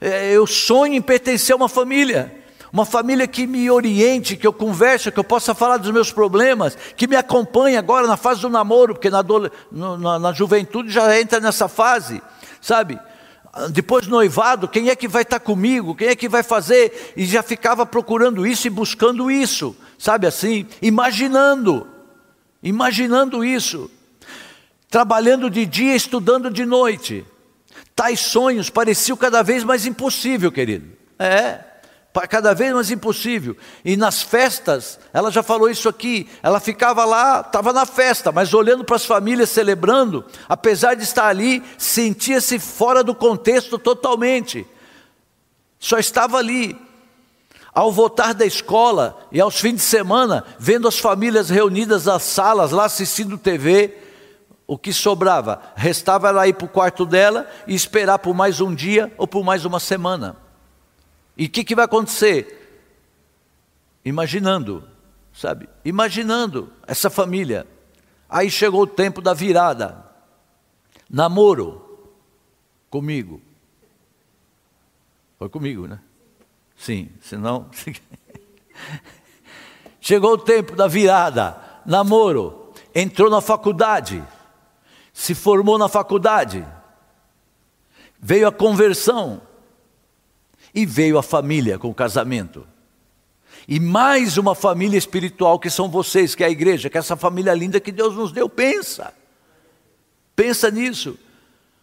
é, 0.00 0.32
eu 0.32 0.44
sonho 0.44 0.94
em 0.94 1.02
pertencer 1.02 1.52
a 1.52 1.56
uma 1.56 1.68
família 1.68 2.41
uma 2.72 2.86
família 2.86 3.28
que 3.28 3.46
me 3.46 3.70
oriente, 3.70 4.34
que 4.34 4.46
eu 4.46 4.52
converse, 4.52 5.12
que 5.12 5.18
eu 5.18 5.24
possa 5.24 5.54
falar 5.54 5.76
dos 5.76 5.90
meus 5.90 6.10
problemas, 6.10 6.76
que 6.96 7.06
me 7.06 7.14
acompanhe 7.14 7.76
agora 7.76 8.06
na 8.06 8.16
fase 8.16 8.40
do 8.40 8.48
namoro, 8.48 8.94
porque 8.94 9.10
na, 9.10 9.22
na, 9.70 10.18
na 10.18 10.32
juventude 10.32 10.90
já 10.90 11.20
entra 11.20 11.38
nessa 11.38 11.68
fase, 11.68 12.22
sabe? 12.62 12.98
Depois 13.70 14.06
noivado, 14.06 14.66
quem 14.66 14.88
é 14.88 14.96
que 14.96 15.06
vai 15.06 15.20
estar 15.20 15.38
comigo? 15.38 15.94
Quem 15.94 16.08
é 16.08 16.16
que 16.16 16.30
vai 16.30 16.42
fazer? 16.42 17.12
E 17.14 17.26
já 17.26 17.42
ficava 17.42 17.84
procurando 17.84 18.46
isso 18.46 18.66
e 18.66 18.70
buscando 18.70 19.30
isso, 19.30 19.76
sabe 19.98 20.26
assim? 20.26 20.66
Imaginando, 20.80 21.86
imaginando 22.62 23.44
isso. 23.44 23.90
Trabalhando 24.88 25.50
de 25.50 25.66
dia, 25.66 25.94
estudando 25.94 26.50
de 26.50 26.64
noite. 26.64 27.26
Tais 27.94 28.20
sonhos 28.20 28.70
pareciam 28.70 29.16
cada 29.16 29.42
vez 29.42 29.62
mais 29.62 29.84
impossível, 29.84 30.50
querido. 30.50 30.88
É 31.18 31.71
cada 32.28 32.54
vez 32.54 32.74
mais 32.74 32.90
impossível. 32.90 33.56
E 33.84 33.96
nas 33.96 34.22
festas, 34.22 35.00
ela 35.12 35.30
já 35.30 35.42
falou 35.42 35.70
isso 35.70 35.88
aqui, 35.88 36.28
ela 36.42 36.60
ficava 36.60 37.04
lá, 37.04 37.40
estava 37.40 37.72
na 37.72 37.86
festa, 37.86 38.30
mas 38.30 38.52
olhando 38.52 38.84
para 38.84 38.96
as 38.96 39.06
famílias 39.06 39.48
celebrando, 39.48 40.24
apesar 40.48 40.94
de 40.94 41.02
estar 41.02 41.26
ali, 41.26 41.62
sentia-se 41.78 42.58
fora 42.58 43.02
do 43.02 43.14
contexto 43.14 43.78
totalmente. 43.78 44.66
Só 45.78 45.98
estava 45.98 46.36
ali. 46.36 46.78
Ao 47.74 47.90
voltar 47.90 48.34
da 48.34 48.44
escola 48.44 49.18
e 49.32 49.40
aos 49.40 49.58
fins 49.58 49.76
de 49.76 49.80
semana, 49.80 50.44
vendo 50.58 50.86
as 50.86 50.98
famílias 50.98 51.48
reunidas 51.48 52.04
nas 52.04 52.22
salas, 52.22 52.70
lá 52.70 52.84
assistindo 52.84 53.38
TV, 53.38 53.96
o 54.66 54.76
que 54.76 54.92
sobrava? 54.92 55.62
Restava 55.74 56.28
ela 56.28 56.46
ir 56.46 56.52
para 56.52 56.66
o 56.66 56.68
quarto 56.68 57.06
dela 57.06 57.48
e 57.66 57.74
esperar 57.74 58.18
por 58.18 58.34
mais 58.34 58.60
um 58.60 58.74
dia 58.74 59.10
ou 59.16 59.26
por 59.26 59.42
mais 59.42 59.64
uma 59.64 59.80
semana. 59.80 60.41
E 61.36 61.46
o 61.46 61.50
que, 61.50 61.64
que 61.64 61.74
vai 61.74 61.84
acontecer? 61.84 62.58
Imaginando, 64.04 64.88
sabe? 65.32 65.68
Imaginando 65.84 66.72
essa 66.86 67.08
família. 67.08 67.66
Aí 68.28 68.50
chegou 68.50 68.82
o 68.82 68.86
tempo 68.86 69.20
da 69.20 69.32
virada. 69.32 70.04
Namoro 71.08 72.10
comigo. 72.90 73.40
Foi 75.38 75.48
comigo, 75.48 75.86
né? 75.86 76.00
Sim, 76.76 77.10
senão. 77.20 77.70
chegou 80.00 80.32
o 80.32 80.38
tempo 80.38 80.74
da 80.74 80.86
virada. 80.86 81.60
Namoro. 81.86 82.72
Entrou 82.94 83.30
na 83.30 83.40
faculdade. 83.40 84.22
Se 85.12 85.34
formou 85.34 85.78
na 85.78 85.88
faculdade. 85.88 86.66
Veio 88.20 88.46
a 88.46 88.52
conversão 88.52 89.40
e 90.74 90.86
veio 90.86 91.18
a 91.18 91.22
família 91.22 91.78
com 91.78 91.88
o 91.88 91.94
casamento. 91.94 92.66
E 93.68 93.78
mais 93.78 94.38
uma 94.38 94.54
família 94.54 94.98
espiritual 94.98 95.58
que 95.58 95.70
são 95.70 95.88
vocês, 95.88 96.34
que 96.34 96.42
é 96.42 96.46
a 96.46 96.50
igreja, 96.50 96.90
que 96.90 96.96
é 96.96 97.00
essa 97.00 97.16
família 97.16 97.54
linda 97.54 97.80
que 97.80 97.92
Deus 97.92 98.14
nos 98.14 98.32
deu. 98.32 98.48
Pensa, 98.48 99.14
pensa 100.34 100.70
nisso. 100.70 101.18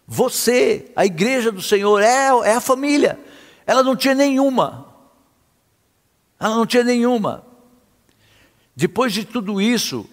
Você, 0.05 0.91
a 0.95 1.05
igreja 1.05 1.51
do 1.51 1.61
Senhor, 1.61 2.01
é, 2.01 2.27
é 2.49 2.53
a 2.55 2.61
família. 2.61 3.19
Ela 3.65 3.83
não 3.83 3.95
tinha 3.95 4.15
nenhuma. 4.15 4.87
Ela 6.39 6.55
não 6.55 6.65
tinha 6.65 6.83
nenhuma. 6.83 7.45
Depois 8.75 9.13
de 9.13 9.23
tudo 9.23 9.61
isso, 9.61 10.09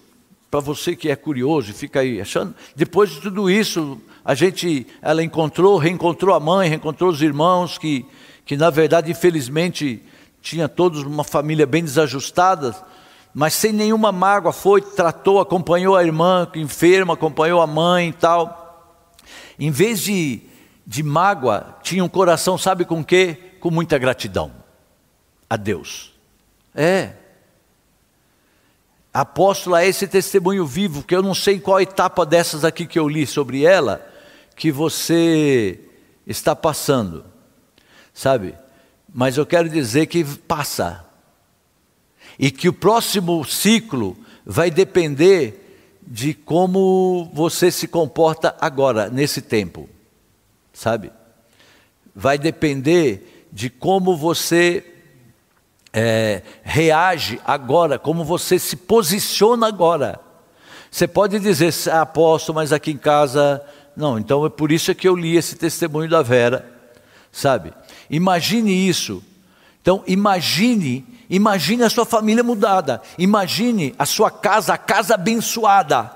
para 0.51 0.59
você 0.59 0.95
que 0.95 1.09
é 1.09 1.15
curioso 1.15 1.71
e 1.71 1.73
fica 1.73 2.01
aí 2.01 2.21
achando, 2.21 2.55
depois 2.75 3.09
de 3.09 3.21
tudo 3.21 3.49
isso, 3.49 3.99
a 4.23 4.35
gente, 4.35 4.85
ela 5.01 5.23
encontrou, 5.23 5.77
reencontrou 5.77 6.35
a 6.35 6.39
mãe, 6.39 6.69
reencontrou 6.69 7.09
os 7.09 7.21
irmãos 7.21 7.77
que 7.77 8.05
que 8.47 8.55
na 8.55 8.69
verdade, 8.69 9.11
infelizmente, 9.11 10.01
tinha 10.41 10.69
todos 10.69 11.03
uma 11.03 11.25
família 11.25 11.65
bem 11.65 11.83
desajustada, 11.83 12.73
mas 13.33 13.53
sem 13.53 13.73
nenhuma 13.73 14.09
mágoa 14.09 14.53
foi, 14.53 14.81
tratou, 14.81 15.41
acompanhou 15.41 15.97
a 15.97 16.03
irmã 16.03 16.49
enferma, 16.55 17.13
acompanhou 17.13 17.61
a 17.61 17.67
mãe 17.67 18.07
e 18.07 18.13
tal. 18.13 18.95
Em 19.59 19.69
vez 19.69 19.99
de, 19.99 20.39
de 20.87 21.03
mágoa, 21.03 21.77
tinha 21.83 22.01
um 22.01 22.07
coração, 22.07 22.57
sabe 22.57 22.85
com 22.85 23.03
quê? 23.03 23.37
Com 23.59 23.69
muita 23.69 23.97
gratidão 23.97 24.49
a 25.49 25.57
Deus. 25.57 26.13
É. 26.73 27.11
Apóstola 29.13 29.83
é 29.83 29.89
esse 29.89 30.07
testemunho 30.07 30.65
vivo, 30.65 31.03
que 31.03 31.13
eu 31.13 31.21
não 31.21 31.35
sei 31.35 31.59
qual 31.59 31.81
etapa 31.81 32.25
dessas 32.25 32.63
aqui 32.63 32.87
que 32.87 32.97
eu 32.97 33.09
li 33.09 33.27
sobre 33.27 33.65
ela, 33.65 34.07
que 34.55 34.71
você 34.71 35.81
está 36.25 36.55
passando 36.55 37.25
sabe? 38.17 38.55
Mas 39.13 39.37
eu 39.37 39.45
quero 39.45 39.69
dizer 39.69 40.07
que 40.07 40.25
passa. 40.25 41.05
E 42.39 42.49
que 42.49 42.67
o 42.67 42.73
próximo 42.73 43.45
ciclo 43.45 44.17
vai 44.43 44.71
depender 44.71 45.99
de 46.01 46.33
como 46.33 47.29
você 47.31 47.69
se 47.69 47.87
comporta 47.87 48.55
agora, 48.59 49.07
nesse 49.09 49.41
tempo, 49.41 49.87
sabe? 50.73 51.11
Vai 52.15 52.39
depender 52.39 53.47
de 53.51 53.69
como 53.69 54.17
você 54.17 54.83
é, 55.93 56.41
reage 56.63 57.39
agora, 57.45 57.99
como 57.99 58.23
você 58.23 58.57
se 58.57 58.75
posiciona 58.75 59.67
agora. 59.67 60.19
Você 60.89 61.07
pode 61.07 61.39
dizer, 61.39 61.71
ah, 61.91 62.01
apóstolo, 62.01 62.55
mas 62.55 62.73
aqui 62.73 62.91
em 62.91 62.97
casa. 62.97 63.63
Não, 63.95 64.17
então 64.17 64.43
é 64.45 64.49
por 64.49 64.71
isso 64.71 64.93
que 64.95 65.07
eu 65.07 65.15
li 65.15 65.37
esse 65.37 65.55
testemunho 65.55 66.09
da 66.09 66.23
Vera, 66.23 66.65
sabe? 67.31 67.73
Imagine 68.09 68.71
isso. 68.71 69.23
Então, 69.81 70.03
imagine, 70.05 71.05
imagine 71.29 71.83
a 71.83 71.89
sua 71.89 72.05
família 72.05 72.43
mudada. 72.43 73.01
Imagine 73.17 73.95
a 73.97 74.05
sua 74.05 74.29
casa, 74.29 74.73
a 74.73 74.77
casa 74.77 75.15
abençoada. 75.15 76.11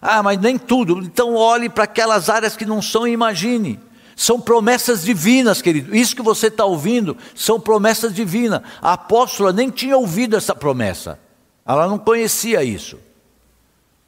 Ah, 0.00 0.22
mas 0.22 0.38
nem 0.38 0.58
tudo. 0.58 0.98
Então, 0.98 1.34
olhe 1.34 1.68
para 1.68 1.84
aquelas 1.84 2.28
áreas 2.28 2.56
que 2.56 2.66
não 2.66 2.80
são 2.80 3.06
e 3.06 3.12
imagine. 3.12 3.78
São 4.16 4.38
promessas 4.38 5.02
divinas, 5.02 5.62
querido. 5.62 5.96
Isso 5.96 6.14
que 6.14 6.20
você 6.20 6.48
está 6.48 6.64
ouvindo 6.64 7.16
são 7.34 7.58
promessas 7.58 8.14
divinas. 8.14 8.60
A 8.82 8.92
apóstola 8.92 9.52
nem 9.52 9.70
tinha 9.70 9.96
ouvido 9.96 10.36
essa 10.36 10.54
promessa. 10.54 11.18
Ela 11.66 11.86
não 11.86 11.98
conhecia 11.98 12.62
isso. 12.62 12.98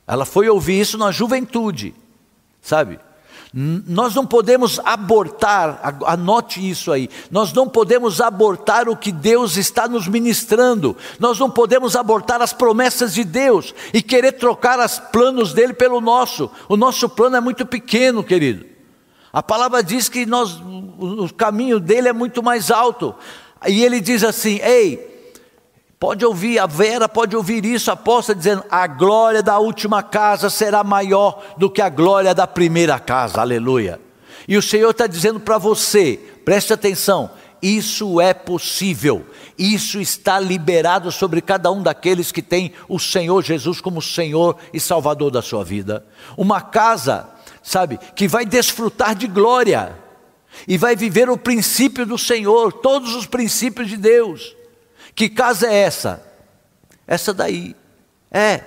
Ela 0.07 0.27
foi 0.27 0.49
ouvir 0.49 0.81
isso 0.81 0.99
na 0.99 1.11
juventude, 1.11 1.95
sabe? 2.61 2.99
Nós 3.55 4.15
não 4.15 4.25
podemos 4.25 4.81
abortar, 4.83 5.99
anote 6.07 6.67
isso 6.71 6.91
aí, 6.91 7.11
nós 7.31 7.53
não 7.53 7.69
podemos 7.69 8.19
abortar 8.19 8.89
o 8.89 8.97
que 8.97 9.13
Deus 9.13 9.59
está 9.59 9.87
nos 9.87 10.09
ministrando, 10.09 10.97
nós 11.21 11.39
não 11.39 11.51
podemos 11.51 11.95
abortar 11.95 12.41
as 12.41 12.55
promessas 12.55 13.13
de 13.13 13.25
Deus 13.25 13.75
e 13.93 14.01
querer 14.01 14.33
trocar 14.33 14.79
os 14.79 14.99
planos 14.99 15.53
dele 15.53 15.75
pelo 15.75 16.01
nosso, 16.01 16.51
o 16.67 16.79
nosso 16.79 17.11
plano 17.11 17.37
é 17.37 17.41
muito 17.41 17.67
pequeno, 17.67 18.25
querido. 18.25 18.65
A 19.31 19.43
palavra 19.43 19.83
diz 19.83 20.09
que 20.09 20.25
nós, 20.25 20.59
o 20.99 21.29
caminho 21.35 21.79
dele 21.79 22.09
é 22.09 22.13
muito 22.13 22.43
mais 22.43 22.71
alto, 22.71 23.15
e 23.69 23.85
ele 23.85 24.01
diz 24.01 24.25
assim: 24.25 24.61
ei, 24.63 25.12
Pode 26.03 26.27
ouvir, 26.27 26.59
a 26.59 26.67
Vera 26.67 27.09
pode 27.09 27.37
ouvir 27.37 27.65
isso, 27.65 27.89
a 27.89 27.95
apóstola 27.95 28.35
dizendo: 28.35 28.65
a 28.69 28.89
glória 28.89 29.41
da 29.41 29.61
última 29.61 30.03
casa 30.03 30.51
será 30.51 30.83
maior 30.83 31.41
do 31.57 31.71
que 31.71 31.81
a 31.81 31.89
glória 31.89 32.35
da 32.35 32.45
primeira 32.45 32.99
casa, 32.99 33.41
aleluia. 33.41 34.01
E 34.49 34.57
o 34.57 34.63
Senhor 34.63 34.91
está 34.91 35.07
dizendo 35.07 35.39
para 35.39 35.59
você, 35.59 36.19
preste 36.45 36.73
atenção, 36.73 37.31
isso 37.63 38.21
é 38.21 38.35
possível, 38.35 39.25
isso 39.57 40.01
está 40.01 40.41
liberado 40.41 41.13
sobre 41.13 41.41
cada 41.41 41.71
um 41.71 41.81
daqueles 41.81 42.33
que 42.33 42.43
tem 42.43 42.73
o 42.89 42.99
Senhor 42.99 43.41
Jesus 43.41 43.81
como 43.81 44.03
Senhor 44.03 44.57
e 44.75 44.81
Salvador 44.81 45.31
da 45.31 45.41
sua 45.41 45.63
vida. 45.63 46.05
Uma 46.37 46.61
casa, 46.61 47.29
sabe, 47.63 48.01
que 48.17 48.27
vai 48.27 48.45
desfrutar 48.45 49.15
de 49.15 49.29
glória 49.29 49.97
e 50.67 50.77
vai 50.77 50.97
viver 50.97 51.31
o 51.31 51.39
princípio 51.39 52.05
do 52.05 52.19
Senhor, 52.19 52.73
todos 52.73 53.15
os 53.15 53.25
princípios 53.25 53.89
de 53.89 53.97
Deus. 53.97 54.57
Que 55.15 55.29
casa 55.29 55.67
é 55.67 55.75
essa? 55.75 56.23
Essa 57.07 57.35
daí. 57.35 57.77
É, 58.31 58.63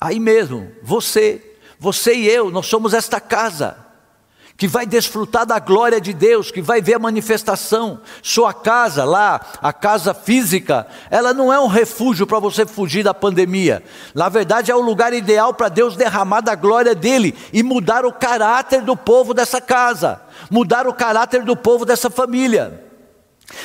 aí 0.00 0.18
mesmo, 0.18 0.72
você, 0.82 1.56
você 1.78 2.14
e 2.14 2.28
eu, 2.28 2.50
nós 2.50 2.66
somos 2.66 2.94
esta 2.94 3.20
casa 3.20 3.88
que 4.58 4.66
vai 4.66 4.84
desfrutar 4.84 5.46
da 5.46 5.60
glória 5.60 6.00
de 6.00 6.12
Deus, 6.12 6.50
que 6.50 6.60
vai 6.60 6.82
ver 6.82 6.94
a 6.94 6.98
manifestação. 6.98 8.00
Sua 8.20 8.52
casa 8.52 9.04
lá, 9.04 9.40
a 9.62 9.72
casa 9.72 10.12
física, 10.12 10.84
ela 11.10 11.32
não 11.32 11.52
é 11.52 11.60
um 11.60 11.68
refúgio 11.68 12.26
para 12.26 12.40
você 12.40 12.66
fugir 12.66 13.04
da 13.04 13.14
pandemia. 13.14 13.84
Na 14.12 14.28
verdade, 14.28 14.72
é 14.72 14.74
o 14.74 14.80
lugar 14.80 15.12
ideal 15.12 15.54
para 15.54 15.68
Deus 15.68 15.96
derramar 15.96 16.40
da 16.40 16.56
glória 16.56 16.92
dele 16.92 17.36
e 17.52 17.62
mudar 17.62 18.04
o 18.04 18.12
caráter 18.12 18.82
do 18.82 18.96
povo 18.96 19.32
dessa 19.32 19.60
casa, 19.60 20.20
mudar 20.50 20.88
o 20.88 20.92
caráter 20.92 21.44
do 21.44 21.56
povo 21.56 21.84
dessa 21.84 22.10
família. 22.10 22.87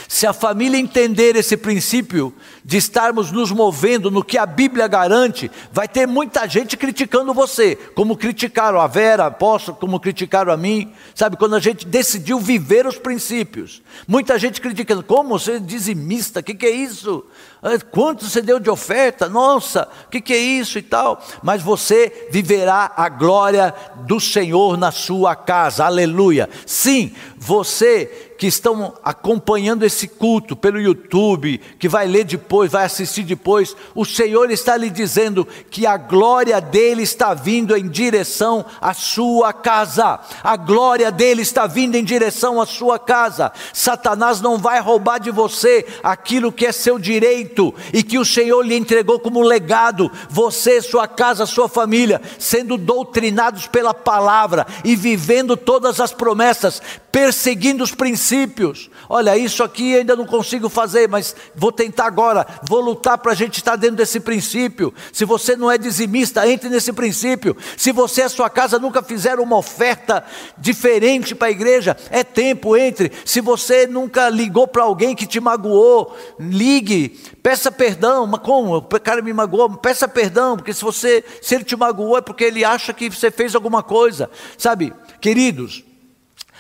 Se 0.07 0.25
a 0.25 0.34
família 0.34 0.77
entender 0.77 1.36
esse 1.36 1.57
princípio 1.57 2.34
de 2.63 2.77
estarmos 2.77 3.31
nos 3.31 3.51
movendo 3.51 4.09
no 4.09 4.23
que 4.23 4.38
a 4.38 4.45
Bíblia 4.45 4.88
garante, 4.88 5.51
vai 5.71 5.88
ter 5.88 6.07
muita 6.07 6.47
gente 6.47 6.77
criticando 6.77 7.34
você, 7.34 7.75
como 7.75 8.15
criticaram 8.15 8.79
a 8.79 8.88
Vera, 8.88 9.25
apóstolo, 9.25 9.77
como 9.77 9.99
criticaram 9.99 10.53
a 10.53 10.57
mim, 10.57 10.93
sabe? 11.13 11.36
Quando 11.36 11.55
a 11.55 11.59
gente 11.59 11.86
decidiu 11.86 12.39
viver 12.39 12.88
os 12.88 12.97
princípios, 12.97 13.81
muita 14.07 14.39
gente 14.39 14.61
criticando, 14.61 15.03
como 15.03 15.38
você 15.38 15.53
é 15.53 15.59
dizimista, 15.59 16.39
o 16.39 16.43
que, 16.43 16.53
que 16.53 16.65
é 16.65 16.71
isso? 16.71 17.25
Ah, 17.64 17.80
quanto 17.89 18.26
você 18.26 18.41
deu 18.41 18.59
de 18.59 18.70
oferta? 18.70 19.30
Nossa, 19.30 19.88
o 20.05 20.09
que, 20.09 20.20
que 20.20 20.34
é 20.34 20.38
isso 20.38 20.78
e 20.78 20.82
tal? 20.82 21.24
Mas 21.41 21.61
você 21.61 22.28
viverá 22.30 22.91
a 22.93 23.07
glória 23.07 23.74
do 24.05 24.20
Senhor 24.20 24.76
na 24.76 24.91
sua 24.91 25.34
casa, 25.34 25.86
aleluia. 25.86 26.49
Sim, 26.66 27.14
você 27.38 28.34
que 28.38 28.47
estão 28.47 28.93
acompanhando 29.03 29.84
esse 29.84 30.05
culto 30.07 30.53
pelo 30.53 30.82
YouTube, 30.82 31.61
que 31.80 31.88
vai 31.88 32.05
ler 32.07 32.26
depois, 32.26 32.70
vai 32.70 32.84
assistir 32.84 33.24
depois, 33.24 33.74
o 33.95 34.03
Senhor 34.03 34.51
está 34.51 34.76
lhe 34.76 34.89
dizendo 34.89 35.47
que 35.70 35.86
a 35.86 35.95
glória 35.95 36.59
dele 36.59 37.03
está 37.03 37.34
vindo 37.34 37.78
em 37.78 37.88
direção 37.88 38.66
à 38.82 38.93
sua 38.93 39.53
casa. 39.53 40.20
A 40.43 40.57
glória 40.57 41.09
dele 41.09 41.41
está 41.41 41.68
vindo 41.68 41.95
em 41.95 42.03
direção 42.03 42.59
à 42.59 42.66
sua 42.66 42.99
casa. 42.99 43.53
Satanás 43.72 44.41
não 44.41 44.57
vai 44.57 44.82
roubar 44.82 45.20
de 45.20 45.32
você 45.32 45.86
aquilo 46.03 46.51
que 46.51 46.66
é 46.66 46.74
seu 46.74 46.99
direito 46.99 47.53
e 47.93 48.01
que 48.01 48.18
o 48.18 48.26
Senhor 48.26 48.62
lhe 48.62 48.76
entregou 48.76 49.20
como 49.20 49.41
legado. 49.41 50.12
Você, 50.30 50.82
sua 50.82 51.08
casa, 51.08 51.45
sua 51.45 51.68
família, 51.68 52.22
sendo 52.39 52.78
doutrinados 52.78 53.68
pela 53.68 53.93
palavra 53.93 54.66
e 54.84 54.95
vivendo 54.95 55.56
todas 55.56 55.99
as 55.99 56.14
promessas, 56.14 56.82
perseguindo 57.12 57.84
os 57.84 57.93
princípios. 57.93 58.89
Olha, 59.08 59.38
isso 59.38 59.64
aqui 59.64 59.95
ainda 59.95 60.16
não 60.16 60.26
consigo 60.26 60.70
fazer, 60.70 61.08
mas 61.08 61.36
vou 61.56 61.72
tentar 61.72 62.06
agora, 62.06 62.47
vou 62.68 62.82
lutar 62.82 63.18
para 63.20 63.34
a 63.34 63.36
gente 63.36 63.58
estar 63.58 63.76
dentro 63.76 63.97
desse 63.97 64.20
princípio. 64.20 64.93
Se 65.12 65.26
você 65.26 65.56
não 65.56 65.70
é 65.70 65.78
dizimista, 65.78 66.47
entre 66.47 66.70
nesse 66.70 66.91
princípio. 66.91 67.56
Se 67.78 67.91
você 67.91 68.22
e 68.22 68.24
a 68.24 68.30
sua 68.30 68.49
casa 68.49 68.80
nunca 68.80 69.04
fizeram 69.04 69.43
uma 69.43 69.58
oferta 69.58 70.24
diferente 70.58 71.36
para 71.36 71.49
a 71.49 71.51
igreja, 71.51 71.95
é 72.10 72.24
tempo, 72.24 72.76
entre. 72.78 73.12
Se 73.26 73.41
você 73.41 73.86
nunca 73.86 74.30
ligou 74.30 74.68
para 74.68 74.84
alguém 74.84 75.16
que 75.16 75.28
te 75.28 75.39
magoou, 75.39 76.16
ligue, 76.39 77.20
peça 77.43 77.69
perdão. 77.69 78.25
Mas 78.25 78.41
como? 78.41 78.77
O 78.77 78.81
cara 78.81 79.21
me 79.21 79.33
magoou, 79.33 79.69
peça 79.77 80.07
perdão, 80.07 80.55
porque 80.55 80.73
se 80.73 80.81
você, 80.81 81.23
se 81.41 81.53
ele 81.53 81.65
te 81.65 81.75
magoou, 81.75 82.17
é 82.17 82.21
porque 82.21 82.45
ele 82.45 82.63
acha 82.63 82.93
que 82.93 83.09
você 83.09 83.29
fez 83.29 83.53
alguma 83.53 83.83
coisa. 83.83 84.31
Sabe, 84.57 84.93
queridos, 85.19 85.83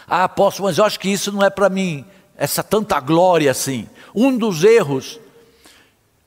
ah, 0.05 0.25
apóstolo, 0.25 0.67
mas 0.67 0.77
eu 0.77 0.83
acho 0.83 0.99
que 0.99 1.09
isso 1.09 1.31
não 1.31 1.41
é 1.41 1.49
para 1.49 1.69
mim, 1.69 2.05
essa 2.37 2.61
tanta 2.61 2.99
glória 2.99 3.49
assim. 3.49 3.87
Um 4.13 4.37
dos 4.37 4.63
erros 4.63 5.19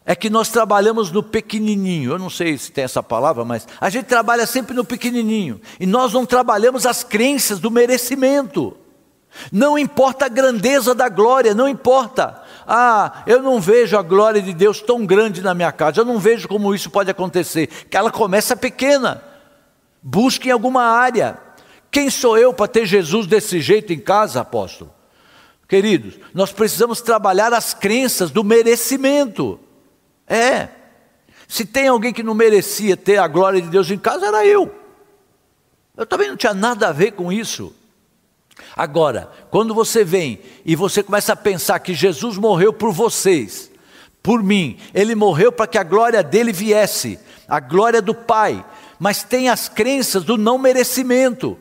é 0.04 0.14
que 0.14 0.30
nós 0.30 0.48
trabalhamos 0.48 1.10
no 1.10 1.22
pequenininho. 1.22 2.12
Eu 2.12 2.18
não 2.18 2.30
sei 2.30 2.56
se 2.56 2.72
tem 2.72 2.84
essa 2.84 3.02
palavra, 3.02 3.44
mas 3.44 3.66
a 3.80 3.90
gente 3.90 4.06
trabalha 4.06 4.46
sempre 4.46 4.74
no 4.74 4.84
pequenininho. 4.84 5.60
E 5.78 5.84
nós 5.86 6.12
não 6.12 6.24
trabalhamos 6.24 6.86
as 6.86 7.04
crenças 7.04 7.58
do 7.58 7.70
merecimento. 7.70 8.76
Não 9.52 9.76
importa 9.76 10.26
a 10.26 10.28
grandeza 10.28 10.94
da 10.94 11.08
glória, 11.08 11.54
não 11.54 11.68
importa. 11.68 12.45
Ah, 12.66 13.22
eu 13.26 13.40
não 13.40 13.60
vejo 13.60 13.96
a 13.96 14.02
glória 14.02 14.42
de 14.42 14.52
Deus 14.52 14.80
tão 14.80 15.06
grande 15.06 15.40
na 15.40 15.54
minha 15.54 15.70
casa. 15.70 16.00
Eu 16.00 16.04
não 16.04 16.18
vejo 16.18 16.48
como 16.48 16.74
isso 16.74 16.90
pode 16.90 17.10
acontecer. 17.10 17.66
Que 17.66 17.96
ela 17.96 18.10
começa 18.10 18.56
pequena. 18.56 19.22
Busque 20.02 20.48
em 20.48 20.52
alguma 20.52 20.82
área. 20.82 21.38
Quem 21.90 22.10
sou 22.10 22.36
eu 22.36 22.52
para 22.52 22.68
ter 22.68 22.84
Jesus 22.84 23.26
desse 23.26 23.60
jeito 23.60 23.92
em 23.92 23.98
casa, 23.98 24.40
apóstolo? 24.40 24.92
Queridos, 25.68 26.14
nós 26.34 26.52
precisamos 26.52 27.00
trabalhar 27.00 27.52
as 27.52 27.72
crenças 27.72 28.30
do 28.30 28.44
merecimento. 28.44 29.58
É. 30.26 30.68
Se 31.48 31.64
tem 31.64 31.88
alguém 31.88 32.12
que 32.12 32.22
não 32.22 32.34
merecia 32.34 32.96
ter 32.96 33.18
a 33.18 33.28
glória 33.28 33.62
de 33.62 33.68
Deus 33.68 33.90
em 33.90 33.98
casa, 33.98 34.26
era 34.26 34.44
eu. 34.44 34.72
Eu 35.96 36.04
também 36.04 36.28
não 36.28 36.36
tinha 36.36 36.52
nada 36.52 36.88
a 36.88 36.92
ver 36.92 37.12
com 37.12 37.32
isso. 37.32 37.72
Agora, 38.74 39.30
quando 39.50 39.74
você 39.74 40.04
vem 40.04 40.40
e 40.64 40.76
você 40.76 41.02
começa 41.02 41.32
a 41.32 41.36
pensar 41.36 41.78
que 41.78 41.94
Jesus 41.94 42.36
morreu 42.36 42.72
por 42.72 42.92
vocês, 42.92 43.70
por 44.22 44.42
mim, 44.42 44.78
ele 44.92 45.14
morreu 45.14 45.52
para 45.52 45.66
que 45.66 45.78
a 45.78 45.82
glória 45.82 46.22
dele 46.22 46.52
viesse, 46.52 47.18
a 47.46 47.60
glória 47.60 48.02
do 48.02 48.14
Pai, 48.14 48.64
mas 48.98 49.22
tem 49.22 49.48
as 49.48 49.68
crenças 49.68 50.24
do 50.24 50.36
não 50.36 50.58
merecimento. 50.58 51.58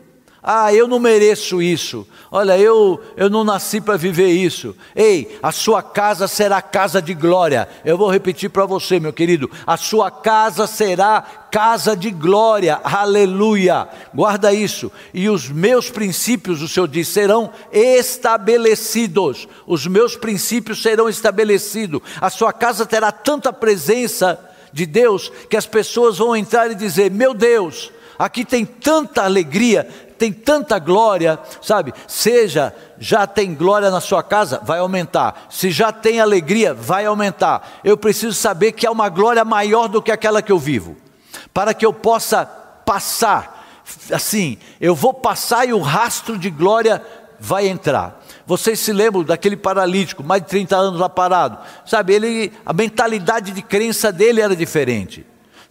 Ah, 0.47 0.71
eu 0.71 0.87
não 0.87 0.99
mereço 0.99 1.59
isso. 1.59 2.07
Olha, 2.31 2.55
eu, 2.55 3.01
eu 3.17 3.31
não 3.31 3.43
nasci 3.43 3.81
para 3.81 3.97
viver 3.97 4.27
isso. 4.27 4.75
Ei, 4.95 5.39
a 5.41 5.51
sua 5.51 5.81
casa 5.81 6.27
será 6.27 6.61
casa 6.61 7.01
de 7.01 7.15
glória. 7.15 7.67
Eu 7.83 7.97
vou 7.97 8.11
repetir 8.11 8.51
para 8.51 8.67
você, 8.67 8.99
meu 8.99 9.11
querido. 9.11 9.49
A 9.65 9.75
sua 9.75 10.11
casa 10.11 10.67
será 10.67 11.19
casa 11.49 11.97
de 11.97 12.11
glória. 12.11 12.79
Aleluia. 12.83 13.87
Guarda 14.13 14.53
isso. 14.53 14.91
E 15.15 15.27
os 15.27 15.49
meus 15.49 15.89
princípios, 15.89 16.61
o 16.61 16.67
Senhor 16.67 16.87
diz, 16.87 17.07
serão 17.07 17.51
estabelecidos. 17.71 19.47
Os 19.65 19.87
meus 19.87 20.15
princípios 20.15 20.79
serão 20.79 21.09
estabelecidos. 21.09 22.01
A 22.21 22.29
sua 22.29 22.53
casa 22.53 22.85
terá 22.85 23.11
tanta 23.11 23.51
presença 23.51 24.39
de 24.71 24.85
Deus 24.85 25.31
que 25.49 25.57
as 25.57 25.65
pessoas 25.65 26.19
vão 26.19 26.35
entrar 26.35 26.69
e 26.69 26.75
dizer: 26.75 27.09
Meu 27.09 27.33
Deus, 27.33 27.91
aqui 28.19 28.43
tem 28.43 28.65
tanta 28.65 29.23
alegria, 29.23 29.87
tem 30.18 30.32
tanta 30.32 30.80
glória, 30.80 31.39
sabe? 31.61 31.93
Seja 32.07 32.74
já 32.97 33.28
tem 33.28 33.53
glória 33.53 33.91
na 33.91 33.99
sua 33.99 34.24
casa, 34.24 34.61
vai 34.63 34.80
aumentar. 34.80 35.47
Se 35.49 35.70
já 35.70 35.91
tem 35.91 36.20
alegria, 36.20 36.74
vai 36.74 37.05
aumentar. 37.05 37.80
Eu 37.84 37.97
preciso 37.97 38.34
saber 38.34 38.72
que 38.72 38.88
há 38.88 38.91
uma 38.91 39.09
glória 39.09 39.43
maior 39.43 39.88
do 39.88 40.01
que 40.01 40.11
aquela 40.11 40.41
que 40.41 40.51
eu 40.51 40.59
vivo, 40.59 40.95
para 41.53 41.74
que 41.74 41.86
eu 41.86 41.93
possa 41.93 42.45
passar. 42.45 43.84
Assim, 44.11 44.57
eu 44.80 44.95
vou 44.95 45.13
passar 45.13 45.68
e 45.68 45.74
o 45.74 45.80
rastro 45.80 46.38
de 46.38 46.49
glória 46.49 47.01
vai 47.39 47.68
entrar. 47.68 48.24
Vocês 48.47 48.80
se 48.80 48.93
lembram 48.93 49.24
daquele 49.24 49.57
paralítico, 49.57 50.24
mais 50.24 50.41
de 50.41 50.47
30 50.47 50.76
anos 50.76 50.99
lá 50.99 51.09
parado? 51.09 51.57
Sabe, 51.86 52.13
ele, 52.13 52.53
a 52.66 52.74
mentalidade 52.74 53.51
de 53.51 53.61
crença 53.61 54.11
dele 54.11 54.41
era 54.41 54.55
diferente 54.55 55.26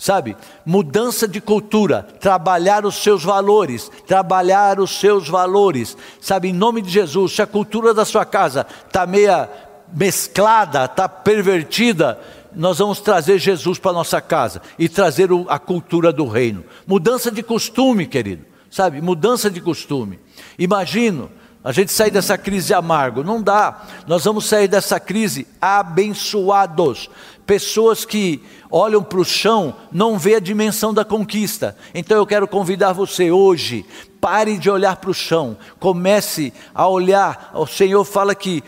sabe? 0.05 0.36
Mudança 0.66 1.26
de 1.26 1.40
cultura, 1.40 2.07
trabalhar 2.20 2.84
os 2.84 2.96
seus 2.96 3.24
valores, 3.24 3.90
trabalhar 4.07 4.78
os 4.78 5.00
seus 5.00 5.30
valores, 5.30 5.96
sabe? 6.20 6.50
Em 6.50 6.52
nome 6.52 6.82
de 6.82 6.90
Jesus, 6.90 7.32
se 7.32 7.40
a 7.40 7.46
cultura 7.46 7.94
da 7.94 8.05
sua 8.05 8.26
casa 8.26 8.66
está 8.86 9.07
meia 9.07 9.48
mesclada, 9.94 10.84
está 10.84 11.09
pervertida, 11.09 12.20
nós 12.55 12.80
vamos 12.80 13.00
trazer 13.00 13.38
Jesus 13.38 13.78
para 13.78 13.94
nossa 13.94 14.20
casa 14.20 14.61
e 14.78 14.90
trazer 14.90 15.30
a 15.48 15.59
cultura 15.59 16.12
do 16.12 16.28
reino. 16.28 16.66
Mudança 16.86 17.30
de 17.30 17.42
costume, 17.42 18.07
querido, 18.07 18.44
sabe? 18.70 19.00
Mudança 19.00 19.50
de 19.50 19.62
costume. 19.62 20.20
Imagino 20.59 21.30
a 21.64 21.72
gente 21.72 21.90
sair 21.90 22.11
dessa 22.11 22.36
crise 22.36 22.74
amargo, 22.74 23.24
não 23.24 23.40
dá. 23.40 23.86
Nós 24.07 24.22
vamos 24.22 24.44
sair 24.44 24.68
dessa 24.68 25.00
crise 25.00 25.46
abençoados. 25.59 27.09
Pessoas 27.47 28.05
que 28.05 28.42
olham 28.70 29.03
para 29.03 29.18
o 29.18 29.24
chão, 29.24 29.76
não 29.92 30.18
vê 30.18 30.36
a 30.36 30.40
dimensão 30.40 30.95
da 30.95 31.05
conquista. 31.05 31.76
Então 31.95 32.16
eu 32.16 32.26
quero 32.26 32.49
convidar 32.49 32.92
você 32.92 33.30
hoje, 33.30 33.84
pare 34.20 34.57
de 34.57 34.70
olhar 34.70 34.97
para 34.97 35.11
o 35.11 35.14
chão, 35.14 35.57
comece 35.78 36.53
a 36.74 36.88
olhar. 36.88 37.53
O 37.55 37.66
Senhor 37.66 38.05
fala 38.05 38.34
que 38.34 38.62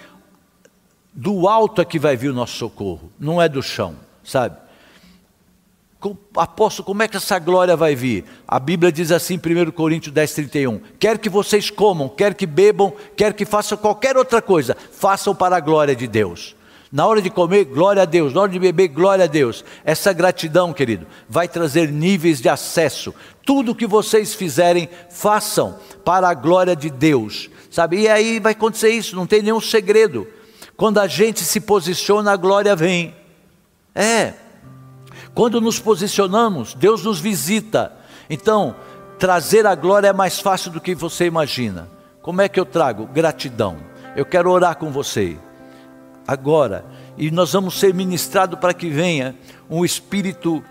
do 1.13 1.49
alto 1.49 1.81
é 1.81 1.85
que 1.85 1.99
vai 1.99 2.17
vir 2.17 2.31
o 2.31 2.35
nosso 2.35 2.57
socorro, 2.57 3.11
não 3.19 3.41
é 3.41 3.49
do 3.49 3.63
chão, 3.63 3.97
sabe? 4.23 4.57
apóstolo, 6.37 6.87
como 6.87 7.03
é 7.03 7.09
que 7.09 7.17
essa 7.17 7.39
glória 7.39 7.75
vai 7.77 7.95
vir? 7.95 8.25
A 8.47 8.59
Bíblia 8.61 8.93
diz 8.93 9.11
assim, 9.11 9.37
1 9.37 9.71
Coríntios 9.73 10.15
10, 10.15 10.35
31. 10.35 10.81
Quer 10.99 11.19
que 11.19 11.29
vocês 11.29 11.71
comam, 11.71 12.09
quer 12.09 12.35
que 12.35 12.47
bebam, 12.47 12.93
quer 13.17 13.33
que 13.33 13.45
façam 13.45 13.79
qualquer 13.79 14.17
outra 14.17 14.43
coisa, 14.43 14.77
façam 14.93 15.35
para 15.35 15.57
a 15.57 15.61
glória 15.61 15.97
de 15.97 16.07
Deus. 16.07 16.55
Na 16.91 17.07
hora 17.07 17.21
de 17.21 17.31
comer, 17.31 17.65
glória 17.65 18.03
a 18.03 18.05
Deus. 18.05 18.33
Na 18.33 18.43
hora 18.43 18.53
de 18.53 18.59
beber, 18.59 18.89
glória 18.89 19.25
a 19.25 19.29
Deus. 19.29 19.65
Essa 19.85 20.13
gratidão, 20.13 20.73
querido, 20.73 21.07
vai 21.29 21.49
trazer 21.49 21.91
níveis 21.91 22.41
de 22.41 22.49
acesso. 22.49 23.15
Tudo 23.45 23.75
que 23.75 23.87
vocês 23.87 24.35
fizerem, 24.35 24.89
façam 25.11 25.79
para 26.05 26.29
a 26.29 26.35
glória 26.35 26.77
de 26.77 26.89
Deus. 26.89 27.51
Sabe? 27.71 28.01
E 28.01 28.09
aí 28.09 28.39
vai 28.39 28.53
acontecer 28.53 28.91
isso, 28.91 29.17
não 29.17 29.27
tem 29.27 29.43
nenhum 29.43 29.61
segredo. 29.61 30.27
Quando 30.77 30.99
a 30.99 31.07
gente 31.07 31.41
se 31.41 31.61
posiciona, 31.61 32.33
a 32.33 32.37
glória 32.37 32.77
vem. 32.77 33.15
É. 33.95 34.35
Quando 35.35 35.61
nos 35.61 35.81
posicionamos, 35.81 36.75
Deus 36.75 37.03
nos 37.03 37.19
visita. 37.19 37.93
Então, 38.31 38.77
trazer 39.19 39.67
a 39.67 39.75
glória 39.75 40.09
é 40.09 40.13
mais 40.13 40.39
fácil 40.39 40.71
do 40.71 40.81
que 40.81 40.95
você 40.95 41.27
imagina. 41.27 41.91
Como 42.23 42.41
é 42.41 42.49
que 42.49 42.61
eu 42.61 42.65
trago? 42.65 43.07
Gratidão. 43.07 43.77
Eu 44.15 44.25
quero 44.25 44.51
orar 44.51 44.77
com 44.77 44.91
você 44.91 45.37
agora 46.27 46.85
e 47.17 47.31
nós 47.31 47.53
vamos 47.53 47.79
ser 47.79 47.95
ministrados 47.95 48.59
para 48.59 48.75
que 48.75 48.91
venha 48.91 49.35
um 49.71 49.85
Espírito 49.85 50.63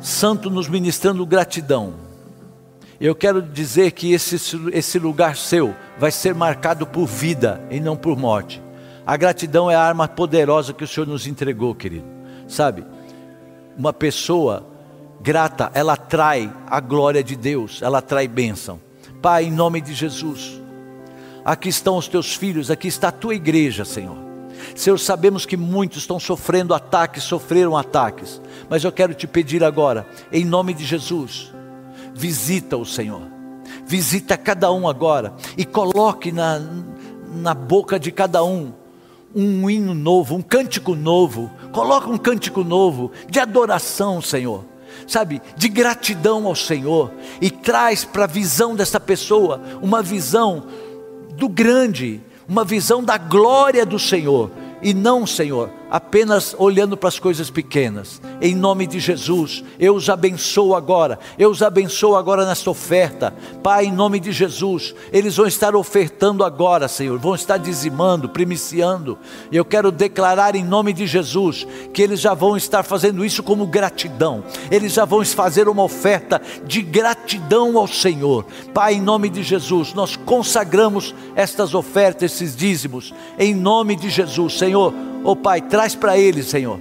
Santo 0.00 0.48
nos 0.48 0.68
ministrando 0.68 1.26
gratidão. 1.26 1.94
Eu 3.00 3.14
quero 3.14 3.40
dizer 3.40 3.92
que 3.92 4.12
esse, 4.12 4.36
esse 4.72 4.98
lugar 4.98 5.36
seu 5.36 5.74
vai 5.98 6.10
ser 6.10 6.34
marcado 6.34 6.86
por 6.86 7.06
vida 7.06 7.62
e 7.70 7.80
não 7.80 7.96
por 7.96 8.16
morte. 8.16 8.62
A 9.06 9.16
gratidão 9.16 9.70
é 9.70 9.74
a 9.74 9.82
arma 9.82 10.06
poderosa 10.06 10.72
que 10.72 10.84
o 10.84 10.88
Senhor 10.88 11.06
nos 11.06 11.26
entregou, 11.26 11.74
querido. 11.74 12.04
Sabe, 12.46 12.84
uma 13.76 13.92
pessoa 13.92 14.66
grata, 15.20 15.70
ela 15.74 15.94
atrai 15.94 16.52
a 16.66 16.80
glória 16.80 17.22
de 17.22 17.36
Deus, 17.36 17.80
ela 17.82 17.98
atrai 17.98 18.28
bênção. 18.28 18.80
Pai, 19.22 19.44
em 19.44 19.50
nome 19.50 19.80
de 19.80 19.94
Jesus, 19.94 20.60
aqui 21.44 21.68
estão 21.68 21.96
os 21.96 22.08
teus 22.08 22.34
filhos, 22.34 22.70
aqui 22.70 22.88
está 22.88 23.08
a 23.08 23.12
tua 23.12 23.34
igreja, 23.34 23.84
Senhor. 23.84 24.16
Senhor, 24.74 24.98
sabemos 24.98 25.46
que 25.46 25.56
muitos 25.56 25.98
estão 25.98 26.20
sofrendo 26.20 26.74
ataques, 26.74 27.22
sofreram 27.22 27.76
ataques, 27.76 28.40
mas 28.68 28.84
eu 28.84 28.92
quero 28.92 29.14
te 29.14 29.26
pedir 29.26 29.64
agora, 29.64 30.06
em 30.30 30.44
nome 30.44 30.74
de 30.74 30.84
Jesus, 30.84 31.52
visita 32.14 32.76
o 32.76 32.84
Senhor, 32.84 33.22
visita 33.86 34.36
cada 34.36 34.70
um 34.70 34.88
agora 34.88 35.32
e 35.56 35.64
coloque 35.64 36.30
na, 36.30 36.60
na 37.32 37.54
boca 37.54 37.98
de 37.98 38.12
cada 38.12 38.44
um 38.44 38.72
um 39.34 39.70
hino 39.70 39.94
novo, 39.94 40.34
um 40.34 40.42
cântico 40.42 40.94
novo, 40.94 41.50
coloca 41.72 42.08
um 42.08 42.18
cântico 42.18 42.64
novo 42.64 43.12
de 43.28 43.38
adoração, 43.38 44.20
Senhor. 44.20 44.64
Sabe, 45.06 45.40
de 45.56 45.68
gratidão 45.68 46.46
ao 46.46 46.54
Senhor. 46.54 47.12
E 47.40 47.48
traz 47.48 48.04
para 48.04 48.24
a 48.24 48.26
visão 48.26 48.74
dessa 48.74 48.98
pessoa 48.98 49.60
uma 49.80 50.02
visão 50.02 50.64
do 51.34 51.48
grande, 51.48 52.20
uma 52.48 52.64
visão 52.64 53.02
da 53.02 53.16
glória 53.16 53.86
do 53.86 53.98
Senhor 53.98 54.50
e 54.82 54.94
não, 54.94 55.26
Senhor, 55.26 55.70
apenas 55.90 56.54
olhando 56.56 56.96
para 56.96 57.08
as 57.08 57.18
coisas 57.18 57.50
pequenas. 57.50 58.22
Em 58.40 58.54
nome 58.54 58.86
de 58.86 59.00
Jesus, 59.00 59.64
eu 59.78 59.94
os 59.94 60.08
abençoo 60.08 60.74
agora. 60.74 61.18
Eu 61.36 61.50
os 61.50 61.62
abençoo 61.62 62.14
agora 62.14 62.46
nesta 62.46 62.70
oferta. 62.70 63.34
Pai, 63.62 63.86
em 63.86 63.92
nome 63.92 64.20
de 64.20 64.30
Jesus, 64.30 64.94
eles 65.12 65.36
vão 65.36 65.46
estar 65.46 65.74
ofertando 65.74 66.44
agora, 66.44 66.86
Senhor. 66.86 67.18
Vão 67.18 67.34
estar 67.34 67.56
dizimando, 67.56 68.28
primiciando. 68.28 69.18
E 69.50 69.56
eu 69.56 69.64
quero 69.64 69.90
declarar 69.90 70.54
em 70.54 70.64
nome 70.64 70.92
de 70.92 71.06
Jesus 71.06 71.66
que 71.92 72.02
eles 72.02 72.20
já 72.20 72.34
vão 72.34 72.56
estar 72.56 72.84
fazendo 72.84 73.24
isso 73.24 73.42
como 73.42 73.66
gratidão. 73.66 74.44
Eles 74.70 74.92
já 74.92 75.04
vão 75.04 75.24
fazer 75.24 75.68
uma 75.68 75.82
oferta 75.82 76.40
de 76.64 76.82
gratidão 76.82 77.76
ao 77.76 77.88
Senhor. 77.88 78.46
Pai, 78.72 78.94
em 78.94 79.00
nome 79.00 79.28
de 79.28 79.42
Jesus, 79.42 79.92
nós 79.92 80.14
consagramos 80.14 81.14
estas 81.34 81.74
ofertas, 81.74 82.32
esses 82.32 82.54
dízimos, 82.54 83.12
em 83.38 83.54
nome 83.54 83.96
de 83.96 84.08
Jesus, 84.08 84.56
Senhor 84.56 84.94
Oh 85.24 85.36
Pai, 85.36 85.60
traz 85.60 85.94
para 85.94 86.16
eles, 86.16 86.46
Senhor. 86.46 86.80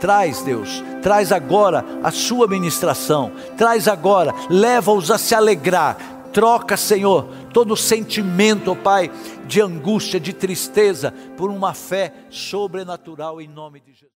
Traz, 0.00 0.42
Deus, 0.42 0.82
traz 1.02 1.32
agora 1.32 1.84
a 2.02 2.10
sua 2.10 2.46
ministração, 2.46 3.32
traz 3.56 3.88
agora, 3.88 4.34
leva-os 4.50 5.10
a 5.10 5.16
se 5.16 5.34
alegrar, 5.34 5.96
troca, 6.32 6.76
Senhor, 6.76 7.26
todo 7.52 7.76
sentimento, 7.76 8.72
oh 8.72 8.76
Pai, 8.76 9.10
de 9.46 9.62
angústia, 9.62 10.20
de 10.20 10.32
tristeza, 10.32 11.12
por 11.36 11.50
uma 11.50 11.72
fé 11.72 12.12
sobrenatural 12.28 13.40
em 13.40 13.48
nome 13.48 13.80
de 13.80 13.92
Jesus. 13.92 14.13